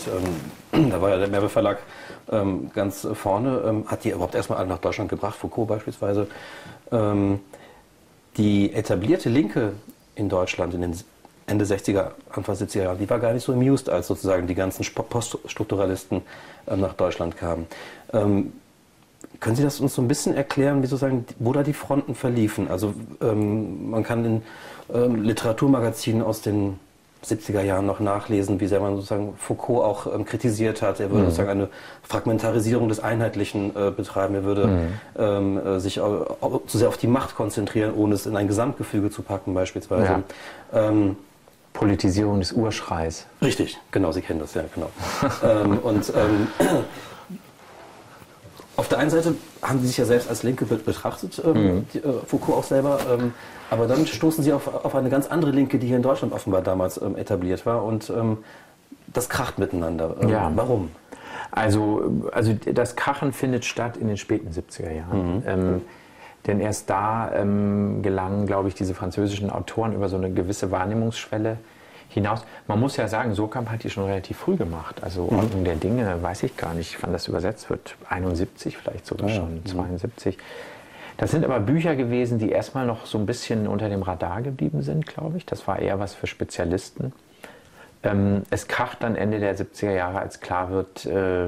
Ähm, 0.72 0.89
da 0.91 1.01
war 1.01 1.09
ja 1.09 1.18
der 1.18 1.28
Merve 1.28 1.49
Verlag 1.49 1.80
ähm, 2.32 2.71
ganz 2.74 3.07
vorne, 3.13 3.61
ähm, 3.65 3.84
hat 3.88 4.03
die 4.03 4.09
überhaupt 4.09 4.36
erstmal 4.36 4.59
alle 4.59 4.69
nach 4.69 4.80
Deutschland 4.80 5.09
gebracht, 5.09 5.36
Foucault 5.36 5.67
beispielsweise. 5.67 6.28
Ähm, 6.91 7.39
die 8.38 8.74
etablierte 8.74 9.30
Linke 9.30 9.74
in 10.15 10.30
Deutschland 10.30 10.74
in 10.74 10.82
den 10.82 10.95
Ende 11.45 11.65
60er, 11.65 12.11
Anfang 12.32 12.55
70er 12.55 12.84
Jahren, 12.84 12.97
die 12.97 13.09
war 13.09 13.19
gar 13.19 13.34
nicht 13.34 13.43
so 13.43 13.53
amused, 13.53 13.89
als 13.89 14.07
sozusagen 14.07 14.47
die 14.47 14.55
ganzen 14.55 14.86
Poststrukturalisten 14.86 16.21
äh, 16.67 16.76
nach 16.78 16.93
Deutschland 16.93 17.38
kamen. 17.38 17.67
Ähm, 18.13 18.53
können 19.39 19.55
Sie 19.55 19.63
das 19.63 19.80
uns 19.80 19.95
so 19.95 20.01
ein 20.01 20.07
bisschen 20.07 20.36
erklären, 20.36 20.82
wie 20.84 20.88
sozusagen, 20.88 21.26
wo 21.39 21.51
da 21.51 21.63
die 21.63 21.74
Fronten 21.74 22.15
verliefen? 22.15 22.69
Also 22.69 22.93
ähm, 23.21 23.89
man 23.89 24.03
kann 24.03 24.24
in 24.24 24.41
ähm, 24.93 25.24
Literaturmagazinen 25.24 26.21
aus 26.21 26.41
den 26.41 26.80
70er 27.24 27.61
Jahren 27.61 27.86
noch 27.86 27.99
nachlesen, 27.99 28.59
wie 28.59 28.67
sehr 28.67 28.80
man 28.80 28.95
sozusagen 28.95 29.36
Foucault 29.38 29.84
auch 29.84 30.13
ähm, 30.13 30.26
kritisiert 30.26 30.82
hat. 30.82 30.99
Er 30.99 31.09
würde 31.09 31.24
mhm. 31.24 31.26
sozusagen 31.26 31.49
eine 31.49 31.69
Fragmentarisierung 32.03 32.89
des 32.89 32.99
Einheitlichen 32.99 33.76
äh, 33.76 33.91
betreiben. 33.91 34.36
Er 34.36 34.43
würde 34.43 34.67
mhm. 34.67 34.88
ähm, 35.17 35.57
äh, 35.57 35.80
sich 35.80 35.99
auch, 35.99 36.38
auch 36.41 36.65
zu 36.67 36.78
sehr 36.78 36.88
auf 36.88 36.97
die 36.97 37.07
Macht 37.07 37.36
konzentrieren, 37.36 37.93
ohne 37.93 38.15
es 38.15 38.26
in 38.26 38.36
ein 38.36 38.47
Gesamtgefüge 38.47 39.09
zu 39.09 39.21
packen 39.21 39.53
beispielsweise. 39.53 40.24
Ja. 40.74 40.89
Ähm, 40.89 41.15
Politisierung 41.74 42.39
des 42.39 42.51
Urschreis. 42.51 43.26
Richtig, 43.41 43.80
genau, 43.91 44.11
Sie 44.11 44.21
kennen 44.21 44.39
das 44.39 44.53
ja, 44.53 44.63
genau. 44.74 44.91
ähm, 45.43 45.80
und 45.80 46.13
ähm, 46.15 46.47
auf 48.76 48.88
der 48.88 48.99
einen 48.99 49.09
Seite 49.09 49.36
haben 49.64 49.80
sie 49.80 49.88
sich 49.88 49.97
ja 49.97 50.05
selbst 50.05 50.30
als 50.30 50.43
Linke 50.43 50.66
betrachtet, 50.66 51.41
ähm, 51.43 51.53
mhm. 51.53 51.86
die, 51.93 51.99
äh, 51.99 52.14
Foucault 52.26 52.57
auch 52.57 52.64
selber, 52.64 52.99
ähm, 53.11 53.34
aber 53.70 53.88
dann 53.88 54.05
stoßen 54.05 54.43
sie 54.43 54.53
auf, 54.53 54.68
auf, 54.86 54.95
eine 54.95 55.09
ganz 55.09 55.28
andere 55.28 55.51
Linke, 55.51 55.80
die 55.80 55.88
hier 55.88 55.97
in 55.97 56.03
Deutschland 56.03 56.34
offenbar 56.34 56.61
damals 56.61 57.01
ähm, 57.01 57.18
etabliert 57.18 57.66
war 57.66 57.84
und 57.84 58.09
ähm, 58.09 58.39
das 59.07 59.30
kracht 59.30 59.59
miteinander. 59.59 60.16
Ähm, 60.22 60.30
ja. 60.30 60.51
Warum? 60.55 60.91
Also, 61.51 62.11
also 62.32 62.53
das 62.53 62.95
Krachen 62.95 63.32
findet 63.32 63.64
statt 63.66 63.97
in 63.97 64.07
den 64.07 64.18
späten 64.18 64.49
70er 64.49 64.91
Jahren. 64.91 65.36
Mhm. 65.36 65.43
Ähm, 65.45 65.82
denn 66.45 66.59
erst 66.59 66.89
da 66.89 67.32
gelangen, 67.32 68.47
glaube 68.47 68.68
ich, 68.68 68.76
diese 68.76 68.93
französischen 68.93 69.49
Autoren 69.49 69.93
über 69.93 70.09
so 70.09 70.18
eine 70.18 70.30
gewisse 70.30 70.72
Wahrnehmungsschwelle 70.72 71.57
hinaus. 72.10 72.45
Man 72.68 72.80
muss 72.80 72.97
ja 72.97 73.08
sagen, 73.08 73.34
Surkamp 73.34 73.70
hat 73.70 73.84
die 73.84 73.89
schon 73.89 74.06
relativ 74.06 74.38
früh 74.38 74.56
gemacht. 74.56 75.04
Also 75.04 75.28
mhm. 75.30 75.39
Ordnung 75.39 75.64
der 75.64 75.76
Dinge, 75.76 76.22
weiß 76.22 76.43
ich 76.43 76.58
gar 76.58 76.74
nicht, 76.74 77.01
wann 77.01 77.14
das 77.14 77.28
übersetzt 77.28 77.70
wird. 77.70 77.95
71 78.10 78.78
vielleicht 78.78 79.06
sogar 79.06 79.30
ja, 79.30 79.36
schon, 79.36 79.66
72. 79.66 80.38
Mhm. 80.38 80.41
Das 81.18 81.32
sind 81.32 81.45
aber 81.45 81.60
Bücher 81.60 81.95
gewesen, 81.95 82.39
die 82.39 82.49
erstmal 82.49 82.86
noch 82.86 83.06
so 83.06 83.18
ein 83.18 83.26
bisschen 83.26 83.68
unter 83.68 83.89
dem 83.89 84.01
Radar 84.01 84.41
geblieben 84.41 84.82
sind, 84.82 85.06
glaube 85.06 85.38
ich. 85.38 85.45
Das 85.45 85.68
war 85.68 85.80
eher 85.80 85.99
was 85.99 86.14
für 86.14 86.28
Spezialisten. 86.28 87.14
Ähm, 88.04 88.43
es 88.49 88.68
kracht 88.68 89.04
dann 89.04 89.16
Ende 89.16 89.39
der 89.39 89.56
70er 89.56 89.91
Jahre, 89.91 90.20
als 90.20 90.41
klar 90.41 90.70
wird, 90.72 91.06
äh, 91.06 91.47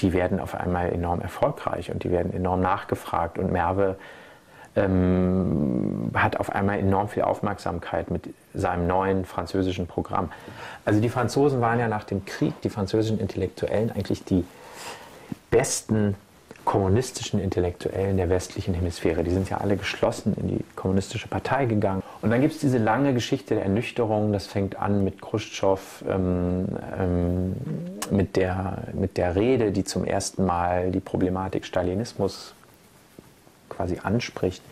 die 0.00 0.12
werden 0.12 0.40
auf 0.40 0.54
einmal 0.54 0.92
enorm 0.92 1.20
erfolgreich 1.20 1.90
und 1.90 2.04
die 2.04 2.10
werden 2.10 2.32
enorm 2.32 2.60
nachgefragt. 2.60 3.38
Und 3.38 3.50
Merve 3.52 3.96
ähm, 4.76 6.10
hat 6.14 6.38
auf 6.38 6.50
einmal 6.50 6.78
enorm 6.78 7.08
viel 7.08 7.22
Aufmerksamkeit 7.22 8.10
mit 8.10 8.28
seinem 8.54 8.86
neuen 8.86 9.24
französischen 9.24 9.86
Programm. 9.86 10.30
Also 10.84 11.00
die 11.00 11.08
Franzosen 11.08 11.60
waren 11.60 11.78
ja 11.78 11.88
nach 11.88 12.04
dem 12.04 12.24
Krieg, 12.24 12.60
die 12.62 12.70
französischen 12.70 13.18
Intellektuellen, 13.18 13.90
eigentlich 13.90 14.24
die 14.24 14.44
besten 15.50 16.14
kommunistischen 16.64 17.40
Intellektuellen 17.40 18.16
der 18.16 18.28
westlichen 18.28 18.74
Hemisphäre. 18.74 19.24
Die 19.24 19.30
sind 19.30 19.50
ja 19.50 19.56
alle 19.56 19.76
geschlossen 19.76 20.36
in 20.40 20.48
die 20.48 20.64
kommunistische 20.76 21.26
Partei 21.26 21.64
gegangen. 21.64 22.02
Und 22.22 22.30
dann 22.30 22.40
gibt 22.40 22.54
es 22.54 22.60
diese 22.60 22.78
lange 22.78 23.14
Geschichte 23.14 23.54
der 23.54 23.64
Ernüchterung. 23.64 24.32
Das 24.32 24.46
fängt 24.46 24.76
an 24.76 25.02
mit 25.02 25.20
Khrushchev, 25.22 26.04
ähm, 26.08 26.66
ähm, 26.98 27.56
mit, 28.10 28.36
der, 28.36 28.84
mit 28.92 29.16
der 29.16 29.36
Rede, 29.36 29.72
die 29.72 29.84
zum 29.84 30.04
ersten 30.04 30.44
Mal 30.44 30.90
die 30.90 31.00
Problematik 31.00 31.64
Stalinismus 31.64 32.54
quasi 33.70 33.98
anspricht. 34.02 34.62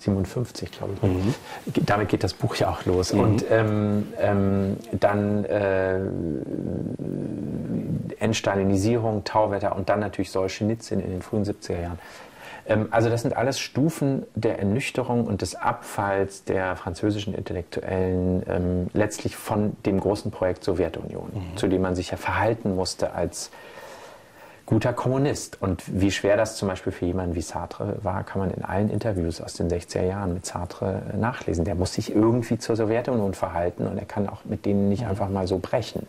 57, 0.00 0.72
glaube 0.72 0.94
ich. 0.94 1.02
Mhm. 1.02 1.34
Damit 1.86 2.08
geht 2.08 2.24
das 2.24 2.34
Buch 2.34 2.56
ja 2.56 2.70
auch 2.70 2.84
los. 2.86 3.12
Mhm. 3.12 3.20
Und 3.20 3.44
ähm, 3.50 4.08
ähm, 4.18 4.76
dann 4.92 5.44
äh, 5.44 6.00
Entstalinisierung, 8.18 9.24
Tauwetter 9.24 9.76
und 9.76 9.88
dann 9.88 10.00
natürlich 10.00 10.30
Solzhenitsyn 10.30 11.00
in 11.00 11.10
den 11.10 11.22
frühen 11.22 11.44
70er 11.44 11.80
Jahren. 11.80 11.98
Ähm, 12.66 12.88
also 12.90 13.10
das 13.10 13.22
sind 13.22 13.36
alles 13.36 13.58
Stufen 13.58 14.24
der 14.34 14.58
Ernüchterung 14.58 15.26
und 15.26 15.42
des 15.42 15.54
Abfalls 15.54 16.44
der 16.44 16.76
französischen 16.76 17.34
Intellektuellen 17.34 18.42
ähm, 18.48 18.86
letztlich 18.94 19.36
von 19.36 19.76
dem 19.84 20.00
großen 20.00 20.30
Projekt 20.30 20.64
Sowjetunion, 20.64 21.30
mhm. 21.32 21.56
zu 21.56 21.68
dem 21.68 21.82
man 21.82 21.94
sich 21.94 22.10
ja 22.10 22.16
verhalten 22.16 22.74
musste 22.74 23.12
als 23.12 23.50
guter 24.70 24.92
Kommunist. 24.92 25.60
Und 25.60 25.82
wie 26.00 26.12
schwer 26.12 26.36
das 26.36 26.54
zum 26.54 26.68
Beispiel 26.68 26.92
für 26.92 27.04
jemanden 27.04 27.34
wie 27.34 27.42
Sartre 27.42 27.96
war, 28.02 28.22
kann 28.22 28.40
man 28.40 28.50
in 28.52 28.64
allen 28.64 28.88
Interviews 28.88 29.40
aus 29.40 29.54
den 29.54 29.68
60er 29.68 30.04
Jahren 30.04 30.32
mit 30.32 30.46
Sartre 30.46 31.02
äh, 31.12 31.16
nachlesen. 31.16 31.64
Der 31.64 31.74
muss 31.74 31.94
sich 31.94 32.14
irgendwie 32.14 32.56
zur 32.56 32.76
Sowjetunion 32.76 33.34
verhalten 33.34 33.88
und 33.88 33.98
er 33.98 34.04
kann 34.04 34.28
auch 34.28 34.44
mit 34.44 34.64
denen 34.64 34.88
nicht 34.88 35.04
einfach 35.04 35.28
mal 35.28 35.48
so 35.48 35.58
brechen. 35.58 36.06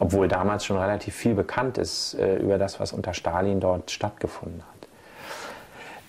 Obwohl 0.00 0.26
damals 0.26 0.64
schon 0.64 0.76
relativ 0.76 1.14
viel 1.14 1.34
bekannt 1.34 1.78
ist 1.78 2.14
äh, 2.14 2.36
über 2.38 2.58
das, 2.58 2.80
was 2.80 2.92
unter 2.92 3.14
Stalin 3.14 3.60
dort 3.60 3.92
stattgefunden 3.92 4.60
hat. 4.60 4.88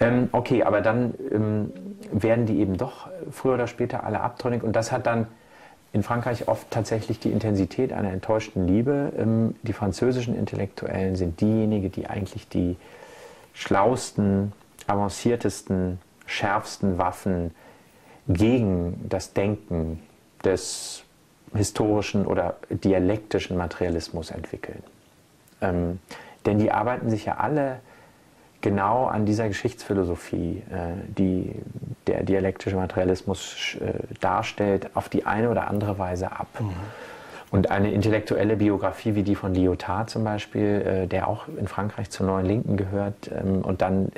Ähm, 0.08 0.30
okay, 0.32 0.64
aber 0.64 0.82
dann 0.82 1.14
ähm, 1.32 1.72
werden 2.12 2.48
die 2.48 2.62
eben 2.62 2.78
doch 2.78 3.10
früher 3.30 3.54
oder 3.54 3.68
später 3.68 4.04
alle 4.04 4.22
abtrünnig 4.22 4.64
und 4.64 4.76
das 4.76 4.92
hat 4.92 5.06
dann 5.06 5.28
in 5.94 6.04
Frankreich 6.04 6.48
oft 6.48 6.72
tatsächlich 6.72 7.20
die 7.20 7.32
Intensität 7.32 7.92
einer 7.92 8.12
enttäuschten 8.12 8.68
Liebe. 8.68 9.12
Ähm, 9.18 9.56
die 9.64 9.74
französischen 9.74 10.36
Intellektuellen 10.36 11.16
sind 11.16 11.42
diejenigen, 11.42 11.92
die 11.92 12.08
eigentlich 12.08 12.48
die 12.48 12.78
schlausten, 13.54 14.54
avanciertesten, 14.88 16.00
schärfsten 16.26 16.98
Waffen 16.98 17.54
gegen 18.28 19.06
das 19.10 19.34
Denken 19.34 20.02
des 20.44 21.04
historischen 21.54 22.26
oder 22.26 22.56
dialektischen 22.70 23.58
Materialismus 23.58 24.32
entwickeln. 24.32 24.82
Ähm, 25.60 26.00
denn 26.46 26.58
die 26.58 26.72
arbeiten 26.72 27.10
sich 27.10 27.26
ja 27.26 27.38
alle 27.38 27.82
genau 28.62 29.06
an 29.06 29.26
dieser 29.26 29.48
Geschichtsphilosophie, 29.48 30.64
äh, 30.72 30.94
die 31.08 31.52
der 32.08 32.24
dialektische 32.24 32.76
Materialismus 32.76 33.78
äh, 33.80 33.94
darstellt, 34.20 34.96
auf 34.96 35.10
die 35.10 35.26
eine 35.26 35.50
oder 35.50 35.68
andere 35.68 35.98
Weise 36.00 36.32
ab. 36.32 36.48
Mhm. 36.60 36.72
Und 37.50 37.70
eine 37.70 37.92
intellektuelle 37.92 38.56
Biografie 38.56 39.16
wie 39.16 39.24
die 39.24 39.36
von 39.36 39.54
Lyotard 39.54 40.10
zum 40.10 40.24
Beispiel, 40.24 41.04
äh, 41.04 41.08
der 41.08 41.28
auch 41.28 41.48
in 41.48 41.68
Frankreich 41.68 42.10
zur 42.10 42.26
Neuen 42.26 42.46
Linken 42.46 42.78
gehört 42.78 43.30
ähm, 43.32 43.62
und 43.62 43.82
dann 43.82 44.12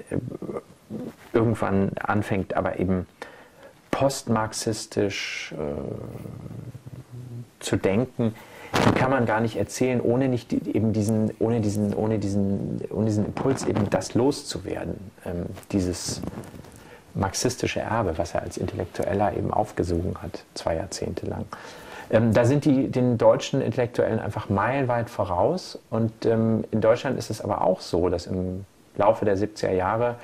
irgendwann 1.34 1.91
anfängt, 1.98 2.56
aber 2.56 2.80
eben 2.80 3.08
postmarxistisch 3.89 5.56
zu 7.60 7.78
denken, 7.78 8.36
die 8.74 8.92
kann 8.92 9.12
man 9.12 9.26
gar 9.26 9.40
nicht 9.40 9.56
erzählen, 9.56 10.02
ohne 10.02 10.28
nicht 10.28 10.52
eben 10.54 10.94
diesen, 10.94 11.32
ohne 11.40 11.62
diesen, 11.62 11.94
ohne 11.94 12.20
diesen, 12.20 12.82
ohne 12.90 13.06
diesen 13.06 13.26
Impuls 13.26 13.66
eben 13.66 13.90
das 13.90 14.14
loszuwerden, 14.14 14.96
ähm, 15.26 15.46
dieses 15.72 16.22
marxistische 17.14 17.80
Erbe, 17.80 18.18
was 18.18 18.34
er 18.34 18.42
als 18.42 18.58
Intellektueller 18.58 19.38
eben 19.38 19.54
aufgesogen 19.54 20.16
hat, 20.22 20.44
zwei 20.56 20.76
Jahrzehnte 20.76 21.28
lang. 21.28 21.46
Ähm, 22.10 22.34
da 22.34 22.46
sind 22.46 22.66
die 22.66 22.90
den 22.90 23.18
deutschen 23.18 23.62
Intellektuellen 23.62 24.20
einfach 24.20 24.50
meilenweit 24.50 25.10
voraus. 25.10 25.80
Und 25.90 26.26
ähm, 26.26 26.64
in 26.72 26.82
Deutschland 26.82 27.18
ist 27.18 27.30
es 27.30 27.42
aber 27.42 27.62
auch 27.62 27.82
so, 27.82 28.10
dass 28.10 28.26
im 28.26 28.66
Laufe 28.96 29.26
der 29.26 29.38
70er 29.38 29.72
Jahre 29.72 30.16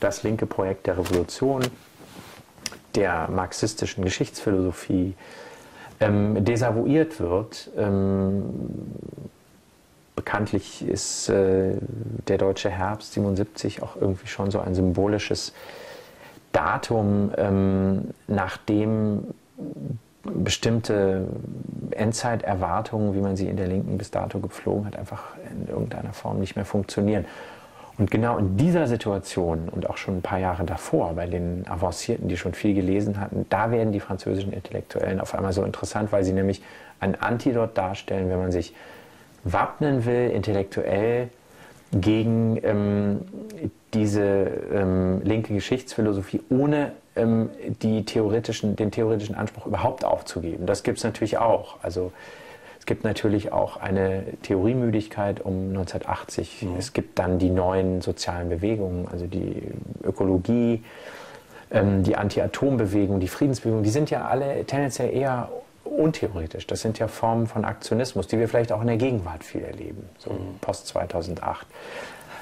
das 0.00 0.22
linke 0.22 0.46
Projekt 0.46 0.86
der 0.86 0.98
Revolution, 0.98 1.62
der 2.94 3.28
marxistischen 3.30 4.04
Geschichtsphilosophie, 4.04 5.14
ähm, 6.02 6.44
desavouiert 6.44 7.20
wird. 7.20 7.70
Ähm, 7.76 8.42
bekanntlich 10.16 10.86
ist 10.86 11.28
äh, 11.28 11.74
der 12.28 12.38
deutsche 12.38 12.70
Herbst 12.70 13.12
77 13.14 13.82
auch 13.82 13.96
irgendwie 13.96 14.26
schon 14.26 14.50
so 14.50 14.60
ein 14.60 14.74
symbolisches 14.74 15.52
Datum, 16.52 17.32
ähm, 17.36 18.10
nachdem 18.28 19.28
bestimmte 20.22 21.26
Endzeiterwartungen, 21.90 23.14
wie 23.14 23.20
man 23.20 23.36
sie 23.36 23.48
in 23.48 23.56
der 23.56 23.66
Linken 23.66 23.98
bis 23.98 24.10
dato 24.10 24.38
gepflogen 24.38 24.86
hat, 24.86 24.96
einfach 24.96 25.36
in 25.50 25.68
irgendeiner 25.68 26.12
Form 26.12 26.38
nicht 26.38 26.54
mehr 26.56 26.64
funktionieren. 26.64 27.24
Und 28.02 28.10
genau 28.10 28.36
in 28.36 28.56
dieser 28.56 28.88
Situation 28.88 29.68
und 29.68 29.88
auch 29.88 29.96
schon 29.96 30.16
ein 30.16 30.22
paar 30.22 30.40
Jahre 30.40 30.64
davor, 30.64 31.14
bei 31.14 31.26
den 31.26 31.64
Avancierten, 31.68 32.26
die 32.26 32.36
schon 32.36 32.52
viel 32.52 32.74
gelesen 32.74 33.20
hatten, 33.20 33.46
da 33.48 33.70
werden 33.70 33.92
die 33.92 34.00
französischen 34.00 34.52
Intellektuellen 34.52 35.20
auf 35.20 35.36
einmal 35.36 35.52
so 35.52 35.62
interessant, 35.62 36.10
weil 36.10 36.24
sie 36.24 36.32
nämlich 36.32 36.62
ein 36.98 37.14
Antidot 37.14 37.78
darstellen, 37.78 38.28
wenn 38.28 38.40
man 38.40 38.50
sich 38.50 38.74
wappnen 39.44 40.04
will, 40.04 40.30
intellektuell 40.30 41.28
gegen 41.92 42.58
ähm, 42.64 43.20
diese 43.94 44.50
ähm, 44.72 45.22
linke 45.22 45.54
Geschichtsphilosophie, 45.54 46.40
ohne 46.50 46.94
ähm, 47.14 47.50
die 47.82 48.04
theoretischen, 48.04 48.74
den 48.74 48.90
theoretischen 48.90 49.36
Anspruch 49.36 49.66
überhaupt 49.66 50.04
aufzugeben. 50.04 50.66
Das 50.66 50.82
gibt 50.82 50.98
es 50.98 51.04
natürlich 51.04 51.38
auch. 51.38 51.76
Also 51.84 52.10
es 52.82 52.86
gibt 52.86 53.04
natürlich 53.04 53.52
auch 53.52 53.76
eine 53.76 54.24
Theoriemüdigkeit 54.42 55.40
um 55.40 55.68
1980. 55.68 56.62
Mhm. 56.62 56.76
Es 56.76 56.92
gibt 56.92 57.16
dann 57.16 57.38
die 57.38 57.48
neuen 57.48 58.00
sozialen 58.00 58.48
Bewegungen, 58.48 59.06
also 59.06 59.28
die 59.28 59.62
Ökologie, 60.02 60.82
ähm, 61.70 62.02
die 62.02 62.16
Anti-Atom-Bewegung, 62.16 63.20
die 63.20 63.28
Friedensbewegung. 63.28 63.84
Die 63.84 63.90
sind 63.90 64.10
ja 64.10 64.26
alle 64.26 64.64
tendenziell 64.64 65.14
eher 65.14 65.48
untheoretisch. 65.84 66.66
Das 66.66 66.80
sind 66.80 66.98
ja 66.98 67.06
Formen 67.06 67.46
von 67.46 67.64
Aktionismus, 67.64 68.26
die 68.26 68.36
wir 68.36 68.48
vielleicht 68.48 68.72
auch 68.72 68.80
in 68.80 68.88
der 68.88 68.96
Gegenwart 68.96 69.44
viel 69.44 69.62
erleben, 69.62 70.02
so 70.18 70.32
mhm. 70.32 70.58
post 70.60 70.88
2008. 70.88 71.64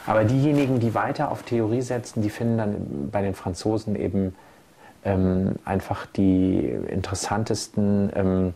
Aber 0.06 0.24
diejenigen, 0.24 0.80
die 0.80 0.94
weiter 0.94 1.32
auf 1.32 1.42
Theorie 1.42 1.82
setzen, 1.82 2.22
die 2.22 2.30
finden 2.30 2.56
dann 2.56 3.10
bei 3.12 3.20
den 3.20 3.34
Franzosen 3.34 3.94
eben 3.94 4.34
ähm, 5.04 5.56
einfach 5.66 6.06
die 6.06 6.60
interessantesten 6.88 8.10
ähm, 8.16 8.54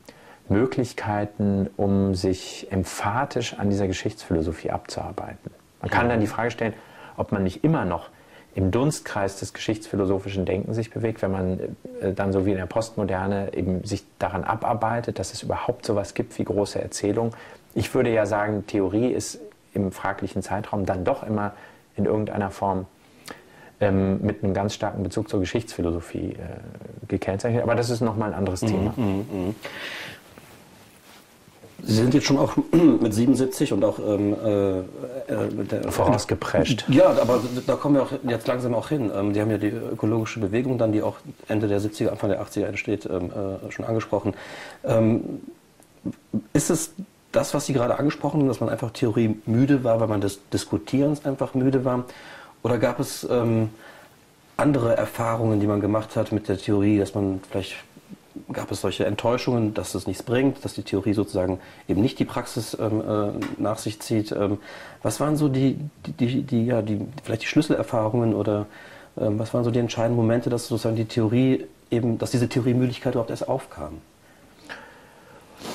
Möglichkeiten, 0.48 1.70
um 1.76 2.14
sich 2.14 2.68
emphatisch 2.70 3.58
an 3.58 3.70
dieser 3.70 3.86
Geschichtsphilosophie 3.86 4.70
abzuarbeiten. 4.70 5.50
Man 5.80 5.90
kann 5.90 6.08
dann 6.08 6.20
die 6.20 6.26
Frage 6.26 6.50
stellen, 6.50 6.74
ob 7.16 7.32
man 7.32 7.42
nicht 7.42 7.64
immer 7.64 7.84
noch 7.84 8.10
im 8.54 8.70
Dunstkreis 8.70 9.40
des 9.40 9.52
geschichtsphilosophischen 9.52 10.44
Denkens 10.44 10.76
sich 10.76 10.90
bewegt, 10.90 11.22
wenn 11.22 11.32
man 11.32 11.58
äh, 12.00 12.12
dann 12.12 12.32
so 12.32 12.46
wie 12.46 12.52
in 12.52 12.56
der 12.56 12.66
Postmoderne 12.66 13.52
eben 13.52 13.82
sich 13.84 14.04
daran 14.18 14.44
abarbeitet, 14.44 15.18
dass 15.18 15.32
es 15.32 15.42
überhaupt 15.42 15.84
so 15.84 15.94
etwas 15.94 16.14
gibt 16.14 16.38
wie 16.38 16.44
große 16.44 16.80
Erzählung. 16.80 17.32
Ich 17.74 17.92
würde 17.94 18.12
ja 18.12 18.26
sagen, 18.26 18.66
Theorie 18.66 19.08
ist 19.08 19.40
im 19.72 19.90
fraglichen 19.90 20.42
Zeitraum 20.42 20.86
dann 20.86 21.04
doch 21.04 21.24
immer 21.24 21.52
in 21.96 22.04
irgendeiner 22.04 22.50
Form 22.50 22.86
ähm, 23.80 24.20
mit 24.22 24.44
einem 24.44 24.54
ganz 24.54 24.74
starken 24.74 25.02
Bezug 25.02 25.28
zur 25.28 25.40
Geschichtsphilosophie 25.40 26.34
äh, 26.34 26.36
gekennzeichnet. 27.08 27.62
Aber 27.62 27.74
das 27.74 27.90
ist 27.90 28.00
nochmal 28.00 28.30
ein 28.30 28.38
anderes 28.38 28.62
mhm, 28.62 28.66
Thema. 28.68 28.94
Mm, 28.96 29.02
mm, 29.02 29.48
mm. 29.48 29.54
Sie 31.86 31.94
sind 31.94 32.14
jetzt 32.14 32.26
schon 32.26 32.38
auch 32.38 32.56
mit 33.00 33.12
77 33.12 33.72
und 33.72 33.84
auch 33.84 33.98
ähm, 33.98 34.32
äh, 34.32 35.64
der, 35.64 35.90
vorausgeprescht. 35.92 36.84
Ja, 36.88 37.08
aber 37.08 37.40
da 37.66 37.74
kommen 37.74 37.96
wir 37.96 38.02
auch 38.02 38.12
jetzt 38.26 38.46
langsam 38.46 38.74
auch 38.74 38.88
hin. 38.88 39.10
Ähm, 39.14 39.32
die 39.32 39.40
haben 39.40 39.50
ja 39.50 39.58
die 39.58 39.68
ökologische 39.68 40.40
Bewegung 40.40 40.78
dann, 40.78 40.92
die 40.92 41.02
auch 41.02 41.16
Ende 41.48 41.68
der 41.68 41.80
70er, 41.80 42.08
Anfang 42.08 42.30
der 42.30 42.42
80er 42.42 42.66
entsteht, 42.66 43.06
ähm, 43.06 43.30
äh, 43.30 43.70
schon 43.70 43.84
angesprochen. 43.84 44.34
Ähm, 44.84 45.42
ist 46.52 46.70
es 46.70 46.92
das, 47.32 47.54
was 47.54 47.66
Sie 47.66 47.72
gerade 47.72 47.98
angesprochen 47.98 48.40
haben, 48.40 48.48
dass 48.48 48.60
man 48.60 48.68
einfach 48.68 48.90
Theorie 48.90 49.36
müde 49.46 49.84
war, 49.84 50.00
weil 50.00 50.08
man 50.08 50.20
des 50.20 50.40
Diskutierens 50.52 51.24
einfach 51.24 51.54
müde 51.54 51.84
war? 51.84 52.04
Oder 52.62 52.78
gab 52.78 53.00
es 53.00 53.26
ähm, 53.30 53.70
andere 54.56 54.96
Erfahrungen, 54.96 55.60
die 55.60 55.66
man 55.66 55.80
gemacht 55.80 56.16
hat 56.16 56.32
mit 56.32 56.48
der 56.48 56.58
Theorie, 56.58 56.98
dass 56.98 57.14
man 57.14 57.40
vielleicht 57.50 57.76
gab 58.52 58.70
es 58.70 58.80
solche 58.80 59.04
Enttäuschungen, 59.04 59.74
dass 59.74 59.94
es 59.94 60.06
nichts 60.06 60.22
bringt, 60.22 60.64
dass 60.64 60.74
die 60.74 60.82
Theorie 60.82 61.14
sozusagen 61.14 61.60
eben 61.88 62.00
nicht 62.00 62.18
die 62.18 62.24
Praxis 62.24 62.76
ähm, 62.80 63.00
äh, 63.00 63.62
nach 63.62 63.78
sich 63.78 64.00
zieht. 64.00 64.32
Ähm, 64.32 64.58
was 65.02 65.20
waren 65.20 65.36
so 65.36 65.48
die, 65.48 65.78
die, 66.18 66.42
die, 66.42 66.66
ja, 66.66 66.82
die, 66.82 67.00
vielleicht 67.22 67.42
die 67.42 67.46
Schlüsselerfahrungen 67.46 68.34
oder 68.34 68.66
ähm, 69.18 69.38
was 69.38 69.54
waren 69.54 69.64
so 69.64 69.70
die 69.70 69.78
entscheidenden 69.78 70.16
Momente, 70.16 70.50
dass 70.50 70.66
sozusagen 70.66 70.96
die 70.96 71.04
Theorie 71.04 71.66
eben, 71.90 72.18
dass 72.18 72.30
diese 72.30 72.48
Theoriemüdigkeit 72.48 73.14
überhaupt 73.14 73.30
erst 73.30 73.48
aufkam? 73.48 74.00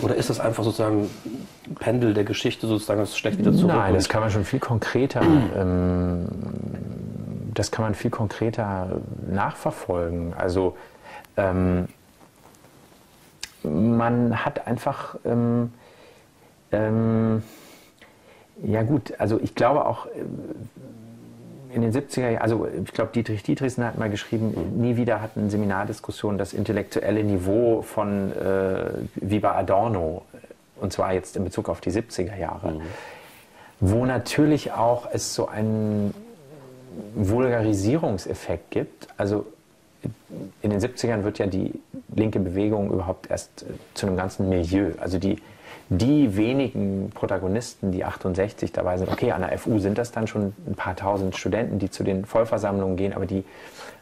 Oder 0.02 0.16
ist 0.16 0.30
das 0.30 0.40
einfach 0.40 0.64
sozusagen 0.64 1.10
Pendel 1.80 2.14
der 2.14 2.24
Geschichte 2.24 2.68
sozusagen, 2.68 3.02
es 3.02 3.18
steckt 3.18 3.40
wieder 3.40 3.54
zurück? 3.54 3.76
Nein, 3.76 3.94
das 3.94 4.08
kann 4.08 4.22
man 4.22 4.30
schon 4.30 4.46
viel 4.46 4.60
konkreter, 4.60 5.22
ähm, 5.22 6.28
das 7.54 7.72
kann 7.72 7.84
man 7.84 7.96
viel 7.96 8.12
konkreter 8.12 9.02
nachverfolgen. 9.30 10.34
Also 10.34 10.78
ähm, 11.38 11.88
man 13.64 14.46
hat 14.46 14.68
einfach, 14.68 15.16
ähm, 15.26 15.74
ähm, 16.72 17.44
ja 18.64 18.84
gut, 18.84 19.14
also 19.18 19.40
ich 19.42 19.56
glaube 19.56 19.86
auch 19.86 20.06
äh, 20.08 20.10
in 21.74 21.82
den 21.82 21.94
70er 21.94 22.30
Jahren, 22.30 22.42
also 22.42 22.68
ich 22.68 22.94
glaube, 22.94 23.12
Dietrich 23.14 23.44
Dietrichsen 23.44 23.86
hat 23.86 23.98
mal 23.98 24.10
geschrieben, 24.10 24.80
nie 24.80 24.96
wieder 24.98 25.22
hatten 25.22 25.50
Seminardiskussionen 25.50 26.38
das 26.38 26.54
intellektuelle 26.54 27.24
Niveau 27.24 27.82
von 27.82 28.32
äh, 28.32 28.86
wie 29.16 29.40
bei 29.40 29.52
Adorno, 29.52 30.24
und 30.78 30.94
zwar 30.94 31.14
jetzt 31.14 31.36
in 31.36 31.44
Bezug 31.44 31.70
auf 31.70 31.82
die 31.82 31.92
70er 31.92 32.38
Jahre, 32.38 32.72
mhm. 32.72 32.82
wo 33.80 34.06
natürlich 34.06 34.72
auch 34.72 35.08
es 35.12 35.36
so 35.36 35.48
einen 35.48 36.14
Vulgarisierungseffekt 37.14 38.72
gibt. 38.72 39.08
Also 39.18 39.46
in 40.62 40.70
den 40.70 40.80
70ern 40.80 41.24
wird 41.24 41.40
ja 41.40 41.48
die 41.48 41.74
linke 42.16 42.40
Bewegung 42.40 42.92
überhaupt 42.92 43.30
erst 43.30 43.64
äh, 43.64 43.66
zu 43.94 44.08
einem 44.08 44.18
ganzen 44.18 44.50
Milieu. 44.50 44.92
Also 45.00 45.20
die, 45.20 45.38
die 45.90 46.36
wenigen 46.38 47.12
Protagonisten, 47.14 47.92
die 47.92 48.04
68 48.04 48.72
dabei 48.72 48.98
sind, 48.98 49.12
okay, 49.12 49.32
an 49.32 49.42
der 49.42 49.58
FU 49.58 49.80
sind 49.80 49.98
das 49.98 50.12
dann 50.12 50.28
schon 50.28 50.54
ein 50.68 50.76
paar 50.76 50.96
tausend 50.96 51.36
Studenten, 51.36 51.80
die 51.80 51.90
zu 51.90 52.04
den 52.04 52.26
Vollversammlungen 52.26 52.96
gehen, 52.96 53.14
aber 53.14 53.26
die 53.26 53.44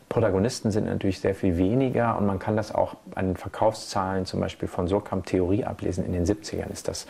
Protagonisten 0.10 0.72
sind 0.72 0.86
natürlich 0.86 1.20
sehr 1.20 1.36
viel 1.36 1.58
weniger 1.58 2.18
und 2.18 2.26
man 2.26 2.40
kann 2.40 2.56
das 2.56 2.74
auch 2.74 2.96
an 3.16 3.28
den 3.28 3.38
Verkaufszahlen 3.38 4.26
zum 4.26 4.40
Beispiel 4.40 4.68
von 4.68 4.88
Surkamp 4.88 5.26
Theorie 5.26 5.66
ablesen. 5.66 6.06
In 6.06 6.14
den 6.14 6.26
70ern 6.26 6.72
ist 6.72 6.88
das, 6.88 7.08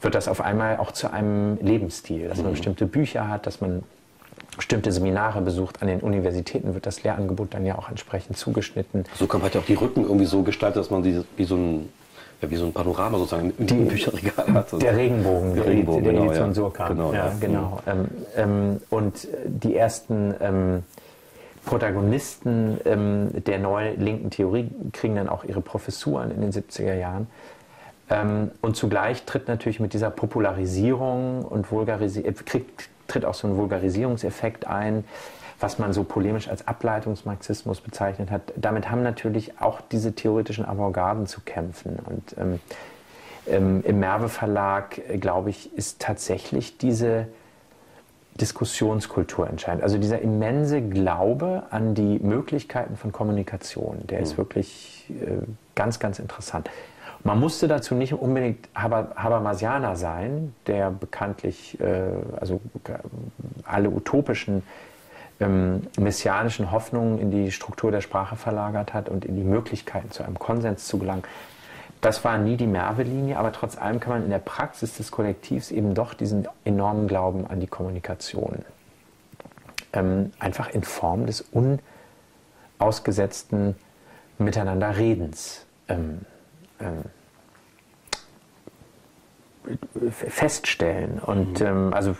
wird 0.00 0.16
das 0.16 0.26
auf 0.26 0.40
einmal 0.40 0.78
auch 0.78 0.90
zu 0.90 1.12
einem 1.12 1.58
Lebensstil, 1.60 2.28
dass 2.28 2.38
man 2.38 2.48
mhm. 2.48 2.52
bestimmte 2.52 2.86
Bücher 2.86 3.28
hat, 3.28 3.46
dass 3.46 3.60
man 3.60 3.84
bestimmte 4.56 4.92
Seminare 4.92 5.40
besucht. 5.40 5.82
An 5.82 5.88
den 5.88 6.00
Universitäten 6.00 6.74
wird 6.74 6.86
das 6.86 7.02
Lehrangebot 7.02 7.54
dann 7.54 7.66
ja 7.66 7.78
auch 7.78 7.88
entsprechend 7.88 8.36
zugeschnitten. 8.36 9.04
So 9.14 9.26
kann 9.26 9.40
man 9.40 9.50
ja 9.52 9.60
auch 9.60 9.64
die 9.64 9.74
Rücken 9.74 10.02
irgendwie 10.02 10.26
so 10.26 10.42
gestalten, 10.42 10.78
dass 10.78 10.90
man 10.90 11.02
sie 11.02 11.24
wie 11.36 11.44
so 11.44 11.56
ein 11.56 11.88
ja, 12.42 12.50
wie 12.50 12.56
so 12.56 12.64
ein 12.64 12.72
Panorama 12.72 13.18
sozusagen 13.18 13.52
im 13.58 13.66
die, 13.66 13.74
Bücherregal 13.74 14.54
hat. 14.54 14.80
Der 14.80 14.96
Regenbogen, 14.96 15.54
der, 15.54 15.66
Regenbogen, 15.66 16.04
der 16.04 16.12
genau, 16.12 16.24
Edition 16.24 16.48
ja. 16.48 16.54
Surkamp. 16.54 16.88
Genau, 16.88 17.12
ja, 17.12 17.32
genau. 17.38 17.80
Ähm, 17.86 18.08
ähm, 18.36 18.80
und 18.88 19.28
die 19.44 19.76
ersten 19.76 20.34
ähm, 20.40 20.82
Protagonisten 21.66 22.80
ähm, 22.86 23.28
der 23.44 23.58
neuen 23.58 24.00
linken 24.00 24.30
Theorie 24.30 24.70
kriegen 24.92 25.16
dann 25.16 25.28
auch 25.28 25.44
ihre 25.44 25.60
Professuren 25.60 26.30
in 26.30 26.40
den 26.40 26.52
70er 26.52 26.94
Jahren. 26.94 27.26
Ähm, 28.08 28.50
und 28.60 28.76
zugleich 28.76 29.24
tritt 29.24 29.46
natürlich 29.46 29.78
mit 29.78 29.92
dieser 29.92 30.10
Popularisierung 30.10 31.44
und 31.44 31.70
Vulgarisierung, 31.70 32.30
äh, 32.30 32.34
tritt 33.10 33.24
auch 33.24 33.34
so 33.34 33.48
ein 33.48 33.56
Vulgarisierungseffekt 33.56 34.66
ein, 34.66 35.04
was 35.58 35.78
man 35.78 35.92
so 35.92 36.04
polemisch 36.04 36.48
als 36.48 36.66
Ableitungsmarxismus 36.66 37.80
bezeichnet 37.80 38.30
hat. 38.30 38.52
Damit 38.56 38.90
haben 38.90 39.02
natürlich 39.02 39.60
auch 39.60 39.80
diese 39.80 40.14
theoretischen 40.14 40.64
Avantgarden 40.64 41.26
zu 41.26 41.40
kämpfen. 41.42 41.98
Und 42.06 42.36
ähm, 42.38 42.60
ähm, 43.46 43.82
im 43.84 44.00
Merve 44.00 44.28
Verlag, 44.28 44.98
äh, 44.98 45.18
glaube 45.18 45.50
ich, 45.50 45.74
ist 45.76 46.00
tatsächlich 46.00 46.78
diese 46.78 47.26
Diskussionskultur 48.40 49.48
entscheidend. 49.48 49.82
Also 49.82 49.98
dieser 49.98 50.20
immense 50.20 50.80
Glaube 50.80 51.64
an 51.70 51.94
die 51.94 52.18
Möglichkeiten 52.20 52.96
von 52.96 53.12
Kommunikation, 53.12 54.06
der 54.06 54.20
ist 54.20 54.34
mhm. 54.34 54.38
wirklich 54.38 55.06
äh, 55.10 55.44
ganz, 55.74 55.98
ganz 55.98 56.18
interessant. 56.18 56.70
Man 57.22 57.38
musste 57.38 57.68
dazu 57.68 57.94
nicht 57.94 58.14
unbedingt 58.14 58.68
Haber, 58.74 59.10
Habermasianer 59.14 59.96
sein, 59.96 60.54
der 60.66 60.90
bekanntlich 60.90 61.78
äh, 61.80 62.02
also 62.40 62.60
alle 63.64 63.90
utopischen 63.90 64.62
ähm, 65.38 65.82
messianischen 65.98 66.70
Hoffnungen 66.72 67.18
in 67.18 67.30
die 67.30 67.52
Struktur 67.52 67.90
der 67.90 68.00
Sprache 68.00 68.36
verlagert 68.36 68.94
hat 68.94 69.08
und 69.08 69.24
in 69.24 69.36
die 69.36 69.44
Möglichkeiten 69.44 70.10
zu 70.10 70.22
einem 70.22 70.38
Konsens 70.38 70.86
zu 70.86 70.98
gelangen. 70.98 71.24
Das 72.00 72.24
war 72.24 72.38
nie 72.38 72.56
die 72.56 72.66
Merve-Linie, 72.66 73.36
aber 73.36 73.52
trotz 73.52 73.76
allem 73.76 74.00
kann 74.00 74.14
man 74.14 74.24
in 74.24 74.30
der 74.30 74.38
Praxis 74.38 74.96
des 74.96 75.10
Kollektivs 75.10 75.70
eben 75.70 75.92
doch 75.92 76.14
diesen 76.14 76.48
enormen 76.64 77.06
Glauben 77.06 77.46
an 77.46 77.60
die 77.60 77.66
Kommunikation 77.66 78.64
ähm, 79.92 80.32
einfach 80.38 80.70
in 80.70 80.82
Form 80.82 81.26
des 81.26 81.44
unausgesetzten 82.78 83.76
Miteinanderredens 84.38 85.66
ähm, 85.88 86.20
feststellen. 90.10 91.18
Und 91.18 91.60
mhm. 91.60 91.66
ähm, 91.66 91.94
also 91.94 92.16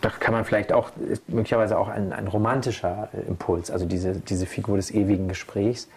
da 0.00 0.10
kann 0.10 0.34
man 0.34 0.44
vielleicht 0.44 0.72
auch, 0.72 0.90
möglicherweise 1.26 1.78
auch 1.78 1.88
ein, 1.88 2.12
ein 2.12 2.28
romantischer 2.28 3.08
Impuls, 3.28 3.70
also 3.70 3.86
diese, 3.86 4.12
diese 4.12 4.46
Figur 4.46 4.76
des 4.76 4.90
ewigen 4.90 5.28
Gesprächs, 5.28 5.88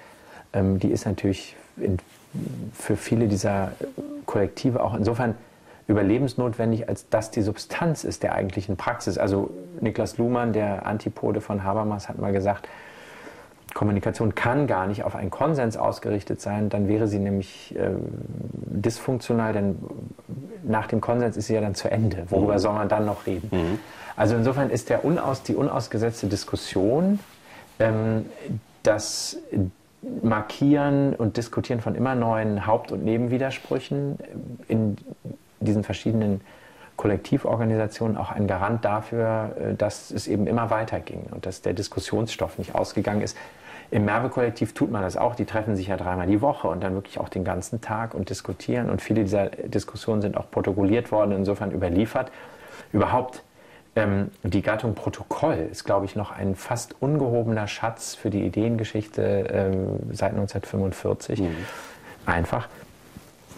ähm, 0.54 0.80
die 0.80 0.90
ist 0.90 1.06
natürlich 1.06 1.56
in, 1.78 1.98
für 2.74 2.96
viele 2.96 3.28
dieser 3.28 3.74
Kollektive 4.26 4.82
auch 4.84 4.94
insofern 4.96 5.36
überlebensnotwendig, 5.88 6.90
als 6.90 7.10
dass 7.10 7.30
die 7.30 7.42
Substanz 7.42 8.04
ist 8.04 8.24
der 8.24 8.34
eigentlichen 8.34 8.76
Praxis. 8.76 9.18
Also 9.18 9.52
Niklas 9.82 10.18
Luhmann, 10.18 10.52
der 10.52 10.86
Antipode 10.86 11.42
von 11.42 11.64
Habermas, 11.64 12.10
hat 12.10 12.18
mal 12.18 12.32
gesagt, 12.32 12.68
Kommunikation 13.74 14.36
kann 14.36 14.68
gar 14.68 14.88
nicht 14.88 15.04
auf 15.04 15.16
einen 15.16 15.30
Konsens 15.30 15.76
ausgerichtet 15.76 16.40
sein, 16.40 16.70
dann 16.70 16.88
wäre 16.88 17.08
sie 17.08 17.20
nämlich 17.20 17.76
äh, 17.78 17.90
dysfunktional, 18.54 19.54
denn 19.54 19.78
nach 20.64 20.88
dem 20.88 21.02
Konsens 21.02 21.36
ist 21.36 21.48
sie 21.48 21.56
ja 21.56 21.62
dann 21.62 21.76
zu 21.76 21.92
Ende. 21.92 22.26
Worüber 22.30 22.54
mhm. 22.54 22.60
soll 22.60 22.74
man 22.74 22.90
dann 22.90 23.06
noch 23.06 23.26
reden? 23.26 23.50
Mhm. 23.52 23.80
Also 24.16 24.36
insofern 24.36 24.70
ist 24.70 24.90
der 24.90 25.04
unaus, 25.04 25.44
die 25.44 25.56
unausgesetzte 25.56 26.28
Diskussion, 26.28 27.20
ähm, 27.80 28.26
das 28.84 29.38
Markieren 30.22 31.16
und 31.16 31.38
Diskutieren 31.38 31.82
von 31.82 31.96
immer 31.96 32.16
neuen 32.16 32.66
Haupt- 32.68 32.92
und 32.92 33.04
Nebenwidersprüchen 33.04 34.18
in 34.68 34.98
diesen 35.60 35.84
verschiedenen 35.84 36.42
Kollektivorganisationen 36.98 38.18
auch 38.18 38.32
ein 38.32 38.48
Garant 38.48 38.86
dafür, 38.86 39.56
äh, 39.60 39.76
dass 39.76 40.12
es 40.12 40.28
eben 40.28 40.48
immer 40.48 40.70
weiterging 40.70 41.28
und 41.32 41.46
dass 41.46 41.62
der 41.62 41.74
Diskussionsstoff 41.74 42.58
nicht 42.58 42.76
ausgegangen 42.76 43.22
ist. 43.22 43.38
Im 43.92 44.06
Merve-Kollektiv 44.06 44.74
tut 44.74 44.92
man 44.92 45.04
das 45.04 45.16
auch. 45.16 45.36
Die 45.36 45.46
treffen 45.46 45.76
sich 45.76 45.88
ja 45.88 45.98
dreimal 45.98 46.28
die 46.28 46.42
Woche 46.42 46.68
und 46.68 46.84
dann 46.84 46.96
wirklich 46.96 47.20
auch 47.20 47.30
den 47.30 47.44
ganzen 47.44 47.82
Tag 47.82 48.14
und 48.16 48.30
diskutieren. 48.30 48.90
Und 48.90 49.02
viele 49.02 49.22
dieser 49.22 49.50
Diskussionen 49.50 50.22
sind 50.22 50.38
auch 50.38 50.50
protokolliert 50.50 51.12
worden, 51.12 51.32
insofern 51.32 51.72
überliefert. 51.72 52.32
Überhaupt 52.92 53.44
ähm, 53.96 54.32
die 54.44 54.62
Gattung 54.62 54.96
Protokoll 54.96 55.70
ist, 55.72 55.84
glaube 55.86 56.06
ich, 56.06 56.16
noch 56.16 56.32
ein 56.32 56.56
fast 56.56 56.96
ungehobener 57.00 57.68
Schatz 57.68 58.16
für 58.16 58.30
die 58.30 58.44
Ideengeschichte 58.44 59.22
ähm, 59.22 60.00
seit 60.12 60.32
1945. 60.32 61.42
Mhm. 61.42 61.56
Einfach, 62.26 62.68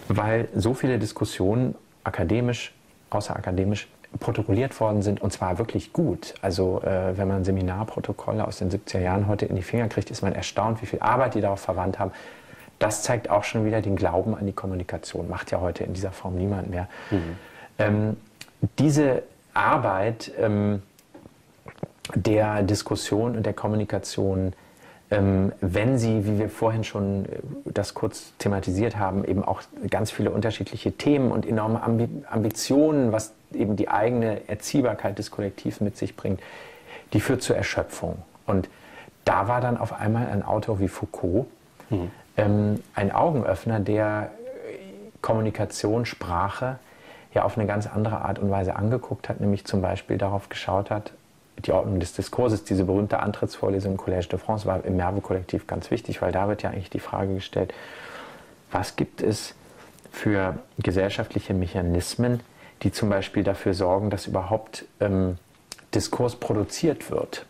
weil 0.09 0.49
so 0.53 0.73
viele 0.73 0.99
Diskussionen 0.99 1.75
akademisch, 2.03 2.73
außerakademisch 3.09 3.87
protokolliert 4.19 4.79
worden 4.79 5.01
sind 5.01 5.21
und 5.21 5.31
zwar 5.31 5.57
wirklich 5.57 5.93
gut. 5.93 6.33
Also 6.41 6.81
äh, 6.81 7.17
wenn 7.17 7.27
man 7.27 7.43
Seminarprotokolle 7.43 8.47
aus 8.47 8.57
den 8.57 8.71
70er 8.71 8.99
Jahren 8.99 9.27
heute 9.27 9.45
in 9.45 9.55
die 9.55 9.61
Finger 9.61 9.87
kriegt, 9.87 10.09
ist 10.09 10.21
man 10.21 10.33
erstaunt, 10.33 10.81
wie 10.81 10.85
viel 10.85 10.99
Arbeit 10.99 11.35
die 11.35 11.41
darauf 11.41 11.59
verwandt 11.59 11.99
haben. 11.99 12.11
Das 12.79 13.03
zeigt 13.03 13.29
auch 13.29 13.43
schon 13.43 13.65
wieder 13.65 13.81
den 13.81 13.95
Glauben 13.95 14.35
an 14.35 14.45
die 14.45 14.53
Kommunikation. 14.53 15.29
Macht 15.29 15.51
ja 15.51 15.59
heute 15.59 15.83
in 15.83 15.93
dieser 15.93 16.11
Form 16.11 16.35
niemand 16.35 16.69
mehr. 16.69 16.87
Mhm. 17.11 17.37
Ähm, 17.79 18.17
diese 18.79 19.23
Arbeit 19.53 20.31
ähm, 20.39 20.81
der 22.15 22.63
Diskussion 22.63 23.35
und 23.35 23.45
der 23.45 23.53
Kommunikation 23.53 24.53
wenn 25.09 25.97
sie, 25.97 26.25
wie 26.25 26.37
wir 26.37 26.49
vorhin 26.49 26.83
schon 26.83 27.25
äh, 27.25 27.39
das 27.65 27.93
kurz 27.93 28.33
thematisiert 28.39 28.97
haben, 28.97 29.23
eben 29.23 29.43
auch 29.43 29.61
ganz 29.89 30.11
viele 30.11 30.31
unterschiedliche 30.31 30.91
Themen 30.91 31.31
und 31.31 31.45
enorme 31.45 31.81
Ambitionen, 32.29 33.11
was 33.11 33.33
eben 33.53 33.77
die 33.77 33.87
eigene 33.87 34.47
Erziehbarkeit 34.49 35.17
des 35.17 35.31
Kollektivs 35.31 35.79
mit 35.79 35.95
sich 35.95 36.15
bringt, 36.15 36.41
die 37.13 37.21
führt 37.21 37.41
zur 37.41 37.55
Erschöpfung. 37.55 38.17
Und 38.45 38.69
da 39.23 39.47
war 39.47 39.61
dann 39.61 39.77
auf 39.77 39.93
einmal 39.93 40.27
ein 40.27 40.43
Autor 40.43 40.79
wie 40.79 40.89
Foucault 40.89 41.45
mhm. 41.89 42.11
ähm, 42.35 42.83
ein 42.93 43.11
Augenöffner, 43.13 43.79
der 43.79 44.31
Kommunikation, 45.21 46.05
Sprache 46.05 46.79
ja 47.33 47.43
auf 47.43 47.57
eine 47.57 47.67
ganz 47.67 47.87
andere 47.87 48.21
Art 48.21 48.39
und 48.39 48.49
Weise 48.49 48.75
angeguckt 48.75 49.29
hat, 49.29 49.39
nämlich 49.39 49.65
zum 49.65 49.81
Beispiel 49.81 50.17
darauf 50.17 50.49
geschaut 50.49 50.89
hat, 50.89 51.13
die 51.65 51.71
Ordnung 51.71 51.99
des 51.99 52.13
Diskurses, 52.13 52.63
diese 52.63 52.83
berühmte 52.85 53.19
Antrittsvorlesung 53.19 53.93
im 53.93 53.97
Collège 53.97 54.29
de 54.29 54.39
France 54.39 54.65
war 54.65 54.83
im 54.85 54.95
Merve-Kollektiv 54.95 55.67
ganz 55.67 55.89
wichtig, 55.91 56.21
weil 56.21 56.31
da 56.31 56.47
wird 56.47 56.63
ja 56.63 56.69
eigentlich 56.69 56.89
die 56.89 56.99
Frage 56.99 57.35
gestellt, 57.35 57.73
was 58.71 58.95
gibt 58.95 59.21
es 59.21 59.55
für 60.11 60.59
gesellschaftliche 60.77 61.53
Mechanismen, 61.53 62.41
die 62.83 62.91
zum 62.91 63.09
Beispiel 63.09 63.43
dafür 63.43 63.73
sorgen, 63.73 64.09
dass 64.09 64.27
überhaupt 64.27 64.85
ähm, 64.99 65.37
Diskurs 65.93 66.35
produziert 66.35 67.09
wird. 67.09 67.45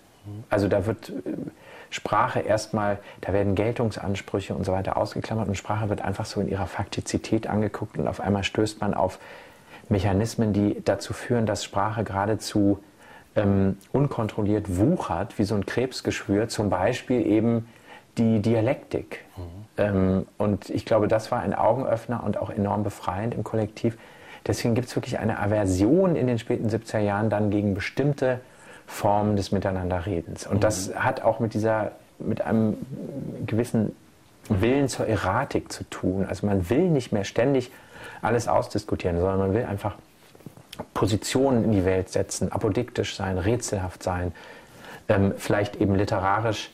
Also 0.49 0.67
da 0.67 0.85
wird 0.85 1.09
äh, 1.09 1.13
Sprache 1.89 2.39
erstmal, 2.39 2.99
da 3.21 3.33
werden 3.33 3.55
Geltungsansprüche 3.55 4.53
und 4.53 4.65
so 4.65 4.71
weiter 4.71 4.97
ausgeklammert 4.97 5.47
und 5.47 5.55
Sprache 5.55 5.89
wird 5.89 6.01
einfach 6.01 6.25
so 6.25 6.41
in 6.41 6.49
ihrer 6.49 6.67
Faktizität 6.67 7.47
angeguckt 7.47 7.97
und 7.97 8.07
auf 8.07 8.19
einmal 8.19 8.43
stößt 8.43 8.81
man 8.81 8.93
auf 8.93 9.19
Mechanismen, 9.89 10.51
die 10.51 10.81
dazu 10.83 11.13
führen, 11.13 11.45
dass 11.45 11.63
Sprache 11.63 12.03
geradezu 12.03 12.79
ähm, 13.37 13.77
unkontrolliert 13.93 14.77
wuchert, 14.77 15.39
wie 15.39 15.43
so 15.43 15.55
ein 15.55 15.65
Krebsgeschwür, 15.65 16.49
zum 16.49 16.69
Beispiel 16.69 17.25
eben 17.25 17.67
die 18.17 18.41
Dialektik. 18.41 19.25
Mhm. 19.37 19.41
Ähm, 19.77 20.27
und 20.37 20.69
ich 20.69 20.85
glaube, 20.85 21.07
das 21.07 21.31
war 21.31 21.39
ein 21.39 21.53
Augenöffner 21.53 22.23
und 22.23 22.37
auch 22.37 22.49
enorm 22.49 22.83
befreiend 22.83 23.35
im 23.35 23.43
Kollektiv. 23.43 23.97
Deswegen 24.45 24.75
gibt 24.75 24.87
es 24.87 24.95
wirklich 24.95 25.19
eine 25.19 25.39
Aversion 25.39 26.15
in 26.15 26.27
den 26.27 26.39
späten 26.39 26.67
70er 26.69 26.99
Jahren 26.99 27.29
dann 27.29 27.49
gegen 27.49 27.73
bestimmte 27.73 28.39
Formen 28.85 29.35
des 29.35 29.51
Miteinanderredens. 29.51 30.47
Und 30.47 30.57
mhm. 30.57 30.61
das 30.61 30.95
hat 30.95 31.21
auch 31.21 31.39
mit 31.39 31.53
dieser, 31.53 31.91
mit 32.19 32.41
einem 32.41 32.77
gewissen 33.45 33.95
Willen 34.49 34.87
zur 34.87 35.07
Erratik 35.07 35.71
zu 35.71 35.83
tun. 35.89 36.25
Also 36.27 36.45
man 36.45 36.69
will 36.69 36.89
nicht 36.89 37.11
mehr 37.11 37.25
ständig 37.25 37.71
alles 38.21 38.47
ausdiskutieren, 38.47 39.19
sondern 39.19 39.39
man 39.39 39.53
will 39.53 39.65
einfach 39.65 39.95
Positionen 40.93 41.63
in 41.63 41.71
die 41.71 41.85
Welt 41.85 42.09
setzen, 42.09 42.51
apodiktisch 42.51 43.15
sein, 43.15 43.37
rätselhaft 43.37 44.03
sein, 44.03 44.31
ähm, 45.09 45.33
vielleicht 45.37 45.77
eben 45.77 45.95
literarisch 45.95 46.71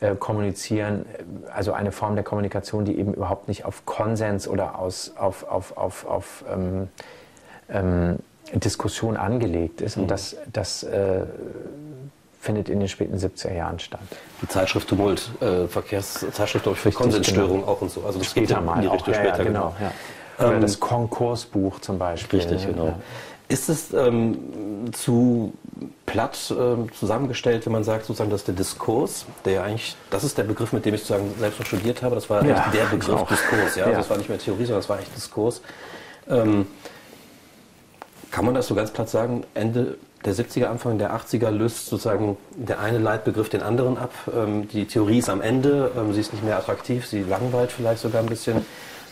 äh, 0.00 0.14
kommunizieren, 0.16 1.06
also 1.52 1.72
eine 1.72 1.92
Form 1.92 2.14
der 2.14 2.24
Kommunikation, 2.24 2.84
die 2.84 2.98
eben 2.98 3.14
überhaupt 3.14 3.48
nicht 3.48 3.64
auf 3.64 3.86
Konsens 3.86 4.48
oder 4.48 4.78
aus, 4.78 5.12
auf, 5.16 5.44
auf, 5.48 5.76
auf, 5.76 6.06
auf 6.06 6.44
ähm, 6.52 6.88
ähm, 7.68 8.18
Diskussion 8.52 9.16
angelegt 9.16 9.80
ist. 9.80 9.96
Und 9.96 10.04
mhm. 10.04 10.08
das, 10.08 10.36
das 10.52 10.82
äh, 10.82 11.22
findet 12.40 12.68
in 12.68 12.80
den 12.80 12.88
späten 12.88 13.16
70er 13.16 13.54
Jahren 13.54 13.78
statt. 13.78 14.00
Die 14.42 14.48
Zeitschrift 14.48 14.88
Tumult, 14.88 15.30
äh, 15.40 15.66
Verkehrszeitschrift 15.66 16.68
für 16.76 16.92
Konsensstörung 16.92 17.60
genau. 17.60 17.72
auch 17.72 17.80
und 17.80 17.90
so. 17.90 18.02
Also 18.04 18.18
das 18.18 18.28
später 18.28 18.56
geht 18.56 18.64
mal 18.64 18.76
in 18.76 18.82
die 18.82 18.88
Richtung 18.88 19.14
auch, 19.14 19.18
später. 19.18 19.38
Ja, 19.38 19.44
genau, 19.44 19.74
genau. 19.78 19.90
Ja. 20.38 20.46
Oder 20.46 20.56
ähm, 20.56 20.60
das 20.60 20.80
Konkursbuch 20.80 21.80
zum 21.80 21.98
Beispiel. 21.98 22.40
Richtig, 22.40 22.66
genau. 22.66 22.94
Ist 23.48 23.68
es 23.68 23.92
ähm, 23.92 24.92
zu 24.92 25.52
platt 26.06 26.54
ähm, 26.58 26.90
zusammengestellt, 26.92 27.66
wenn 27.66 27.72
man 27.72 27.84
sagt, 27.84 28.06
sozusagen, 28.06 28.30
dass 28.30 28.44
der 28.44 28.54
Diskurs, 28.54 29.26
der 29.44 29.64
eigentlich, 29.64 29.96
das 30.10 30.24
ist 30.24 30.38
der 30.38 30.44
Begriff, 30.44 30.72
mit 30.72 30.84
dem 30.84 30.94
ich 30.94 31.00
sozusagen 31.00 31.34
selbst 31.38 31.58
noch 31.58 31.66
studiert 31.66 32.02
habe, 32.02 32.14
das 32.14 32.30
war 32.30 32.44
ja, 32.44 32.70
der 32.72 32.84
Begriff 32.84 33.26
Diskurs, 33.28 33.76
ja? 33.76 33.90
ja. 33.90 33.98
Das 33.98 34.08
war 34.08 34.16
nicht 34.16 34.28
mehr 34.28 34.38
Theorie, 34.38 34.64
sondern 34.64 34.80
das 34.80 34.88
war 34.88 34.98
echt 34.98 35.14
Diskurs. 35.14 35.60
Ähm, 36.28 36.66
kann 38.30 38.44
man 38.44 38.54
das 38.54 38.66
so 38.66 38.74
ganz 38.74 38.90
platt 38.90 39.08
sagen, 39.10 39.44
Ende 39.54 39.96
der 40.24 40.34
70er, 40.34 40.66
Anfang 40.66 40.98
der 40.98 41.14
80er 41.14 41.50
löst 41.50 41.86
sozusagen 41.86 42.36
der 42.56 42.80
eine 42.80 42.98
Leitbegriff 42.98 43.48
den 43.48 43.62
anderen 43.62 43.98
ab. 43.98 44.12
Ähm, 44.34 44.68
die 44.68 44.86
Theorie 44.86 45.18
ist 45.18 45.28
am 45.28 45.40
Ende, 45.40 45.90
ähm, 45.96 46.12
sie 46.14 46.20
ist 46.20 46.32
nicht 46.32 46.44
mehr 46.44 46.56
attraktiv, 46.56 47.06
sie 47.06 47.22
langweilt 47.22 47.70
vielleicht 47.72 48.00
sogar 48.00 48.22
ein 48.22 48.28
bisschen, 48.28 48.64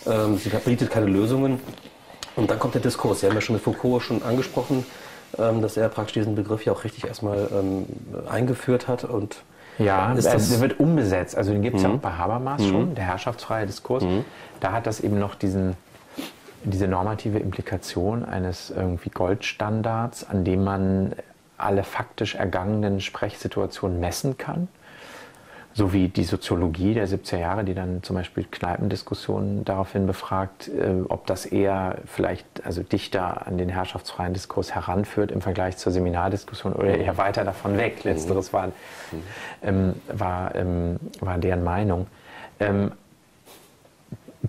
ähm, 0.07 0.39
sie 0.39 0.51
bietet 0.65 0.91
keine 0.91 1.07
Lösungen. 1.07 1.61
Und 2.37 2.51
dann 2.51 2.59
kommt 2.59 2.75
der 2.75 2.81
Diskurs. 2.81 3.21
Sie 3.21 3.27
haben 3.27 3.35
ja 3.35 3.41
schon 3.41 3.57
mit 3.57 3.63
Foucault 3.63 4.03
schon 4.03 4.23
angesprochen, 4.23 4.87
ähm, 5.39 5.63
dass 5.63 5.77
er 5.77 5.89
praktisch 5.89 6.15
diesen 6.15 6.35
Begriff 6.35 6.65
ja 6.65 6.73
auch 6.73 6.85
richtig 6.85 7.07
erstmal 7.07 7.49
ähm, 7.53 7.87
eingeführt 8.29 8.89
hat. 8.89 9.05
Und 9.05 9.43
ja, 9.79 10.13
ist 10.13 10.27
das, 10.27 10.51
der 10.51 10.61
wird 10.61 10.81
umbesetzt. 10.81 11.37
Also 11.37 11.53
den 11.53 11.63
gibt 11.63 11.77
es 11.77 11.83
mhm. 11.83 11.89
ja 11.89 11.95
auch 11.95 12.01
bei 12.01 12.13
Habermas 12.13 12.63
mhm. 12.63 12.69
schon, 12.69 12.95
der 12.95 13.05
herrschaftsfreie 13.05 13.67
Diskurs. 13.67 14.05
Mhm. 14.05 14.25
Da 14.61 14.73
hat 14.73 14.87
das 14.87 15.01
eben 15.01 15.19
noch 15.19 15.35
diesen 15.35 15.77
diese 16.65 16.87
normative 16.87 17.39
Implikation 17.39 18.25
eines 18.25 18.71
irgendwie 18.71 19.11
Goldstandards, 19.11 20.29
an 20.29 20.45
dem 20.45 20.65
man 20.65 21.13
alle 21.59 21.85
faktisch 21.85 22.35
ergangenen 22.35 23.01
Sprechsituationen 23.01 24.01
messen 24.01 24.37
kann. 24.39 24.69
So 25.75 25.93
wie 25.93 26.09
die 26.09 26.25
Soziologie 26.25 26.95
der 26.95 27.09
70er 27.09 27.39
Jahre, 27.39 27.65
die 27.65 27.75
dann 27.75 28.03
zum 28.03 28.17
Beispiel 28.17 28.45
Kneipendiskussionen 28.51 29.65
daraufhin 29.65 30.07
befragt, 30.07 30.69
äh, 30.69 31.03
ob 31.09 31.27
das 31.27 31.47
eher 31.47 31.99
vielleicht 32.07 32.47
also 32.65 32.83
dichter 32.83 33.47
an 33.47 33.59
den 33.59 33.69
herrschaftsfreien 33.69 34.35
Diskurs 34.35 34.75
heranführt 34.75 35.31
im 35.31 35.41
Vergleich 35.41 35.77
zur 35.79 35.93
Seminardiskussion 35.93 36.73
oder 36.73 36.97
eher 36.97 37.17
weiter 37.17 37.45
davon 37.45 37.77
weg. 37.79 38.05
Letzteres 38.05 38.53
war, 38.53 38.73
ähm, 39.63 39.95
war, 40.13 40.55
ähm, 40.55 40.97
war 41.21 41.39
deren 41.39 41.65
Meinung. 41.65 42.07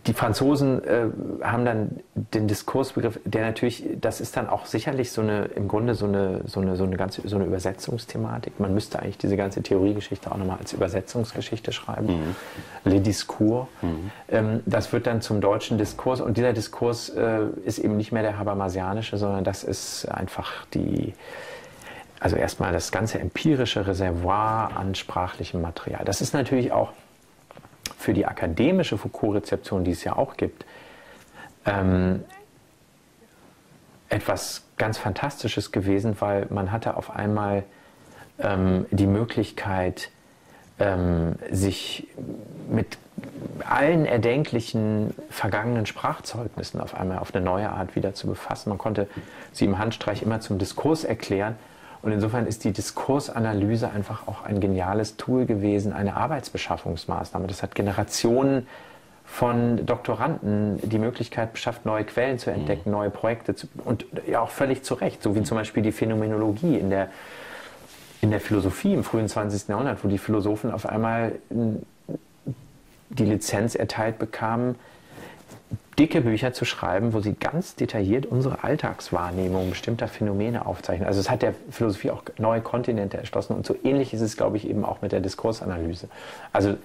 Die 0.07 0.13
Franzosen 0.13 0.83
äh, 0.83 1.05
haben 1.43 1.65
dann 1.65 1.99
den 2.15 2.47
Diskursbegriff, 2.47 3.19
der 3.25 3.45
natürlich, 3.45 3.85
das 4.01 4.21
ist 4.21 4.35
dann 4.35 4.49
auch 4.49 4.65
sicherlich 4.65 5.11
so 5.11 5.21
eine, 5.21 5.45
im 5.45 5.67
Grunde 5.67 5.93
so 5.93 6.07
eine, 6.07 6.41
so 6.45 6.61
eine, 6.61 6.75
so 6.75 6.83
eine 6.83 6.97
ganze, 6.97 7.27
so 7.27 7.35
eine 7.35 7.45
Übersetzungsthematik. 7.45 8.59
Man 8.59 8.73
müsste 8.73 8.99
eigentlich 8.99 9.19
diese 9.19 9.37
ganze 9.37 9.61
Theoriegeschichte 9.61 10.31
auch 10.31 10.37
nochmal 10.37 10.57
als 10.57 10.73
Übersetzungsgeschichte 10.73 11.71
schreiben. 11.71 12.07
Mhm. 12.07 12.91
Le 12.91 13.01
Discours. 13.01 13.67
Mhm. 13.83 14.11
Ähm, 14.29 14.59
das 14.65 14.91
wird 14.91 15.05
dann 15.05 15.21
zum 15.21 15.41
deutschen 15.41 15.77
Diskurs 15.77 16.21
und 16.21 16.37
dieser 16.37 16.53
Diskurs 16.53 17.09
äh, 17.09 17.45
ist 17.63 17.77
eben 17.77 17.95
nicht 17.95 18.11
mehr 18.11 18.23
der 18.23 18.39
Habermasianische, 18.39 19.17
sondern 19.17 19.43
das 19.43 19.63
ist 19.63 20.05
einfach 20.05 20.65
die, 20.73 21.13
also 22.19 22.35
erstmal 22.35 22.73
das 22.73 22.91
ganze 22.91 23.19
empirische 23.19 23.85
Reservoir 23.85 24.75
an 24.75 24.95
sprachlichem 24.95 25.61
Material. 25.61 26.03
Das 26.03 26.19
ist 26.19 26.33
natürlich 26.33 26.71
auch 26.71 26.93
für 27.97 28.13
die 28.13 28.25
akademische 28.25 28.97
Foucault-Rezeption, 28.97 29.83
die 29.83 29.91
es 29.91 30.03
ja 30.03 30.15
auch 30.15 30.37
gibt, 30.37 30.65
ähm, 31.65 32.23
etwas 34.09 34.63
ganz 34.77 34.97
Fantastisches 34.97 35.71
gewesen, 35.71 36.15
weil 36.19 36.47
man 36.49 36.71
hatte 36.71 36.97
auf 36.97 37.11
einmal 37.11 37.63
ähm, 38.39 38.85
die 38.91 39.07
Möglichkeit, 39.07 40.09
ähm, 40.79 41.35
sich 41.51 42.07
mit 42.69 42.97
allen 43.67 44.05
erdenklichen 44.05 45.13
vergangenen 45.29 45.85
Sprachzeugnissen 45.85 46.81
auf 46.81 46.95
einmal 46.95 47.19
auf 47.19 47.33
eine 47.33 47.43
neue 47.43 47.69
Art 47.69 47.95
wieder 47.95 48.13
zu 48.13 48.27
befassen. 48.27 48.69
Man 48.69 48.77
konnte 48.77 49.07
sie 49.51 49.65
im 49.65 49.77
Handstreich 49.77 50.21
immer 50.21 50.41
zum 50.41 50.57
Diskurs 50.57 51.03
erklären 51.03 51.55
und 52.03 52.11
insofern 52.11 52.45
ist 52.45 52.65
die 52.65 52.73
Diskursanalyse 52.73 53.89
einfach 53.89 54.27
auch 54.27 54.43
ein 54.43 54.59
geniales 54.59 55.15
Tool 55.15 55.45
gewesen, 55.45 55.93
eine 55.93 56.17
Arbeitsbeschaffungsmaßnahme. 56.17 57.47
Das 57.47 57.63
hat 57.63 57.75
Generationen 57.75 58.67
von 59.23 59.85
Doktoranden 59.85 60.79
die 60.83 60.99
Möglichkeit 60.99 61.53
beschafft, 61.53 61.85
neue 61.85 62.03
Quellen 62.03 62.37
zu 62.39 62.51
entdecken, 62.51 62.89
mhm. 62.89 62.97
neue 62.97 63.09
Projekte 63.09 63.55
zu, 63.55 63.67
und 63.85 64.05
ja 64.27 64.41
auch 64.41 64.49
völlig 64.49 64.83
zu 64.83 64.95
Recht, 64.95 65.23
so 65.23 65.33
wie 65.33 65.43
zum 65.43 65.57
Beispiel 65.57 65.81
die 65.81 65.93
Phänomenologie 65.93 66.77
in 66.77 66.89
der, 66.89 67.07
in 68.19 68.31
der 68.31 68.41
Philosophie 68.41 68.93
im 68.93 69.05
frühen 69.05 69.29
20. 69.29 69.69
Jahrhundert, 69.69 70.03
wo 70.03 70.09
die 70.09 70.17
Philosophen 70.17 70.71
auf 70.71 70.85
einmal 70.85 71.31
die 73.09 73.25
Lizenz 73.25 73.75
erteilt 73.75 74.19
bekamen, 74.19 74.75
dicke 75.99 76.21
Bücher 76.21 76.53
zu 76.53 76.65
schreiben, 76.65 77.13
wo 77.13 77.19
sie 77.19 77.33
ganz 77.33 77.75
detailliert 77.75 78.25
unsere 78.25 78.63
Alltagswahrnehmung 78.63 79.69
bestimmter 79.69 80.07
Phänomene 80.07 80.65
aufzeichnen. 80.65 81.07
Also 81.07 81.19
es 81.19 81.29
hat 81.29 81.41
der 81.41 81.53
Philosophie 81.69 82.11
auch 82.11 82.23
neue 82.37 82.61
Kontinente 82.61 83.17
erschlossen 83.17 83.53
und 83.55 83.65
so 83.65 83.75
ähnlich 83.83 84.13
ist 84.13 84.21
es, 84.21 84.37
glaube 84.37 84.57
ich, 84.57 84.67
eben 84.67 84.85
auch 84.85 85.01
mit 85.01 85.11
der 85.11 85.19
Diskursanalyse. 85.19 86.07
Also 86.51 86.75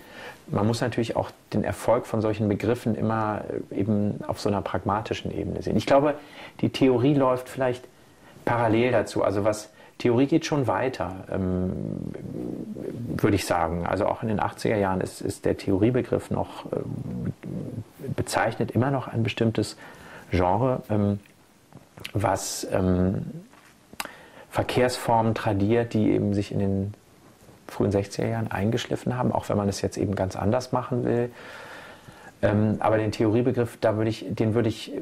man 0.47 0.67
muss 0.67 0.81
natürlich 0.81 1.17
auch 1.17 1.31
den 1.53 1.65
Erfolg 1.65 2.07
von 2.07 2.21
solchen 2.21 2.49
Begriffen 2.49 2.95
immer 2.95 3.43
eben 3.71 4.21
auf 4.27 4.41
so 4.41 4.49
einer 4.49 4.63
pragmatischen 4.63 5.31
Ebene 5.37 5.63
sehen. 5.63 5.77
Ich 5.77 5.87
glaube, 5.87 6.15
die 6.61 6.71
Theorie 6.71 7.15
läuft 7.15 7.49
vielleicht 7.49 7.85
parallel 8.45 8.93
dazu. 8.93 9.23
Also 9.23 9.45
was 9.45 9.71
Theorie 9.99 10.27
geht 10.27 10.47
schon 10.47 10.67
weiter, 10.67 11.25
ähm, 11.31 11.73
würde 13.17 13.35
ich 13.35 13.47
sagen. 13.47 13.85
Also 13.85 14.07
auch 14.07 14.23
in 14.23 14.29
den 14.29 14.41
80er 14.41 14.77
Jahren 14.77 15.01
ist, 15.01 15.21
ist 15.21 15.45
der 15.45 15.57
Theoriebegriff 15.57 16.31
noch, 16.31 16.67
ähm, 16.73 17.33
bezeichnet 18.15 18.71
immer 18.71 18.91
noch 18.91 19.09
ein 19.09 19.25
bestimmtes 19.25 19.77
Genre, 20.31 20.83
ähm, 20.89 21.19
was 22.13 22.67
ähm, 22.71 23.27
Verkehrsformen 24.51 25.35
tradiert, 25.35 25.95
die 25.95 26.11
eben 26.11 26.33
sich 26.33 26.53
in 26.53 26.61
den 26.61 26.95
frühen 27.67 27.91
60er 27.91 28.27
Jahren 28.27 28.51
eingeschliffen 28.51 29.17
haben, 29.17 29.33
auch 29.33 29.49
wenn 29.49 29.57
man 29.57 29.69
es 29.69 29.83
jetzt 29.83 29.99
eben 29.99 30.15
ganz 30.15 30.37
anders 30.37 30.73
machen 30.73 31.05
will. 31.05 31.31
Ähm, 32.41 32.76
aber 32.78 32.99
den 32.99 33.11
Theoriebegriff, 33.11 33.78
da 33.80 33.97
würde 33.97 34.11
ich, 34.11 34.24
den 34.28 34.55
würde 34.55 34.68
ich, 34.68 34.93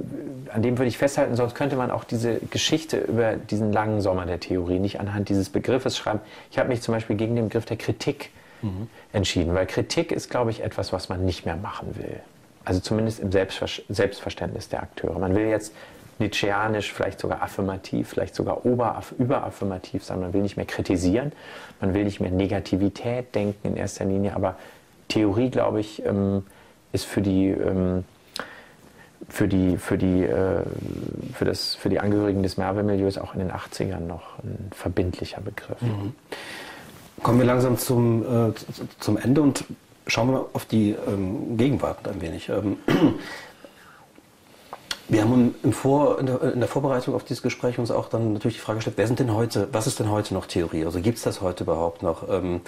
an 0.52 0.62
dem 0.62 0.78
würde 0.78 0.88
ich 0.88 0.96
festhalten, 0.96 1.36
sonst 1.36 1.54
könnte 1.54 1.76
man 1.76 1.90
auch 1.90 2.04
diese 2.04 2.38
Geschichte 2.50 2.98
über 2.98 3.36
diesen 3.36 3.72
langen 3.72 4.00
Sommer 4.00 4.24
der 4.24 4.40
Theorie 4.40 4.78
nicht 4.78 5.00
anhand 5.00 5.28
dieses 5.28 5.50
Begriffes 5.50 5.98
schreiben. 5.98 6.20
Ich 6.50 6.58
habe 6.58 6.70
mich 6.70 6.80
zum 6.80 6.94
Beispiel 6.94 7.16
gegen 7.16 7.36
den 7.36 7.48
Begriff 7.48 7.66
der 7.66 7.76
Kritik 7.76 8.30
mhm. 8.62 8.88
entschieden, 9.12 9.54
weil 9.54 9.66
Kritik 9.66 10.12
ist, 10.12 10.30
glaube 10.30 10.50
ich, 10.50 10.62
etwas, 10.62 10.94
was 10.94 11.10
man 11.10 11.26
nicht 11.26 11.44
mehr 11.44 11.56
machen 11.56 11.96
will. 11.96 12.20
Also 12.64 12.80
zumindest 12.80 13.20
im 13.20 13.30
Selbstver 13.30 13.66
Selbstverständnis 13.88 14.70
der 14.70 14.82
Akteure. 14.82 15.18
Man 15.18 15.34
will 15.34 15.46
jetzt 15.46 15.74
Nietzscheanisch, 16.18 16.94
vielleicht 16.94 17.20
sogar 17.20 17.42
affirmativ, 17.42 18.08
vielleicht 18.08 18.34
sogar 18.34 18.62
überaffirmativ 18.64 20.02
sein. 20.02 20.20
Man 20.20 20.32
will 20.32 20.40
nicht 20.40 20.56
mehr 20.56 20.64
kritisieren, 20.64 21.32
man 21.80 21.92
will 21.92 22.04
nicht 22.04 22.20
mehr 22.20 22.30
Negativität 22.30 23.34
denken 23.34 23.68
in 23.68 23.76
erster 23.76 24.06
Linie, 24.06 24.34
aber 24.34 24.56
Theorie, 25.08 25.50
glaube 25.50 25.80
ich, 25.80 26.04
ähm, 26.04 26.44
ist 26.96 27.04
für 27.04 27.22
die, 27.22 27.48
ähm, 27.48 28.04
für 29.28 29.46
die, 29.46 29.76
für 29.76 29.98
die, 29.98 30.24
äh, 30.24 30.62
für 31.34 31.44
das, 31.44 31.74
für 31.74 31.88
die 31.88 32.00
Angehörigen 32.00 32.42
des 32.42 32.56
Merve-Milieus 32.56 33.18
auch 33.18 33.34
in 33.34 33.40
den 33.40 33.52
80ern 33.52 34.00
noch 34.00 34.38
ein 34.42 34.70
verbindlicher 34.72 35.40
Begriff. 35.40 35.80
Mhm. 35.80 36.14
Kommen 37.22 37.38
wir 37.38 37.46
langsam 37.46 37.78
zum, 37.78 38.22
äh, 38.22 38.52
zum 39.00 39.16
Ende 39.16 39.42
und 39.42 39.64
schauen 40.06 40.30
wir 40.30 40.46
auf 40.52 40.64
die 40.64 40.94
ähm, 41.06 41.56
Gegenwart 41.56 42.06
ein 42.08 42.20
wenig. 42.20 42.48
Ähm, 42.48 42.78
wir 45.08 45.22
haben 45.22 45.54
im 45.62 45.72
Vor, 45.72 46.18
in, 46.18 46.26
der, 46.26 46.42
in, 46.54 46.60
der, 46.60 46.68
Vorbereitung 46.68 47.14
auf 47.14 47.24
dieses 47.24 47.42
Gespräch 47.42 47.78
uns 47.78 47.90
auch 47.90 48.08
dann 48.08 48.32
natürlich 48.32 48.56
die 48.56 48.62
Frage 48.62 48.78
gestellt, 48.78 48.98
wer 48.98 49.06
sind 49.06 49.18
denn 49.18 49.34
heute, 49.34 49.68
was 49.72 49.86
ist 49.86 49.98
denn 49.98 50.10
heute 50.10 50.34
noch 50.34 50.46
Theorie? 50.46 50.84
Also 50.84 51.00
gibt 51.00 51.18
es 51.18 51.24
das 51.24 51.40
heute 51.40 51.64
überhaupt 51.64 52.02
noch? 52.02 52.28
Ähm, 52.28 52.60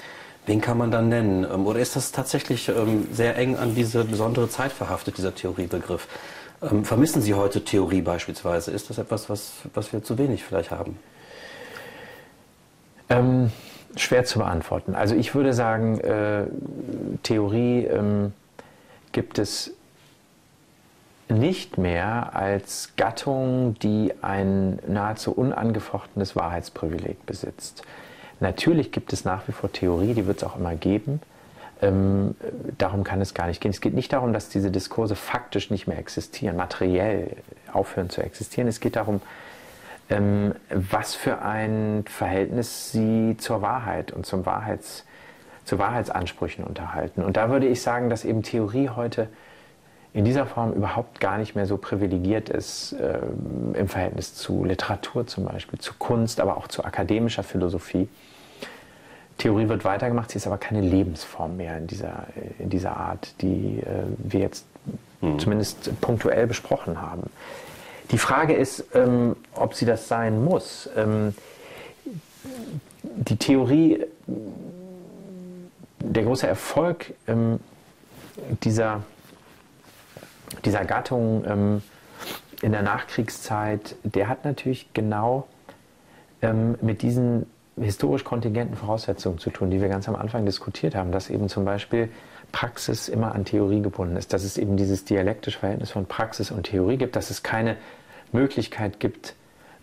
Wen 0.49 0.62
kann 0.62 0.78
man 0.78 0.90
dann 0.90 1.11
nennen? 1.11 1.44
Ähm, 1.44 1.66
oder 1.66 1.78
ist 1.78 1.94
das 1.94 2.11
tatsächlich 2.11 2.70
ähm, 2.70 3.07
sehr 3.12 3.36
eng 3.36 3.57
an 3.57 3.74
diese 3.74 4.03
besondere 4.05 4.49
Zeit 4.49 4.72
verhaftet, 4.72 5.18
dieser 5.18 5.34
Theoriebegriff? 5.34 6.09
Ähm, 6.62 6.86
vermissen 6.86 7.20
Sie 7.20 7.34
heute 7.34 7.64
Theorie 7.64 8.01
beispielsweise? 8.01 8.70
Ist 8.70 8.88
das 8.88 8.96
etwas, 8.96 9.28
was, 9.28 9.53
was 9.74 9.92
wir 9.92 10.03
zu 10.03 10.16
wenig 10.16 10.44
vielleicht 10.44 10.70
haben? 10.70 10.99
Ähm, 13.11 13.53
schwer 13.94 14.24
zu 14.24 14.38
beantworten. 14.38 14.94
Also 14.94 15.14
ich 15.14 15.34
würde 15.34 15.53
sagen, 15.53 16.01
äh, 16.01 16.44
Theorie 17.24 17.84
ähm, 17.84 18.32
gibt 19.12 19.38
es 19.38 19.72
nicht 21.28 21.76
mehr 21.76 22.34
als 22.34 22.92
Gattung, 22.96 23.78
die 23.80 24.14
ein 24.22 24.78
nahezu 24.86 25.30
unangefochtenes 25.32 26.36
Wahrheitsprivileg 26.36 27.26
besitzt. 27.26 27.82
Natürlich 28.41 28.93
gibt 28.93 29.12
es 29.12 29.24
nach 29.24 29.49
wie 29.49 29.53
vor 29.53 29.72
Theorie, 29.72 30.14
die 30.14 30.26
wird 30.26 30.39
es 30.39 30.45
auch 30.45 30.57
immer 30.57 30.74
geben. 30.74 31.20
Ähm, 31.80 32.34
darum 32.76 33.05
kann 33.05 33.20
es 33.20 33.34
gar 33.34 33.47
nicht 33.47 33.61
gehen. 33.61 33.70
Es 33.70 33.80
geht 33.80 33.95
nicht 33.95 34.12
darum, 34.12 34.32
dass 34.32 34.49
diese 34.49 34.70
Diskurse 34.70 35.14
faktisch 35.14 35.70
nicht 35.70 35.86
mehr 35.86 35.99
existieren, 35.99 36.57
materiell 36.57 37.36
aufhören 37.72 38.11
zu 38.11 38.20
existieren. 38.22 38.68
Es 38.68 38.80
geht 38.80 38.97
darum, 38.97 39.20
ähm, 40.11 40.55
was 40.70 41.14
für 41.14 41.43
ein 41.43 42.05
Verhältnis 42.09 42.93
sie 42.93 43.36
zur 43.39 43.62
Wahrheit 43.62 44.12
und 44.12 44.26
zum 44.26 44.47
Wahrheits, 44.47 45.05
zu 45.64 45.78
Wahrheitsansprüchen 45.78 46.64
unterhalten. 46.64 47.22
Und 47.22 47.36
da 47.36 47.51
würde 47.51 47.68
ich 47.68 47.82
sagen, 47.82 48.11
dass 48.11 48.24
eben 48.24 48.43
Theorie 48.43 48.89
heute 48.89 49.28
in 50.14 50.24
dieser 50.24 50.47
Form 50.47 50.72
überhaupt 50.72 51.20
gar 51.20 51.39
nicht 51.39 51.55
mehr 51.55 51.66
so 51.66 51.76
privilegiert 51.76 52.49
ist 52.49 52.93
äh, 52.95 53.20
im 53.74 53.89
Verhältnis 53.89 54.34
zu 54.34 54.64
Literatur 54.64 55.26
zum 55.26 55.45
Beispiel, 55.45 55.78
zu 55.78 55.95
Kunst, 55.99 56.41
aber 56.41 56.57
auch 56.57 56.68
zu 56.68 56.84
akademischer 56.84 57.43
Philosophie. 57.43 58.09
Theorie 59.39 59.68
wird 59.68 59.84
weitergemacht, 59.84 60.30
sie 60.32 60.36
ist 60.36 60.47
aber 60.47 60.59
keine 60.59 60.80
Lebensform 60.80 61.57
mehr 61.57 61.78
in 61.78 61.86
dieser, 61.86 62.26
in 62.59 62.70
dieser 62.70 62.97
Art, 62.97 63.41
die 63.41 63.80
äh, 63.80 64.05
wir 64.18 64.41
jetzt 64.41 64.66
mhm. 65.20 65.39
zumindest 65.39 66.01
punktuell 66.01 66.47
besprochen 66.47 67.01
haben. 67.01 67.30
Die 68.11 68.18
Frage 68.18 68.55
ist, 68.55 68.84
ähm, 68.95 69.36
ob 69.55 69.74
sie 69.74 69.86
das 69.86 70.09
sein 70.09 70.43
muss. 70.45 70.89
Ähm, 70.97 71.34
die 73.03 73.36
Theorie, 73.36 74.05
der 76.01 76.22
große 76.24 76.47
Erfolg 76.47 77.12
ähm, 77.26 77.61
dieser, 78.62 79.03
dieser 80.64 80.84
Gattung 80.84 81.45
ähm, 81.47 81.82
in 82.62 82.72
der 82.72 82.82
Nachkriegszeit, 82.82 83.95
der 84.03 84.28
hat 84.28 84.45
natürlich 84.45 84.93
genau 84.95 85.47
ähm, 86.43 86.76
mit 86.80 87.03
diesen 87.03 87.47
historisch 87.83 88.24
kontingenten 88.24 88.76
Voraussetzungen 88.76 89.39
zu 89.39 89.51
tun, 89.51 89.70
die 89.70 89.81
wir 89.81 89.89
ganz 89.89 90.09
am 90.09 90.16
Anfang 90.16 90.45
diskutiert 90.45 90.95
haben, 90.95 91.12
dass 91.12 91.31
eben 91.31 91.49
zum 91.49 91.64
Beispiel 91.64 92.09
Praxis 92.53 93.09
immer 93.09 93.35
an 93.35 93.45
Theorie 93.45 93.83
gebunden 93.83 94.16
ist, 94.16 94.33
dass 94.33 94.45
es 94.45 94.57
eben 94.57 94.76
dieses 94.76 95.05
dialektische 95.05 95.59
Verhältnis 95.59 95.91
von 95.91 96.07
Praxis 96.07 96.51
und 96.51 96.64
Theorie 96.64 96.97
gibt, 96.97 97.16
dass 97.16 97.31
es 97.31 97.43
keine 97.43 97.76
Möglichkeit 98.33 99.01
gibt, 99.01 99.35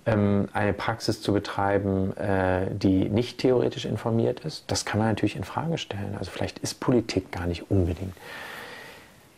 ähm, 0.05 0.47
eine 0.53 0.73
Praxis 0.73 1.21
zu 1.21 1.33
betreiben, 1.33 2.15
äh, 2.17 2.67
die 2.71 3.09
nicht 3.09 3.39
theoretisch 3.39 3.85
informiert 3.85 4.41
ist. 4.41 4.65
Das 4.67 4.85
kann 4.85 4.99
man 4.99 5.09
natürlich 5.09 5.35
in 5.35 5.43
Frage 5.43 5.77
stellen. 5.77 6.15
Also 6.17 6.31
vielleicht 6.31 6.59
ist 6.59 6.79
Politik 6.79 7.31
gar 7.31 7.47
nicht 7.47 7.69
unbedingt 7.69 8.13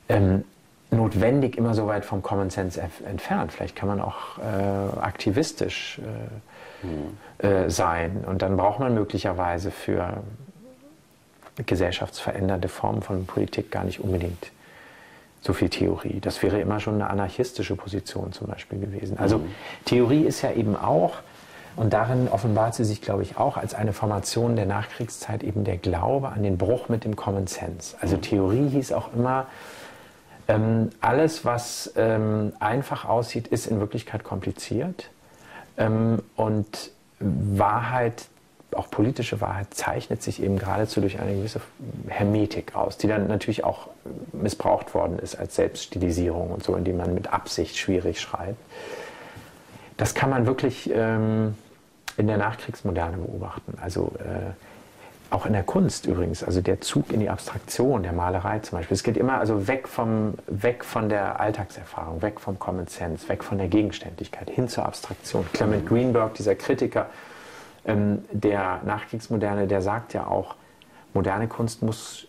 ähm, 0.10 0.44
notwendig 0.92 1.58
immer 1.58 1.74
so 1.74 1.88
weit 1.88 2.06
vom 2.06 2.22
Common 2.22 2.50
Sense 2.50 2.82
entfernt. 3.06 3.52
Vielleicht 3.52 3.76
kann 3.76 3.90
man 3.90 4.00
auch 4.00 4.38
äh, 4.38 5.00
aktivistisch 5.00 6.00
äh, 6.00 6.04
mhm. 6.84 7.46
äh, 7.46 7.70
sein 7.70 8.24
und 8.26 8.42
dann 8.42 8.58
braucht 8.58 8.80
man 8.80 8.94
möglicherweise 8.94 9.72
für 9.72 10.24
gesellschaftsverändernde 11.66 12.68
Formen 12.68 13.02
von 13.02 13.26
Politik 13.26 13.72
gar 13.72 13.84
nicht 13.84 14.00
unbedingt 14.00 14.52
so 15.42 15.54
viel 15.54 15.70
Theorie. 15.70 16.20
Das 16.20 16.44
wäre 16.44 16.60
immer 16.60 16.80
schon 16.80 16.96
eine 16.96 17.10
anarchistische 17.10 17.76
Position 17.76 18.32
zum 18.34 18.48
Beispiel 18.48 18.80
gewesen. 18.80 19.18
Also 19.18 19.40
mhm. 19.40 19.52
Theorie 19.86 20.24
ist 20.24 20.42
ja 20.42 20.52
eben 20.52 20.76
auch, 20.76 21.16
und 21.76 21.94
darin 21.94 22.28
offenbart 22.28 22.76
sie 22.76 22.84
sich, 22.84 23.02
glaube 23.02 23.22
ich, 23.22 23.38
auch 23.38 23.56
als 23.56 23.76
eine 23.76 23.94
Formation 23.94 24.56
der 24.56 24.66
Nachkriegszeit 24.66 25.44
eben 25.44 25.64
der 25.64 25.78
Glaube 25.78 26.30
an 26.30 26.44
den 26.44 26.58
Bruch 26.58 26.90
mit 26.90 27.04
dem 27.04 27.16
Common 27.16 27.48
Sense. 27.48 27.96
Also 28.02 28.18
mhm. 28.18 28.22
Theorie 28.22 28.70
hieß 28.70 28.92
auch 28.92 29.14
immer, 29.14 29.48
ähm, 30.48 30.90
alles, 31.02 31.46
was 31.46 31.94
ähm, 31.98 32.54
einfach 32.60 33.06
aussieht, 33.06 33.48
ist 33.48 33.68
in 33.68 33.80
Wirklichkeit 33.80 34.24
kompliziert. 34.24 35.10
Ähm, 35.78 36.22
und 36.36 36.92
Wahrheit, 37.20 38.26
auch 38.76 38.92
politische 38.92 39.42
Wahrheit, 39.42 39.74
zeichnet 39.74 40.22
sich 40.22 40.42
eben 40.42 40.60
geradezu 40.60 41.02
durch 41.02 41.20
eine 41.20 41.36
gewisse 41.36 41.62
Hermetik 42.08 42.76
aus, 42.76 42.98
die 42.98 43.08
dann 43.08 43.28
natürlich 43.28 43.64
auch 43.64 43.88
missbraucht 44.34 44.94
worden 44.94 45.20
ist 45.20 45.36
als 45.36 45.56
Selbststilisierung 45.56 46.52
und 46.52 46.64
so, 46.64 46.76
indem 46.76 46.98
man 46.98 47.14
mit 47.14 47.34
Absicht 47.34 47.78
schwierig 47.78 48.20
schreibt. 48.20 48.60
Das 49.96 50.14
kann 50.14 50.30
man 50.30 50.46
wirklich 50.46 50.92
ähm, 50.94 51.56
in 52.18 52.28
der 52.28 52.38
Nachkriegsmoderne 52.38 53.18
beobachten. 53.18 53.78
Also 53.82 54.12
äh, 54.20 54.52
auch 55.30 55.46
in 55.46 55.54
der 55.54 55.64
Kunst 55.64 56.06
übrigens, 56.06 56.44
also 56.44 56.62
der 56.62 56.80
Zug 56.82 57.12
in 57.12 57.20
die 57.20 57.30
Abstraktion, 57.30 58.04
der 58.04 58.14
Malerei 58.14 58.60
zum 58.60 58.78
Beispiel. 58.78 58.96
Es 58.96 59.04
geht 59.04 59.18
immer 59.18 59.40
also 59.40 59.68
weg, 59.68 59.88
vom, 59.88 60.36
weg 60.48 60.86
von 60.86 61.10
der 61.10 61.40
Alltagserfahrung, 61.40 62.22
weg 62.22 62.40
vom 62.40 62.60
Common 62.60 62.88
Sense, 62.88 63.28
weg 63.28 63.44
von 63.44 63.58
der 63.58 63.68
Gegenständlichkeit, 63.68 64.50
hin 64.50 64.70
zur 64.70 64.86
Abstraktion. 64.86 65.46
Clement 65.54 65.86
Greenberg, 65.86 66.34
dieser 66.36 66.56
Kritiker 66.56 67.08
ähm, 67.86 68.24
der 68.32 68.82
Nachkriegsmoderne, 68.86 69.68
der 69.68 69.82
sagt 69.82 70.14
ja 70.14 70.28
auch, 70.28 70.56
moderne 71.14 71.48
Kunst 71.48 71.82
muss 71.82 72.28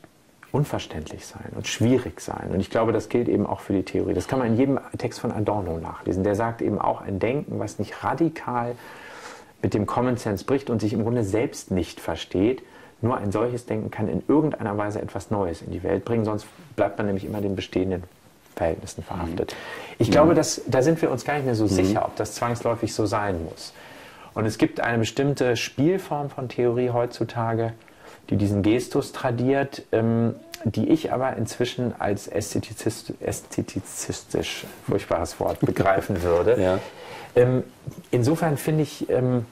unverständlich 0.50 1.26
sein 1.26 1.52
und 1.54 1.66
schwierig 1.66 2.20
sein. 2.20 2.50
Und 2.52 2.60
ich 2.60 2.70
glaube, 2.70 2.92
das 2.92 3.08
gilt 3.08 3.28
eben 3.28 3.46
auch 3.46 3.60
für 3.60 3.74
die 3.74 3.82
Theorie. 3.82 4.14
Das 4.14 4.28
kann 4.28 4.38
man 4.38 4.48
in 4.48 4.56
jedem 4.56 4.80
Text 4.96 5.20
von 5.20 5.30
Adorno 5.30 5.78
nachlesen. 5.78 6.24
Der 6.24 6.34
sagt 6.34 6.62
eben 6.62 6.80
auch 6.80 7.02
ein 7.02 7.18
Denken, 7.18 7.58
was 7.58 7.78
nicht 7.78 8.02
radikal 8.02 8.74
mit 9.60 9.74
dem 9.74 9.86
Common 9.86 10.16
Sense 10.16 10.44
bricht 10.44 10.70
und 10.70 10.80
sich 10.80 10.92
im 10.92 11.02
Grunde 11.02 11.22
selbst 11.22 11.70
nicht 11.70 12.00
versteht, 12.00 12.62
nur 13.00 13.16
ein 13.16 13.32
solches 13.32 13.66
Denken 13.66 13.90
kann 13.90 14.08
in 14.08 14.22
irgendeiner 14.28 14.76
Weise 14.76 15.00
etwas 15.00 15.30
Neues 15.30 15.62
in 15.62 15.70
die 15.70 15.82
Welt 15.82 16.04
bringen, 16.04 16.24
sonst 16.24 16.46
bleibt 16.76 16.98
man 16.98 17.06
nämlich 17.06 17.24
immer 17.24 17.40
den 17.40 17.54
bestehenden 17.54 18.02
Verhältnissen 18.56 19.02
verhaftet. 19.02 19.52
Mhm. 19.52 19.94
Ich 19.98 20.10
glaube, 20.10 20.34
dass, 20.34 20.60
da 20.66 20.82
sind 20.82 21.00
wir 21.00 21.10
uns 21.10 21.24
gar 21.24 21.34
nicht 21.34 21.46
mehr 21.46 21.54
so 21.54 21.64
mhm. 21.64 21.68
sicher, 21.68 22.04
ob 22.04 22.16
das 22.16 22.34
zwangsläufig 22.34 22.92
so 22.92 23.06
sein 23.06 23.44
muss. 23.44 23.72
Und 24.34 24.46
es 24.46 24.58
gibt 24.58 24.80
eine 24.80 24.98
bestimmte 24.98 25.56
Spielform 25.56 26.30
von 26.30 26.48
Theorie 26.48 26.90
heutzutage, 26.90 27.72
die 28.30 28.36
diesen 28.36 28.62
Gestus 28.62 29.12
tradiert, 29.12 29.82
ähm, 29.92 30.34
die 30.64 30.88
ich 30.88 31.12
aber 31.12 31.36
inzwischen 31.36 31.94
als 31.98 32.26
ästhetizist, 32.26 33.14
ästhetizistisch, 33.20 34.66
furchtbares 34.86 35.38
Wort, 35.40 35.60
begreifen 35.60 36.22
würde. 36.22 36.60
Ja. 36.60 36.78
Ähm, 37.36 37.62
insofern 38.10 38.56
finde 38.56 38.82
ich, 38.82 39.08
ähm, 39.08 39.46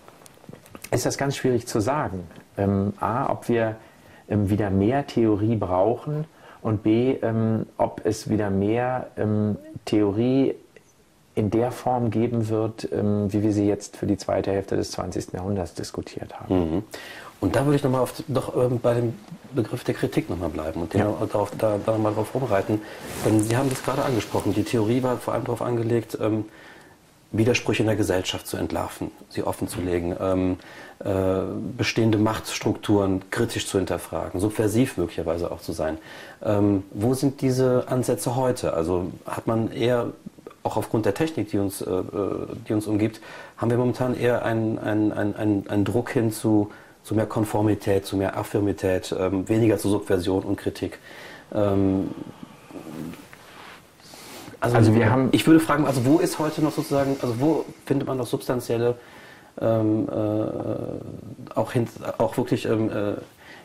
ist 0.91 1.07
das 1.07 1.17
ganz 1.17 1.37
schwierig 1.37 1.67
zu 1.67 1.81
sagen. 1.81 2.25
Ähm, 2.57 2.93
A, 3.01 3.31
ob 3.31 3.49
wir 3.49 3.77
ähm, 4.29 4.51
wieder 4.51 4.71
mehr 4.71 5.07
Theorie 5.07 5.57
brauchen 5.57 6.25
und 6.63 6.83
B, 6.83 7.13
ähm, 7.23 7.67
ob 7.77 8.01
es 8.05 8.29
wieder 8.29 8.51
mehr 8.51 9.09
ähm, 9.17 9.57
Theorie 9.85 10.55
in 11.35 11.51
der 11.51 11.71
Form 11.71 12.11
geben 12.11 12.49
wird, 12.49 12.89
ähm, 12.93 13.33
wie 13.33 13.43
wir 13.43 13.53
sie 13.53 13.69
jetzt 13.69 13.97
für 13.97 14.07
die 14.07 14.17
zweite 14.17 14.51
Hälfte 14.51 14.77
des 14.77 14.91
20. 14.93 15.35
Jahrhunderts 15.35 15.75
diskutiert 15.75 16.39
haben. 16.41 16.55
Mhm. 16.55 16.83
Und 17.41 17.55
da 17.55 17.67
würde 17.67 17.77
ich 17.77 17.85
nochmal 17.85 18.07
doch 18.29 18.57
ähm, 18.57 18.81
bei 18.81 18.95
dem 18.95 19.15
Begriff 19.55 19.85
der 19.85 19.95
Kritik 19.95 20.31
nochmal 20.31 20.49
bleiben 20.49 20.81
und 20.81 20.95
den 20.95 21.01
ja. 21.01 21.13
darauf, 21.31 21.53
da, 21.57 21.79
da 21.85 21.99
mal 21.99 22.15
drauf 22.15 22.29
vorbereiten. 22.29 22.81
Denn 23.25 23.41
Sie 23.41 23.57
haben 23.57 23.69
das 23.69 23.83
gerade 23.83 24.03
angesprochen. 24.03 24.55
Die 24.55 24.65
Theorie 24.65 25.03
war 25.03 25.19
vor 25.19 25.35
allem 25.35 25.45
darauf 25.45 25.61
angelegt, 25.61 26.17
Widersprüche 27.33 27.83
in 27.83 27.87
der 27.87 27.97
Gesellschaft 27.97 28.47
zu 28.47 28.57
entlarven, 28.57 29.11
sie 29.29 29.43
offenzulegen, 29.43 30.17
ähm, 30.21 30.57
äh, 31.05 31.43
bestehende 31.77 32.19
Machtstrukturen 32.19 33.23
kritisch 33.31 33.67
zu 33.67 33.79
hinterfragen, 33.79 34.41
subversiv 34.41 34.97
möglicherweise 34.97 35.51
auch 35.51 35.61
zu 35.61 35.73
sein. 35.73 35.99
Ähm, 36.43 36.85
wo 36.93 37.15
sind 37.15 37.41
diese 37.41 37.89
Ansätze 37.89 38.37
heute? 38.37 38.75
Also 38.75 39.13
hat 39.27 39.47
man 39.47 39.73
eher, 39.73 40.13
auch 40.63 40.77
aufgrund 40.77 41.05
der 41.05 41.15
Technik, 41.15 41.51
die 41.51 41.59
uns, 41.59 41.83
äh, 41.83 41.91
äh 41.91 42.03
die 42.69 42.73
uns 42.73 42.87
umgibt, 42.87 43.21
haben 43.57 43.71
wir 43.71 43.79
momentan 43.79 44.19
eher 44.19 44.45
einen, 44.45 44.79
einen, 44.79 45.13
einen, 45.13 45.69
einen 45.69 45.85
Druck 45.85 46.11
hin 46.11 46.33
zu, 46.33 46.71
zu 47.03 47.15
mehr 47.15 47.27
Konformität, 47.27 48.07
zu 48.07 48.17
mehr 48.17 48.37
Affirmität, 48.37 49.15
ähm, 49.19 49.49
weniger 49.49 49.79
zu 49.79 49.89
Subversion 49.89 50.45
und 50.45 50.57
Kritik. 50.57 50.99
Ähm, 51.55 52.11
also, 54.61 54.77
also 54.77 54.95
wir 54.95 55.11
haben, 55.11 55.29
ich 55.33 55.47
würde 55.47 55.61
fragen, 55.61 55.87
also 55.87 56.05
wo 56.05 56.19
ist 56.19 56.39
heute 56.39 56.63
noch 56.63 56.73
sozusagen, 56.73 57.17
also 57.21 57.41
wo 57.41 57.65
findet 57.85 58.09
man 58.09 58.17
noch 58.17 58.27
substanzielle, 58.27 58.97
ähm, 59.61 60.09
äh, 60.11 61.59
auch, 61.59 61.73
hin, 61.73 61.89
auch 62.19 62.37
wirklich 62.37 62.67
ähm, 62.67 62.91
äh, 62.91 63.15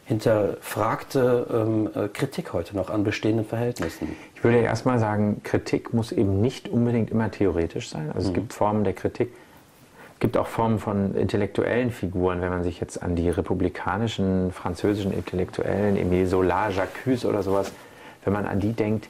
hinterfragte 0.06 1.48
ähm, 1.52 1.90
äh, 1.94 2.08
Kritik 2.08 2.54
heute 2.54 2.76
noch 2.76 2.90
an 2.90 3.04
bestehenden 3.04 3.46
Verhältnissen? 3.46 4.16
Ich 4.36 4.44
würde 4.44 4.60
erstmal 4.60 5.00
sagen, 5.00 5.42
Kritik 5.44 5.94
muss 5.94 6.12
eben 6.12 6.42
nicht 6.42 6.70
unbedingt 6.70 7.12
immer 7.12 7.32
theoretisch 7.32 7.90
sein. 7.90 8.12
Also 8.14 8.30
mhm. 8.30 8.36
es 8.36 8.42
gibt 8.42 8.54
Formen 8.54 8.84
der 8.84 8.94
Kritik, 8.94 9.32
es 10.16 10.20
gibt 10.20 10.38
auch 10.38 10.48
Formen 10.48 10.80
von 10.80 11.16
intellektuellen 11.16 11.92
Figuren, 11.92 12.42
wenn 12.42 12.50
man 12.50 12.64
sich 12.64 12.80
jetzt 12.80 13.02
an 13.02 13.16
die 13.16 13.30
republikanischen 13.30 14.52
französischen 14.52 15.12
Intellektuellen, 15.12 15.98
Emile 15.98 16.28
Zola, 16.28 16.70
Jacques 16.70 17.26
oder 17.26 17.42
sowas, 17.44 17.72
wenn 18.24 18.34
man 18.34 18.46
an 18.46 18.60
die 18.60 18.74
denkt, 18.74 19.08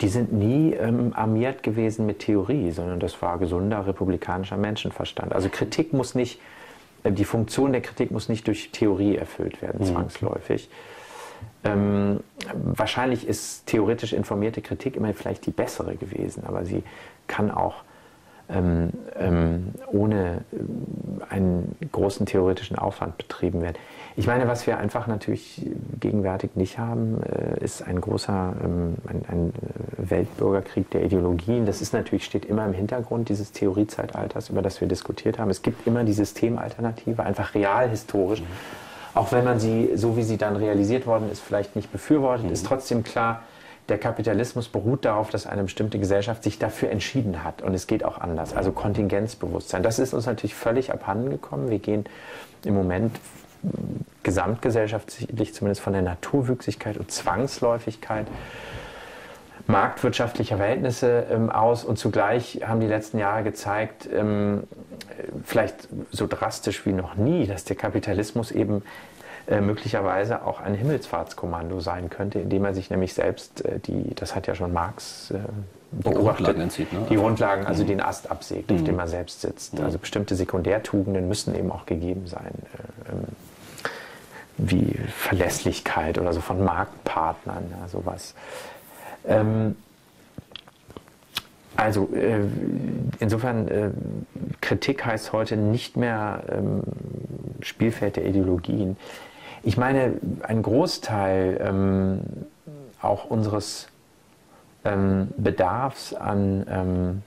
die 0.00 0.08
sind 0.08 0.32
nie 0.32 0.72
ähm, 0.74 1.12
armiert 1.14 1.62
gewesen 1.62 2.06
mit 2.06 2.20
Theorie, 2.20 2.70
sondern 2.70 3.00
das 3.00 3.20
war 3.22 3.38
gesunder 3.38 3.86
republikanischer 3.86 4.56
Menschenverstand. 4.56 5.32
Also 5.32 5.48
Kritik 5.48 5.92
muss 5.92 6.14
nicht, 6.14 6.40
äh, 7.04 7.12
die 7.12 7.24
Funktion 7.24 7.72
der 7.72 7.80
Kritik 7.80 8.10
muss 8.10 8.28
nicht 8.28 8.46
durch 8.46 8.70
Theorie 8.72 9.16
erfüllt 9.16 9.62
werden, 9.62 9.80
mhm. 9.80 9.86
zwangsläufig. 9.86 10.68
Ähm, 11.64 12.20
wahrscheinlich 12.54 13.26
ist 13.26 13.66
theoretisch 13.66 14.12
informierte 14.12 14.62
Kritik 14.62 14.96
immer 14.96 15.12
vielleicht 15.14 15.46
die 15.46 15.50
bessere 15.50 15.96
gewesen, 15.96 16.44
aber 16.46 16.64
sie 16.64 16.82
kann 17.26 17.50
auch 17.50 17.82
ähm, 18.48 18.90
ähm, 19.18 19.74
ohne 19.90 20.44
äh, 20.52 21.32
einen 21.32 21.74
großen 21.90 22.26
theoretischen 22.26 22.78
Aufwand 22.78 23.18
betrieben 23.18 23.60
werden. 23.60 23.76
Ich 24.14 24.26
meine, 24.26 24.46
was 24.48 24.66
wir 24.66 24.78
einfach 24.78 25.06
natürlich 25.06 25.68
gegenwärtig 26.00 26.50
nicht 26.54 26.78
haben, 26.78 27.20
äh, 27.22 27.62
ist 27.62 27.82
ein 27.86 28.00
großer 28.00 28.54
ähm, 28.64 28.94
ein, 29.06 29.24
ein 29.28 29.48
äh, 29.48 30.10
Weltbürgerkrieg 30.10 30.90
der 30.90 31.04
Ideologien. 31.04 31.66
Das 31.66 31.82
ist 31.82 31.92
natürlich, 31.92 32.24
steht 32.24 32.44
immer 32.44 32.64
im 32.64 32.72
Hintergrund 32.72 33.28
dieses 33.28 33.52
Theoriezeitalters, 33.52 34.50
über 34.50 34.62
das 34.62 34.80
wir 34.80 34.88
diskutiert 34.88 35.38
haben. 35.38 35.50
Es 35.50 35.62
gibt 35.62 35.86
immer 35.86 36.04
die 36.04 36.12
Systemalternative, 36.12 37.24
einfach 37.24 37.54
realhistorisch. 37.54 38.40
Mhm. 38.40 38.46
Auch 39.14 39.32
wenn 39.32 39.44
man 39.44 39.58
sie, 39.58 39.90
so 39.96 40.16
wie 40.16 40.22
sie 40.22 40.36
dann 40.36 40.56
realisiert 40.56 41.06
worden 41.06 41.30
ist, 41.32 41.40
vielleicht 41.40 41.74
nicht 41.74 41.90
befürwortet, 41.90 42.46
mhm. 42.46 42.52
ist 42.52 42.66
trotzdem 42.66 43.02
klar, 43.02 43.42
der 43.88 43.98
Kapitalismus 43.98 44.68
beruht 44.68 45.04
darauf, 45.04 45.30
dass 45.30 45.46
eine 45.46 45.62
bestimmte 45.62 45.98
Gesellschaft 45.98 46.42
sich 46.42 46.58
dafür 46.58 46.90
entschieden 46.90 47.44
hat. 47.44 47.62
Und 47.62 47.74
es 47.74 47.86
geht 47.86 48.04
auch 48.04 48.18
anders. 48.18 48.54
Also 48.54 48.72
Kontingenzbewusstsein. 48.72 49.82
Das 49.82 49.98
ist 49.98 50.12
uns 50.12 50.26
natürlich 50.26 50.54
völlig 50.54 50.92
abhanden 50.92 51.30
gekommen. 51.30 51.70
Wir 51.70 51.78
gehen 51.78 52.04
im 52.64 52.74
Moment 52.74 53.18
gesamtgesellschaftlich 54.22 55.54
zumindest 55.54 55.80
von 55.80 55.92
der 55.92 56.02
Naturwüchsigkeit 56.02 56.98
und 56.98 57.10
Zwangsläufigkeit 57.10 58.26
marktwirtschaftlicher 59.66 60.58
Verhältnisse 60.58 61.26
ähm, 61.30 61.50
aus 61.50 61.84
und 61.84 61.98
zugleich 61.98 62.60
haben 62.64 62.80
die 62.80 62.86
letzten 62.86 63.18
Jahre 63.18 63.42
gezeigt, 63.42 64.08
ähm, 64.12 64.64
vielleicht 65.44 65.88
so 66.10 66.26
drastisch 66.26 66.86
wie 66.86 66.92
noch 66.92 67.16
nie, 67.16 67.46
dass 67.46 67.64
der 67.64 67.76
Kapitalismus 67.76 68.52
eben 68.52 68.82
äh, 69.48 69.60
möglicherweise 69.60 70.44
auch 70.44 70.60
ein 70.60 70.74
Himmelsfahrtskommando 70.74 71.78
sein 71.78 72.10
könnte, 72.10 72.40
indem 72.40 72.64
er 72.64 72.74
sich 72.74 72.90
nämlich 72.90 73.14
selbst 73.14 73.64
äh, 73.64 73.78
die, 73.78 74.12
das 74.16 74.34
hat 74.34 74.48
ja 74.48 74.56
schon 74.56 74.72
Marx 74.72 75.30
äh, 75.30 75.38
Grundlagen 76.02 76.60
entzieht, 76.60 76.92
ne? 76.92 77.06
die 77.08 77.14
Grundlagen, 77.14 77.64
also 77.64 77.84
mhm. 77.84 77.88
den 77.88 78.00
Ast 78.00 78.28
absägt, 78.28 78.72
auf 78.72 78.80
Mhm. 78.80 78.84
dem 78.84 78.98
er 78.98 79.06
selbst 79.06 79.42
sitzt. 79.42 79.78
Mhm. 79.78 79.84
Also 79.84 79.98
bestimmte 79.98 80.34
Sekundärtugenden 80.34 81.28
müssen 81.28 81.54
eben 81.54 81.70
auch 81.70 81.86
gegeben 81.86 82.26
sein. 82.26 82.50
Äh, 82.50 83.12
ähm, 83.12 83.24
wie 84.58 84.98
Verlässlichkeit 85.14 86.18
oder 86.18 86.32
so 86.32 86.40
von 86.40 86.64
Marktpartnern, 86.64 87.66
ja, 87.70 87.88
sowas. 87.88 88.34
Ähm, 89.26 89.76
also 91.76 92.08
äh, 92.14 92.40
insofern, 93.18 93.92
Kritik 94.62 95.04
heißt 95.04 95.34
heute 95.34 95.58
nicht 95.58 95.98
mehr 95.98 96.42
ähm, 96.50 96.82
Spielfeld 97.60 98.16
der 98.16 98.24
Ideologien. 98.24 98.96
Ich 99.66 99.76
meine, 99.76 100.12
ein 100.42 100.62
Großteil 100.62 101.60
ähm, 101.60 102.20
auch 103.02 103.24
unseres 103.24 103.88
ähm, 104.84 105.26
Bedarfs 105.36 106.14
an 106.14 106.64
ähm, 106.70 107.22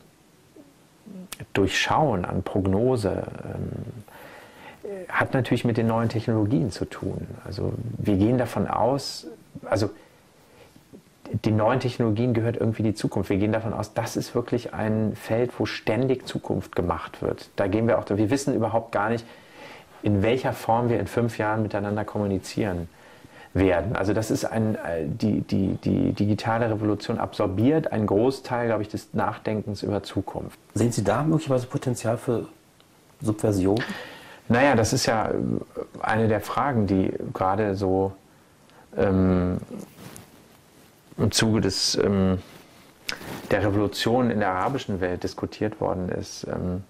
Durchschauen, 1.52 2.24
an 2.24 2.44
Prognose, 2.44 3.24
ähm, 3.44 5.10
hat 5.10 5.34
natürlich 5.34 5.66
mit 5.66 5.76
den 5.76 5.88
neuen 5.88 6.08
Technologien 6.08 6.72
zu 6.72 6.86
tun. 6.86 7.28
Also 7.44 7.74
wir 7.98 8.16
gehen 8.16 8.38
davon 8.38 8.70
aus, 8.70 9.28
also 9.66 9.90
den 11.46 11.58
neuen 11.58 11.82
Technologien 11.82 12.34
gehört 12.34 12.56
irgendwie 12.56 12.84
die 12.84 12.94
Zukunft. 12.94 13.30
Wir 13.30 13.38
gehen 13.38 13.52
davon 13.52 13.74
aus, 13.74 13.94
das 13.94 14.16
ist 14.16 14.34
wirklich 14.34 14.74
ein 14.74 15.14
Feld, 15.18 15.52
wo 15.60 15.66
ständig 15.66 16.26
Zukunft 16.26 16.74
gemacht 16.74 17.22
wird. 17.22 17.50
Da 17.58 17.68
gehen 17.68 17.86
wir 17.86 18.00
auch, 18.00 18.06
wir 18.08 18.30
wissen 18.30 18.56
überhaupt 18.56 18.94
gar 18.94 19.10
nicht, 19.10 19.26
in 20.02 20.22
welcher 20.22 20.54
Form 20.54 20.90
wir 20.90 21.00
in 21.00 21.08
fünf 21.08 21.38
Jahren 21.38 21.62
miteinander 21.62 22.06
kommunizieren 22.06 22.90
werden. 23.54 23.96
Also 23.96 24.14
das 24.14 24.32
ist 24.32 24.46
ein, 24.46 24.76
äh, 24.76 25.06
die, 25.06 25.42
die, 25.42 25.78
die 25.84 26.14
digitale 26.14 26.70
Revolution 26.70 27.18
absorbiert 27.18 27.92
einen 27.92 28.06
Großteil, 28.06 28.68
glaube 28.68 28.84
ich, 28.84 28.90
des 28.90 29.14
Nachdenkens 29.14 29.82
über 29.84 30.04
Zukunft. 30.04 30.60
Sehen 30.76 30.92
Sie 30.92 31.04
da 31.04 31.24
möglicherweise 31.24 31.68
Potenzial 31.68 32.18
für 32.18 32.46
Subversion? 33.22 33.82
Naja, 34.48 34.76
das 34.76 34.94
ist 34.94 35.06
ja 35.06 35.30
äh, 35.30 35.34
eine 36.02 36.28
der 36.28 36.42
Fragen, 36.42 36.86
die 36.86 37.12
gerade 37.34 37.76
so 37.76 38.14
ähm, 38.98 39.58
im 41.18 41.32
Zuge 41.32 41.62
des, 41.62 41.96
ähm, 41.96 42.40
der 43.52 43.64
Revolution 43.64 44.30
in 44.30 44.40
der 44.40 44.50
arabischen 44.50 45.02
Welt 45.02 45.24
diskutiert 45.24 45.82
worden 45.82 46.10
ist. 46.10 46.46
Ähm, 46.48 46.84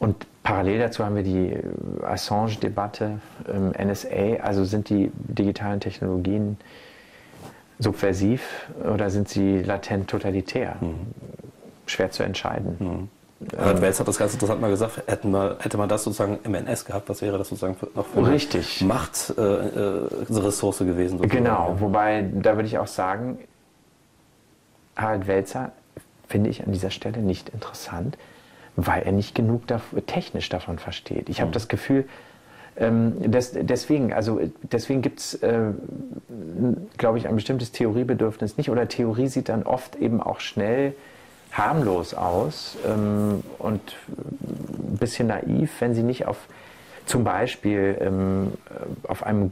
und 0.00 0.26
parallel 0.42 0.80
dazu 0.80 1.04
haben 1.04 1.14
wir 1.14 1.22
die 1.22 1.52
äh, 1.52 1.62
Assange-Debatte, 2.02 3.20
ähm, 3.48 3.72
NSA, 3.78 4.42
also 4.42 4.64
sind 4.64 4.88
die 4.88 5.12
digitalen 5.14 5.78
Technologien 5.78 6.56
subversiv 7.78 8.68
oder 8.82 9.10
sind 9.10 9.28
sie 9.28 9.62
latent 9.62 10.10
totalitär? 10.10 10.76
Schwer 11.86 12.10
zu 12.10 12.22
entscheiden. 12.22 13.08
Herr 13.56 13.80
Welz 13.80 13.98
hat 13.98 14.06
das 14.06 14.18
ganz 14.18 14.34
interessant 14.34 14.60
mal 14.60 14.70
gesagt, 14.70 15.02
hätten 15.06 15.30
wir, 15.30 15.56
hätte 15.60 15.78
man 15.78 15.88
das 15.88 16.04
sozusagen 16.04 16.38
im 16.44 16.54
NS 16.54 16.84
gehabt, 16.84 17.08
was 17.08 17.22
wäre 17.22 17.38
das 17.38 17.48
sozusagen 17.48 17.76
noch 17.94 18.06
für 18.06 18.18
eine 18.18 18.32
Richtig. 18.32 18.82
Machtressource 18.82 20.30
äh, 20.30 20.38
Ressource 20.38 20.78
gewesen? 20.78 21.18
sozusagen? 21.18 21.44
Genau, 21.44 21.76
wobei, 21.78 22.28
da 22.34 22.56
würde 22.56 22.68
ich 22.68 22.78
auch 22.78 22.86
sagen, 22.86 23.38
Harald 24.94 25.26
Welzer 25.26 25.72
finde 26.28 26.50
ich 26.50 26.64
an 26.64 26.72
dieser 26.72 26.90
Stelle 26.90 27.18
nicht 27.18 27.48
interessant, 27.48 28.18
weil 28.76 29.02
er 29.02 29.12
nicht 29.12 29.34
genug 29.34 29.66
dav- 29.66 29.94
technisch 30.06 30.48
davon 30.48 30.78
versteht. 30.78 31.28
Ich 31.28 31.40
habe 31.40 31.50
das 31.50 31.68
Gefühl, 31.68 32.06
ähm, 32.76 33.30
des, 33.30 33.52
deswegen, 33.52 34.12
also 34.12 34.38
äh, 34.38 34.50
deswegen 34.62 35.02
gibt 35.02 35.20
es, 35.20 35.34
äh, 35.42 35.72
glaube 36.96 37.18
ich, 37.18 37.28
ein 37.28 37.34
bestimmtes 37.34 37.72
Theoriebedürfnis 37.72 38.56
nicht. 38.56 38.70
Oder 38.70 38.88
Theorie 38.88 39.28
sieht 39.28 39.48
dann 39.48 39.64
oft 39.64 39.96
eben 39.96 40.22
auch 40.22 40.40
schnell 40.40 40.94
harmlos 41.52 42.14
aus 42.14 42.76
ähm, 42.86 43.42
und 43.58 43.80
ein 44.08 44.98
bisschen 44.98 45.28
naiv, 45.28 45.80
wenn 45.80 45.94
sie 45.94 46.04
nicht 46.04 46.26
auf 46.26 46.38
zum 47.06 47.24
Beispiel 47.24 47.98
ähm, 48.00 48.52
äh, 48.66 49.08
auf 49.08 49.24
einem 49.24 49.50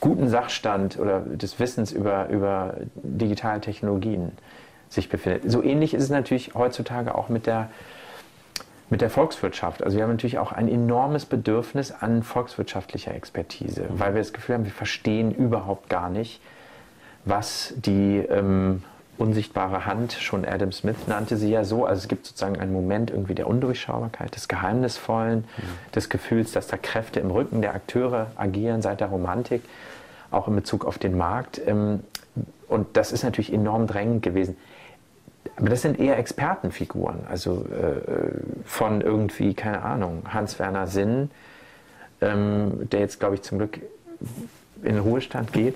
guten 0.00 0.28
Sachstand 0.28 0.98
oder 0.98 1.20
des 1.20 1.58
Wissens 1.58 1.92
über, 1.92 2.28
über 2.28 2.74
digitale 2.94 3.60
Technologien 3.60 4.32
sich 4.88 5.08
befindet. 5.08 5.50
So 5.50 5.62
ähnlich 5.62 5.94
ist 5.94 6.04
es 6.04 6.10
natürlich 6.10 6.54
heutzutage 6.54 7.14
auch 7.14 7.28
mit 7.28 7.46
der, 7.46 7.70
mit 8.88 9.00
der 9.00 9.10
Volkswirtschaft. 9.10 9.82
Also 9.82 9.96
wir 9.96 10.04
haben 10.04 10.12
natürlich 10.12 10.38
auch 10.38 10.52
ein 10.52 10.68
enormes 10.68 11.24
Bedürfnis 11.24 11.90
an 11.90 12.22
volkswirtschaftlicher 12.22 13.14
Expertise, 13.14 13.84
weil 13.90 14.14
wir 14.14 14.20
das 14.20 14.32
Gefühl 14.32 14.54
haben, 14.54 14.64
wir 14.64 14.72
verstehen 14.72 15.32
überhaupt 15.34 15.90
gar 15.90 16.08
nicht, 16.08 16.40
was 17.24 17.74
die 17.76 18.18
ähm, 18.18 18.84
unsichtbare 19.18 19.86
Hand, 19.86 20.12
schon 20.12 20.44
Adam 20.44 20.70
Smith 20.70 21.08
nannte 21.08 21.36
sie 21.36 21.50
ja 21.50 21.64
so, 21.64 21.84
also 21.84 22.00
es 22.00 22.08
gibt 22.08 22.26
sozusagen 22.26 22.60
einen 22.60 22.72
Moment 22.72 23.10
irgendwie 23.10 23.34
der 23.34 23.48
Undurchschaubarkeit, 23.48 24.36
des 24.36 24.46
Geheimnisvollen, 24.46 25.44
des 25.94 26.08
Gefühls, 26.08 26.52
dass 26.52 26.68
da 26.68 26.76
Kräfte 26.76 27.18
im 27.18 27.30
Rücken 27.30 27.62
der 27.62 27.74
Akteure 27.74 28.28
agieren 28.36 28.82
seit 28.82 29.00
der 29.00 29.08
Romantik, 29.08 29.62
auch 30.30 30.46
in 30.46 30.54
Bezug 30.54 30.84
auf 30.84 30.98
den 30.98 31.16
Markt. 31.16 31.60
Ähm, 31.66 32.04
Und 32.68 32.96
das 32.96 33.12
ist 33.12 33.22
natürlich 33.22 33.52
enorm 33.52 33.86
drängend 33.86 34.22
gewesen. 34.22 34.56
Aber 35.56 35.68
das 35.68 35.82
sind 35.82 35.98
eher 35.98 36.18
Expertenfiguren, 36.18 37.26
also 37.28 37.66
äh, 37.66 38.40
von 38.64 39.00
irgendwie, 39.00 39.54
keine 39.54 39.82
Ahnung, 39.82 40.22
Hans-Werner 40.28 40.86
Sinn, 40.86 41.30
ähm, 42.20 42.88
der 42.90 43.00
jetzt, 43.00 43.20
glaube 43.20 43.36
ich, 43.36 43.42
zum 43.42 43.58
Glück 43.58 43.80
in 44.82 44.94
den 44.94 44.98
Ruhestand 44.98 45.52
geht. 45.52 45.74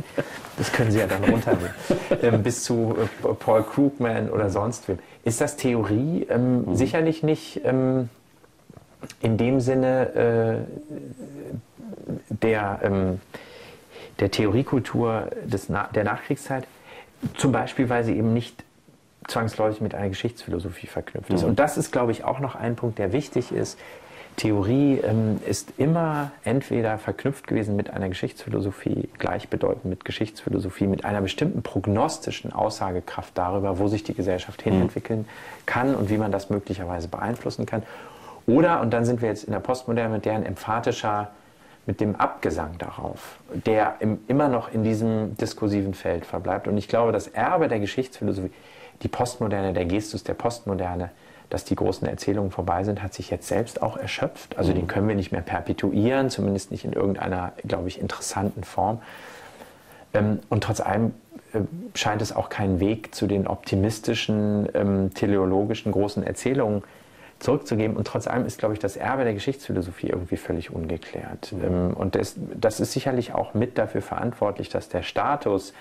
Das 0.59 0.73
können 0.73 0.91
Sie 0.91 0.99
ja 0.99 1.07
dann 1.07 1.25
runternehmen. 1.25 1.71
ähm, 2.23 2.43
bis 2.43 2.65
zu 2.65 2.97
äh, 2.99 3.35
Paul 3.35 3.63
Krugman 3.63 4.31
oder 4.31 4.51
sonst 4.51 4.89
wem. 4.89 4.99
Ist 5.25 5.41
das 5.41 5.57
Theorie? 5.57 6.27
Ähm, 6.29 6.75
Sicherlich 6.75 7.23
nicht 7.23 7.61
ähm, 7.65 8.09
in 9.21 9.37
dem 9.37 9.61
Sinne 9.61 10.67
äh, 10.69 12.15
der, 12.29 12.81
ähm, 12.83 13.21
der 14.19 14.31
Theoriekultur 14.31 15.31
des 15.45 15.69
Na 15.69 15.89
der 15.95 16.05
Nachkriegszeit. 16.05 16.67
Zum 17.37 17.53
Beispiel, 17.53 17.89
weil 17.89 18.05
sie 18.05 18.17
eben 18.17 18.33
nicht 18.33 18.65
zwangsläufig 19.29 19.81
mit 19.81 19.95
einer 19.95 20.09
Geschichtsphilosophie 20.09 20.87
verknüpft 20.87 21.33
ist. 21.33 21.43
Mhm. 21.43 21.51
Und 21.51 21.59
das 21.59 21.77
ist, 21.77 21.93
glaube 21.93 22.13
ich, 22.13 22.25
auch 22.25 22.41
noch 22.41 22.55
ein 22.55 22.77
Punkt, 22.77 22.99
der 22.99 23.13
wichtig 23.13 23.53
ist. 23.53 23.79
Theorie 24.37 25.01
ähm, 25.03 25.41
ist 25.47 25.75
immer 25.77 26.31
entweder 26.45 26.97
verknüpft 26.99 27.47
gewesen 27.47 27.77
mit 27.77 27.91
einer 27.91 28.09
Geschichtsphilosophie, 28.09 29.09
gleichbedeutend 29.19 29.85
mit 29.85 30.05
Geschichtsphilosophie, 30.05 30.87
mit 30.87 31.05
einer 31.05 31.21
bestimmten 31.21 31.63
prognostischen 31.63 32.53
Aussagekraft 32.53 33.37
darüber, 33.37 33.79
wo 33.79 33.89
sich 33.89 34.03
die 34.03 34.15
Gesellschaft 34.15 34.63
hinentwickeln 34.63 35.29
kann 35.67 35.95
und 35.95 36.09
wie 36.09 36.17
man 36.17 36.33
das 36.33 36.49
möglicherweise 36.49 37.09
beeinflussen 37.09 37.67
kann. 37.67 37.83
Oder, 38.47 38.81
und 38.81 38.93
dann 38.93 39.05
sind 39.05 39.21
wir 39.21 39.29
jetzt 39.29 39.45
in 39.45 39.53
der 39.53 39.61
Postmoderne 39.61 40.15
mit 40.15 40.25
deren 40.25 40.47
emphatischer, 40.47 41.31
mit 41.87 42.01
dem 42.01 42.17
Abgesang 42.17 42.79
darauf, 42.79 43.39
der 43.53 43.97
im, 44.01 44.21
immer 44.29 44.49
noch 44.49 44.73
in 44.73 44.85
diesem 44.85 45.37
diskursiven 45.37 45.93
Feld 45.93 46.25
verbleibt. 46.25 46.67
Und 46.67 46.79
ich 46.79 46.89
glaube, 46.89 47.13
das 47.13 47.27
Erbe 47.29 47.69
der 47.69 47.81
Geschichtsphilosophie, 47.81 48.53
die 49.03 49.09
Postmoderne, 49.09 49.73
der 49.73 49.85
Gestus 49.85 50.25
der 50.25 50.35
Postmoderne, 50.35 51.11
dass 51.49 51.65
die 51.65 51.75
großen 51.75 52.07
Erzählungen 52.07 52.51
vorbei 52.51 52.85
sind, 52.85 53.03
hat 53.03 53.13
sich 53.13 53.31
jetzt 53.31 53.49
selbst 53.49 53.83
auch 53.83 53.97
erschöpft. 53.97 54.57
Also 54.57 54.73
den 54.73 54.87
können 54.87 55.09
wir 55.09 55.17
nicht 55.17 55.33
mehr 55.33 55.41
perpetuieren, 55.41 56.31
zumindest 56.31 56.71
nicht 56.71 56.85
in 56.85 56.93
irgendeiner, 56.93 57.53
glaube 57.67 57.89
ich, 57.89 58.01
interessanten 58.01 58.63
Form. 58.63 59.03
Ähm, 60.15 60.39
und 60.49 60.63
trotz 60.63 60.81
allem 60.81 61.15
äh, 61.53 61.61
scheint 61.95 62.23
es 62.23 62.35
auch 62.35 62.49
keinen 62.49 62.79
Weg 62.79 63.15
zu 63.15 63.27
den 63.27 63.47
optimistischen, 63.49 64.69
ähm, 64.75 65.13
teleologischen 65.13 65.91
großen 65.91 66.23
Erzählungen 66.23 66.85
zurückzugeben. 67.41 67.97
Und 67.97 68.07
trotz 68.07 68.29
allem 68.29 68.47
ist, 68.47 68.59
glaube 68.59 68.75
ich, 68.75 68.81
das 68.81 68.97
Erbe 68.97 69.25
der 69.25 69.35
Geschichtsphilosophie 69.35 70.09
irgendwie 70.09 70.37
völlig 70.37 70.71
ungeklärt. 70.71 71.53
Ähm, 71.53 71.95
und 71.95 72.15
das, 72.15 72.37
das 72.55 72.79
ist 72.79 72.93
sicherlich 72.93 73.35
auch 73.35 73.55
mit 73.55 73.77
dafür 73.77 74.03
verantwortlich, 74.03 74.69
dass 74.69 74.89
der 74.89 75.03
Status 75.03 75.73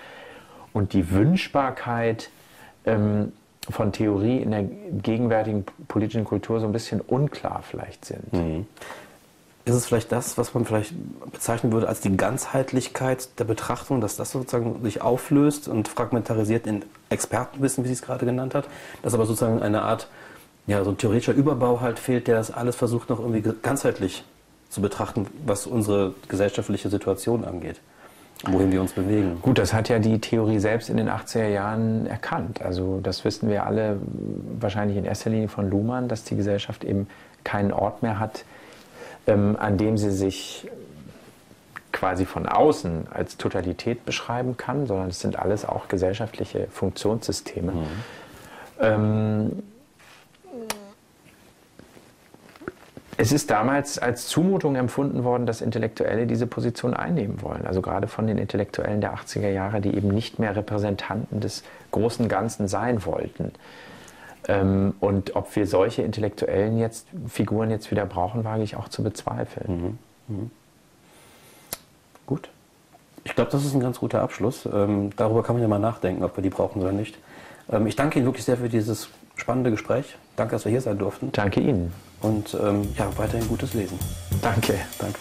und 0.72 0.94
die 0.94 1.10
Wünschbarkeit 1.10 2.30
ähm, 2.84 3.32
von 3.68 3.92
Theorie 3.92 4.38
in 4.38 4.50
der 4.50 4.64
gegenwärtigen 4.64 5.64
politischen 5.88 6.24
Kultur 6.24 6.60
so 6.60 6.66
ein 6.66 6.72
bisschen 6.72 7.00
unklar 7.00 7.62
vielleicht 7.62 8.04
sind. 8.04 8.32
Mhm. 8.32 8.66
Ist 9.66 9.74
es 9.74 9.86
vielleicht 9.86 10.10
das, 10.10 10.38
was 10.38 10.54
man 10.54 10.64
vielleicht 10.64 10.94
bezeichnen 11.30 11.70
würde 11.70 11.86
als 11.86 12.00
die 12.00 12.16
Ganzheitlichkeit 12.16 13.38
der 13.38 13.44
Betrachtung, 13.44 14.00
dass 14.00 14.16
das 14.16 14.32
sozusagen 14.32 14.82
sich 14.82 15.02
auflöst 15.02 15.68
und 15.68 15.86
fragmentarisiert 15.86 16.66
in 16.66 16.82
Expertenwissen, 17.10 17.84
wie 17.84 17.88
sie 17.88 17.94
es 17.94 18.02
gerade 18.02 18.24
genannt 18.24 18.54
hat, 18.54 18.66
dass 19.02 19.12
aber 19.12 19.26
sozusagen 19.26 19.62
eine 19.62 19.82
Art, 19.82 20.08
ja, 20.66 20.82
so 20.82 20.90
ein 20.90 20.96
theoretischer 20.96 21.34
Überbau 21.34 21.80
halt 21.80 21.98
fehlt, 21.98 22.26
der 22.26 22.36
das 22.36 22.50
alles 22.50 22.74
versucht 22.74 23.10
noch 23.10 23.20
irgendwie 23.20 23.42
ganzheitlich 23.62 24.24
zu 24.70 24.80
betrachten, 24.80 25.26
was 25.44 25.66
unsere 25.66 26.14
gesellschaftliche 26.28 26.88
Situation 26.88 27.44
angeht, 27.44 27.80
wohin 28.46 28.72
wir 28.72 28.80
uns 28.80 28.92
bewegen. 28.92 29.38
Gut, 29.42 29.58
das 29.58 29.72
hat 29.72 29.88
ja 29.88 29.98
die 29.98 30.18
Theorie 30.20 30.58
selbst 30.58 30.88
in 30.88 30.96
den 30.96 31.08
80er 31.08 31.48
Jahren 31.48 32.06
erkannt. 32.06 32.62
Also 32.62 33.00
das 33.02 33.24
wissen 33.24 33.48
wir 33.48 33.66
alle 33.66 33.98
wahrscheinlich 34.58 34.96
in 34.96 35.04
erster 35.04 35.30
Linie 35.30 35.48
von 35.48 35.68
Luhmann, 35.68 36.08
dass 36.08 36.24
die 36.24 36.36
Gesellschaft 36.36 36.84
eben 36.84 37.06
keinen 37.44 37.72
Ort 37.72 38.02
mehr 38.02 38.18
hat, 38.18 38.44
ähm, 39.26 39.56
an 39.58 39.76
dem 39.76 39.98
sie 39.98 40.10
sich 40.10 40.68
quasi 41.92 42.24
von 42.24 42.46
außen 42.46 43.08
als 43.12 43.36
Totalität 43.36 44.04
beschreiben 44.04 44.56
kann, 44.56 44.86
sondern 44.86 45.08
es 45.08 45.20
sind 45.20 45.38
alles 45.38 45.64
auch 45.64 45.88
gesellschaftliche 45.88 46.68
Funktionssysteme. 46.70 47.72
Mhm. 47.72 47.86
Ähm, 48.80 49.50
es 53.20 53.32
ist 53.32 53.50
damals 53.50 53.98
als 53.98 54.28
Zumutung 54.28 54.76
empfunden 54.76 55.24
worden, 55.24 55.44
dass 55.44 55.60
Intellektuelle 55.60 56.26
diese 56.26 56.46
Position 56.46 56.94
einnehmen 56.94 57.42
wollen. 57.42 57.66
Also 57.66 57.82
gerade 57.82 58.08
von 58.08 58.26
den 58.26 58.38
Intellektuellen 58.38 59.02
der 59.02 59.14
80er 59.14 59.50
Jahre, 59.50 59.82
die 59.82 59.94
eben 59.94 60.08
nicht 60.08 60.38
mehr 60.38 60.56
Repräsentanten 60.56 61.38
des 61.38 61.62
großen 61.90 62.30
Ganzen 62.30 62.66
sein 62.66 63.04
wollten. 63.04 63.52
Ähm, 64.48 64.94
und 65.00 65.36
ob 65.36 65.54
wir 65.54 65.66
solche 65.66 66.00
intellektuellen 66.00 66.78
jetzt, 66.78 67.08
Figuren 67.28 67.70
jetzt 67.70 67.90
wieder 67.90 68.06
brauchen, 68.06 68.42
wage 68.42 68.62
ich 68.62 68.76
auch 68.76 68.88
zu 68.88 69.02
bezweifeln. 69.02 69.98
Mhm. 70.26 70.34
Mhm. 70.34 70.50
Gut. 72.24 72.48
Ich 73.24 73.34
glaube, 73.34 73.50
das 73.50 73.66
ist 73.66 73.74
ein 73.74 73.80
ganz 73.80 74.00
guter 74.00 74.22
Abschluss. 74.22 74.66
Ähm, 74.72 75.10
darüber 75.18 75.42
kann 75.42 75.56
man 75.56 75.62
ja 75.62 75.68
mal 75.68 75.78
nachdenken, 75.78 76.24
ob 76.24 76.38
wir 76.38 76.42
die 76.42 76.48
brauchen 76.48 76.80
oder 76.80 76.92
nicht. 76.92 77.18
Ähm, 77.70 77.86
ich 77.86 77.96
danke 77.96 78.18
Ihnen 78.18 78.24
wirklich 78.24 78.46
sehr 78.46 78.56
für 78.56 78.70
dieses 78.70 79.10
spannende 79.36 79.70
Gespräch. 79.70 80.16
Danke, 80.36 80.52
dass 80.52 80.64
wir 80.64 80.72
hier 80.72 80.80
sein 80.80 80.96
durften. 80.96 81.32
Danke 81.32 81.60
Ihnen. 81.60 81.92
Und 82.20 82.54
ähm, 82.62 82.88
ja, 82.96 83.10
weiterhin 83.16 83.48
gutes 83.48 83.74
Lesen. 83.74 83.98
Danke. 84.42 84.78
Danke. 84.98 85.18